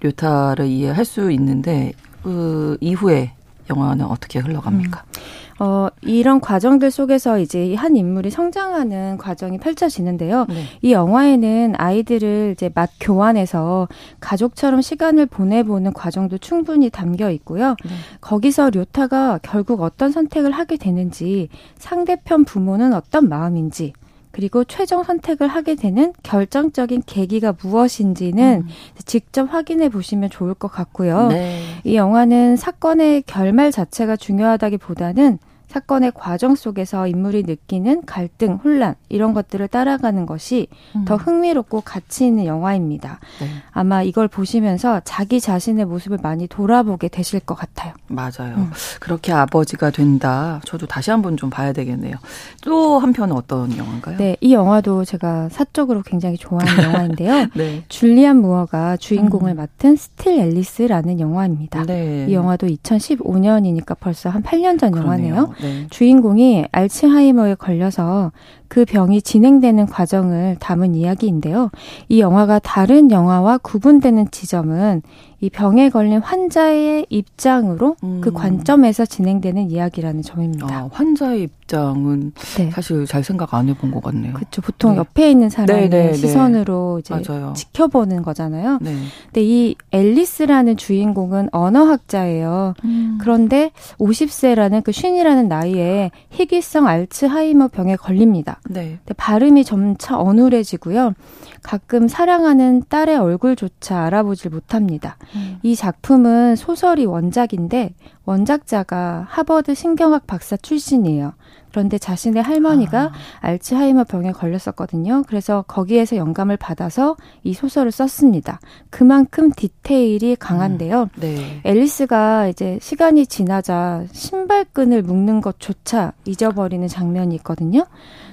료타를 0.01 0.67
이해할 0.67 1.05
수 1.05 1.31
있는데 1.31 1.93
그 2.21 2.77
이후에 2.81 3.33
영화는 3.69 4.05
어떻게 4.05 4.39
흘러갑니까? 4.39 5.03
음. 5.07 5.21
어, 5.59 5.87
이런 6.01 6.41
과정들 6.41 6.91
속에서 6.91 7.39
이제 7.39 7.75
한 7.75 7.95
인물이 7.95 8.29
성장하는 8.29 9.17
과정이 9.17 9.57
펼쳐지는데요. 9.57 10.45
네. 10.49 10.63
이 10.81 10.91
영화에는 10.91 11.75
아이들을 11.77 12.51
이제 12.55 12.69
맛 12.73 12.89
교환해서 12.99 13.87
가족처럼 14.19 14.81
시간을 14.81 15.27
보내보는 15.27 15.93
과정도 15.93 16.37
충분히 16.37 16.89
담겨 16.89 17.31
있고요. 17.31 17.75
네. 17.85 17.91
거기서 18.19 18.71
료타가 18.71 19.39
결국 19.43 19.81
어떤 19.81 20.11
선택을 20.11 20.51
하게 20.51 20.77
되는지 20.77 21.49
상대편 21.77 22.43
부모는 22.43 22.93
어떤 22.93 23.29
마음인지 23.29 23.93
그리고 24.35 24.65
최종 24.65 25.01
선택을 25.01 25.47
하게 25.47 25.75
되는 25.75 26.11
결정적인 26.21 27.03
계기가 27.05 27.55
무엇인지는 27.63 28.63
음. 28.65 28.67
직접 29.05 29.45
확인해 29.45 29.87
보시면 29.87 30.29
좋을 30.29 30.53
것 30.53 30.67
같고요. 30.67 31.29
네. 31.29 31.61
이 31.85 31.95
영화는 31.95 32.57
사건의 32.57 33.21
결말 33.25 33.71
자체가 33.71 34.17
중요하다기보다는 34.17 35.39
사건의 35.75 36.13
과정 36.15 36.55
속에서 36.55 37.05
인물이 37.05 37.43
느끼는 37.43 38.05
갈등, 38.05 38.53
혼란 38.63 38.95
이런 39.09 39.33
것들을 39.33 39.67
따라가는 39.67 40.25
것이 40.25 40.67
음. 40.95 41.03
더 41.03 41.17
흥미롭고 41.17 41.81
가치 41.81 42.25
있는 42.25 42.45
영화입니다. 42.45 43.19
네. 43.41 43.49
아마 43.71 44.01
이걸 44.01 44.29
보시면서 44.29 45.01
자기 45.03 45.41
자신의 45.41 45.83
모습을 45.83 46.19
많이 46.23 46.47
돌아보게 46.47 47.09
되실 47.09 47.41
것 47.41 47.55
같아요. 47.55 47.93
맞아요. 48.07 48.55
음. 48.55 48.71
그렇게 49.01 49.33
아버지가 49.33 49.89
된다. 49.89 50.61
저도 50.63 50.85
다시 50.85 51.11
한번 51.11 51.35
좀 51.35 51.49
봐야 51.49 51.73
되겠네요. 51.73 52.15
또 52.61 52.99
한편은 52.99 53.35
어떤 53.35 53.75
영화인가요? 53.75 54.15
네, 54.15 54.37
이 54.39 54.53
영화도 54.53 55.03
제가 55.03 55.49
사적으로 55.49 56.03
굉장히 56.03 56.37
좋아하는 56.37 56.83
영화인데요. 56.87 57.47
네. 57.53 57.83
줄리안 57.89 58.37
무어가 58.37 58.95
주인공을 58.95 59.51
음. 59.51 59.57
맡은 59.57 59.97
스틸 59.97 60.39
앨리스라는 60.39 61.19
영화입니다. 61.19 61.83
네. 61.83 62.27
이 62.29 62.33
영화도 62.33 62.67
2015년이니까 62.67 63.97
벌써 63.99 64.29
한 64.29 64.41
8년 64.41 64.79
전 64.79 64.91
그러네요. 64.91 65.35
영화네요. 65.35 65.53
네. 65.65 65.87
주인공이 65.89 66.65
알츠하이머에 66.71 67.55
걸려서 67.55 68.31
그 68.67 68.85
병이 68.85 69.21
진행되는 69.21 69.85
과정을 69.87 70.57
담은 70.59 70.95
이야기인데요. 70.95 71.71
이 72.09 72.19
영화가 72.19 72.59
다른 72.59 73.11
영화와 73.11 73.57
구분되는 73.59 74.31
지점은 74.31 75.01
이 75.41 75.49
병에 75.49 75.89
걸린 75.89 76.19
환자의 76.19 77.05
입장으로 77.09 77.95
그 77.99 78.05
음. 78.05 78.21
그 78.21 78.31
관점에서 78.31 79.05
진행되는 79.05 79.69
이야기라는 79.69 80.21
점입니다. 80.21 80.67
아, 80.73 80.89
환자의 80.91 81.43
입장은 81.43 82.31
네. 82.57 82.71
사실 82.71 83.05
잘 83.05 83.23
생각 83.23 83.53
안 83.53 83.67
해본 83.69 83.91
것 83.91 84.01
같네요. 84.03 84.33
그렇죠. 84.33 84.61
보통 84.61 84.93
네. 84.93 84.97
옆에 84.97 85.29
있는 85.29 85.49
사람의 85.49 85.89
네, 85.89 85.97
네, 85.97 86.07
네. 86.11 86.13
시선으로 86.13 86.99
이제 86.99 87.13
맞아요. 87.13 87.53
지켜보는 87.55 88.21
거잖아요. 88.21 88.79
네. 88.81 88.95
근데 89.25 89.43
이 89.43 89.75
앨리스라는 89.91 90.77
주인공은 90.77 91.49
언어학자예요. 91.51 92.73
음. 92.83 93.17
그런데 93.19 93.71
50세라는 93.99 94.83
그 94.83 94.91
쉰이라는 94.91 95.47
나이에 95.47 96.11
희귀성 96.29 96.87
알츠하이머 96.87 97.69
병에 97.69 97.95
걸립니다. 97.95 98.59
네. 98.69 98.99
근데 99.03 99.13
발음이 99.15 99.63
점차 99.63 100.17
어눌해지고요. 100.17 101.13
가끔 101.61 102.07
사랑하는 102.07 102.83
딸의 102.87 103.17
얼굴조차 103.17 104.03
알아보질 104.05 104.51
못합니다. 104.51 105.17
음. 105.35 105.59
이 105.63 105.75
작품은 105.75 106.55
소설이 106.55 107.05
원작인데 107.05 107.93
원작자가 108.25 109.25
하버드 109.29 109.75
신경학 109.75 110.27
박사 110.27 110.57
출신이에요. 110.57 111.33
그런데 111.75 111.97
자신의 111.97 112.41
할머니가 112.41 113.01
아. 113.01 113.11
알츠하이머 113.41 114.05
병에 114.05 114.31
걸렸었거든요. 114.31 115.23
그래서 115.27 115.65
거기에서 115.67 116.15
영감을 116.15 116.55
받아서 116.55 117.17
이 117.43 117.53
소설을 117.53 117.91
썼습니다. 117.91 118.61
그만큼 118.89 119.51
디테일이 119.51 120.37
강한데요. 120.37 121.09
음. 121.15 121.19
네. 121.19 121.59
앨리스가 121.65 122.47
이제 122.47 122.79
시간이 122.81 123.27
지나자 123.27 124.05
신발끈을 124.13 125.03
묶는 125.03 125.41
것조차 125.41 126.13
잊어버리는 126.23 126.87
장면이 126.87 127.35
있거든요. 127.35 127.85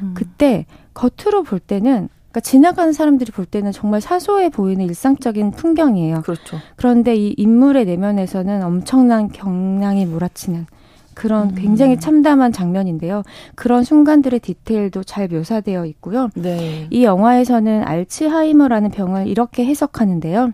음. 0.03 0.12
그때 0.14 0.64
겉으로 0.94 1.42
볼 1.42 1.59
때는 1.59 2.09
그러니까 2.33 2.41
지나가는 2.41 2.93
사람들이 2.95 3.30
볼 3.30 3.45
때는 3.45 3.72
정말 3.72 4.01
사소해 4.01 4.49
보이는 4.49 4.85
일상적인 4.87 5.51
풍경이에요. 5.53 6.22
그렇죠. 6.22 6.57
그런데 6.76 7.14
이 7.14 7.35
인물의 7.37 7.85
내면에서는 7.85 8.62
엄청난 8.62 9.28
경랑이 9.28 10.07
몰아치는 10.07 10.66
그런 11.14 11.51
음. 11.51 11.55
굉장히 11.55 12.01
참담한 12.01 12.51
장면인데요. 12.51 13.22
그런 13.55 13.85
순간들의 13.85 14.41
디테일도 14.41 15.05
잘 15.05 15.28
묘사되어 15.28 15.85
있고요. 15.87 16.30
네. 16.35 16.87
이 16.91 17.05
영화에서는 17.05 17.85
알츠하이머라는 17.87 18.91
병을 18.91 19.26
이렇게 19.26 19.66
해석하는데요. 19.66 20.53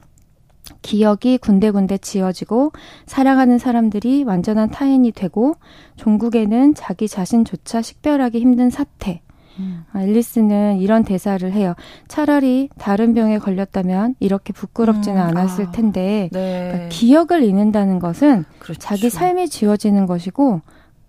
기억이 0.83 1.39
군데군데 1.39 1.99
지워지고 1.99 2.73
사랑하는 3.07 3.59
사람들이 3.59 4.25
완전한 4.25 4.69
타인이 4.71 5.13
되고 5.13 5.55
종국에는 5.97 6.75
자기 6.75 7.07
자신조차 7.07 7.83
식별하기 7.83 8.41
힘든 8.41 8.69
사태. 8.69 9.23
음. 9.59 9.85
앨리스는 9.97 10.79
이런 10.79 11.05
대사를 11.05 11.51
해요. 11.53 11.75
차라리 12.07 12.69
다른 12.79 13.15
병에 13.15 13.39
걸렸다면 13.39 14.15
이렇게 14.21 14.53
부끄럽지는 14.53 15.21
음. 15.21 15.27
않았을 15.27 15.67
아. 15.67 15.71
텐데 15.73 16.29
네. 16.33 16.69
그러니까 16.71 16.89
기억을 16.91 17.43
잃는다는 17.43 17.99
것은 17.99 18.45
그렇죠. 18.59 18.79
자기 18.81 19.11
삶이 19.11 19.49
지워지는 19.49 20.07
것이고 20.07 20.61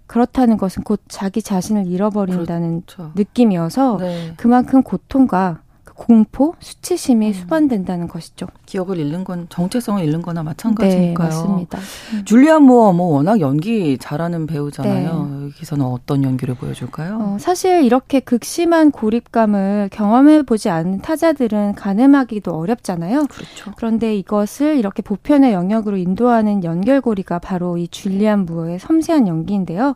그렇다는 0.08 0.58
것은 0.58 0.84
곧 0.84 1.02
자기 1.08 1.42
자신을 1.42 1.86
잃어버린다는 1.86 2.84
그렇죠. 2.86 3.12
느낌이어서 3.16 3.98
네. 4.00 4.34
그만큼 4.38 4.82
고통과 4.82 5.62
공포, 6.00 6.56
수치심이 6.60 7.28
음. 7.28 7.34
수반된다는 7.34 8.08
것이죠. 8.08 8.48
기억을 8.70 8.98
잃는 9.00 9.24
건 9.24 9.48
정체성을 9.50 10.04
잃는 10.04 10.22
거나 10.22 10.44
마찬가지니까요. 10.44 11.30
네, 11.30 11.36
맞습니다. 11.36 11.80
음. 12.14 12.26
줄리안 12.26 12.62
무어 12.62 12.94
뭐 12.94 13.08
워낙 13.16 13.40
연기 13.40 13.98
잘하는 13.98 14.46
배우잖아요. 14.46 15.30
네. 15.32 15.46
여기서는 15.46 15.84
어떤 15.86 16.24
연기를 16.24 16.54
보여줄까요? 16.54 17.18
어, 17.20 17.38
사실 17.40 17.84
이렇게 17.84 18.20
극심한 18.20 18.92
고립감을 18.92 19.90
경험해 19.92 20.44
보지 20.44 20.70
않은 20.70 21.02
타자들은 21.02 21.74
가늠하기도 21.74 22.56
어렵잖아요. 22.56 23.26
그렇죠. 23.26 23.74
그런데 23.76 24.16
이것을 24.16 24.78
이렇게 24.78 25.02
보편의 25.02 25.52
영역으로 25.52 25.98
인도하는 25.98 26.64
연결고리가 26.64 27.40
바로 27.40 27.78
이 27.78 27.88
줄리안 27.88 28.46
무어의 28.46 28.78
섬세한 28.78 29.28
연기인데요. 29.28 29.96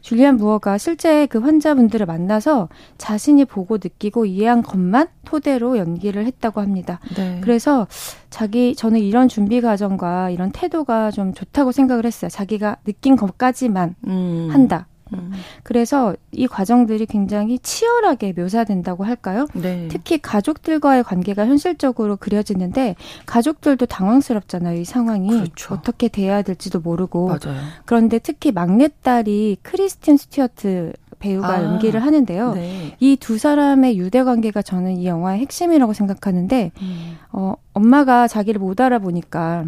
줄리안 0.00 0.36
무어가 0.36 0.78
실제 0.78 1.26
그 1.26 1.38
환자분들을 1.38 2.06
만나서 2.06 2.68
자신이 2.98 3.44
보고 3.44 3.76
느끼고 3.76 4.26
이해한 4.26 4.62
것만 4.62 5.08
토대로 5.24 5.78
연기를 5.78 6.26
했다고 6.26 6.60
합니다. 6.60 7.00
네. 7.16 7.40
그래서 7.42 7.86
자기 8.30 8.74
저는 8.74 9.00
이런 9.00 9.28
준비 9.28 9.60
과정과 9.60 10.30
이런 10.30 10.50
태도가 10.50 11.10
좀 11.10 11.34
좋다고 11.34 11.72
생각을 11.72 12.06
했어요. 12.06 12.28
자기가 12.28 12.76
느낀 12.84 13.16
것까지만 13.16 13.94
음. 14.06 14.48
한다. 14.50 14.86
음. 15.14 15.32
그래서 15.62 16.14
이 16.30 16.46
과정들이 16.46 17.06
굉장히 17.06 17.58
치열하게 17.58 18.32
묘사된다고 18.32 19.04
할까요? 19.04 19.46
네. 19.52 19.88
특히 19.90 20.18
가족들과의 20.18 21.04
관계가 21.04 21.46
현실적으로 21.46 22.16
그려지는데 22.16 22.96
가족들도 23.26 23.86
당황스럽잖아요. 23.86 24.80
이 24.80 24.84
상황이 24.84 25.28
그렇죠. 25.28 25.74
어떻게 25.74 26.08
돼야 26.08 26.42
될지도 26.42 26.80
모르고. 26.80 27.28
맞아요. 27.28 27.60
그런데 27.84 28.18
특히 28.18 28.52
막내딸이 28.52 29.58
크리스틴 29.62 30.16
스튜어트 30.16 30.92
배우가 31.22 31.48
아, 31.48 31.62
연기를 31.62 32.02
하는데요. 32.02 32.54
네. 32.54 32.96
이두 32.98 33.38
사람의 33.38 33.96
유대 33.96 34.24
관계가 34.24 34.60
저는 34.62 34.96
이 34.98 35.06
영화의 35.06 35.40
핵심이라고 35.40 35.92
생각하는데 35.92 36.72
음. 36.82 37.16
어, 37.30 37.54
엄마가 37.72 38.26
자기를 38.28 38.58
못 38.60 38.80
알아보니까 38.80 39.64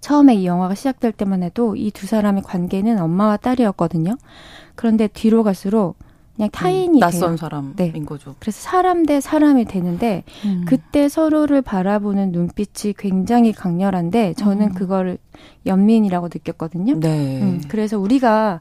처음에 0.00 0.34
이 0.34 0.46
영화가 0.46 0.74
시작될 0.74 1.12
때만 1.12 1.42
해도 1.42 1.76
이 1.76 1.90
두 1.90 2.06
사람의 2.06 2.42
관계는 2.42 3.00
엄마와 3.00 3.36
딸이었거든요. 3.36 4.16
그런데 4.74 5.06
뒤로 5.06 5.42
갈수록 5.44 5.96
그냥 6.36 6.48
타인이 6.50 6.98
음, 6.98 7.00
낯선 7.00 7.28
돼요. 7.30 7.36
사람인 7.36 7.74
네. 7.76 7.92
거죠. 8.04 8.34
그래서 8.40 8.60
사람 8.60 9.06
대 9.06 9.20
사람이 9.20 9.66
되는데 9.66 10.24
음. 10.44 10.64
그때 10.66 11.08
서로를 11.08 11.62
바라보는 11.62 12.32
눈빛이 12.32 12.94
굉장히 12.98 13.52
강렬한데 13.52 14.34
저는 14.34 14.68
음. 14.68 14.74
그거를 14.74 15.18
연민이라고 15.66 16.26
느꼈거든요. 16.34 16.98
네. 16.98 17.40
음, 17.40 17.60
그래서 17.68 17.98
우리가 17.98 18.60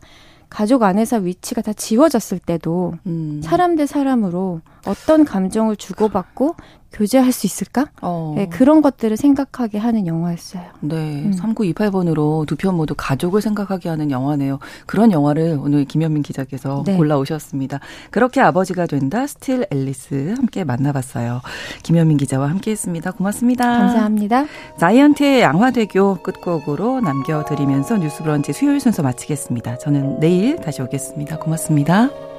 가족 0.53 0.83
안에서 0.83 1.17
위치가 1.17 1.63
다 1.63 1.73
지워졌을 1.73 2.37
때도 2.37 2.93
음. 3.07 3.41
사람 3.43 3.75
대 3.75 3.87
사람으로 3.87 4.61
어떤 4.85 5.25
감정을 5.25 5.75
주고받고 5.75 6.55
교제할 6.93 7.31
수 7.31 7.47
있을까? 7.47 7.87
어. 8.03 8.33
네, 8.37 8.47
그런 8.47 8.81
것들을 8.83 9.17
생각하게 9.17 9.79
하는 9.79 10.05
영화였어요. 10.05 10.61
네. 10.81 11.23
음. 11.23 11.33
3928번으로 11.35 12.45
두 12.45 12.55
편 12.55 12.75
모두 12.75 12.93
가족을 12.95 13.41
생각하게 13.41 13.89
하는 13.89 14.11
영화네요. 14.11 14.59
그런 14.85 15.11
영화를 15.11 15.57
오늘 15.59 15.85
김현민 15.85 16.21
기자께서 16.21 16.83
네. 16.85 16.95
골라오셨습니다. 16.95 17.79
그렇게 18.11 18.41
아버지가 18.41 18.85
된다. 18.85 19.25
스틸 19.25 19.65
앨리스 19.71 20.35
함께 20.37 20.63
만나봤어요. 20.63 21.41
김현민 21.81 22.17
기자와 22.17 22.47
함께 22.49 22.71
했습니다. 22.71 23.09
고맙습니다. 23.11 23.65
감사합니다. 23.65 24.45
자이언티의 24.77 25.41
양화대교 25.41 26.17
끝곡으로 26.21 27.01
남겨드리면서 27.01 27.97
뉴스 27.97 28.21
브런치 28.21 28.53
수요일 28.53 28.79
순서 28.79 29.01
마치겠습니다. 29.01 29.79
저는 29.79 30.19
내일 30.19 30.57
다시 30.57 30.81
오겠습니다. 30.83 31.39
고맙습니다. 31.39 32.32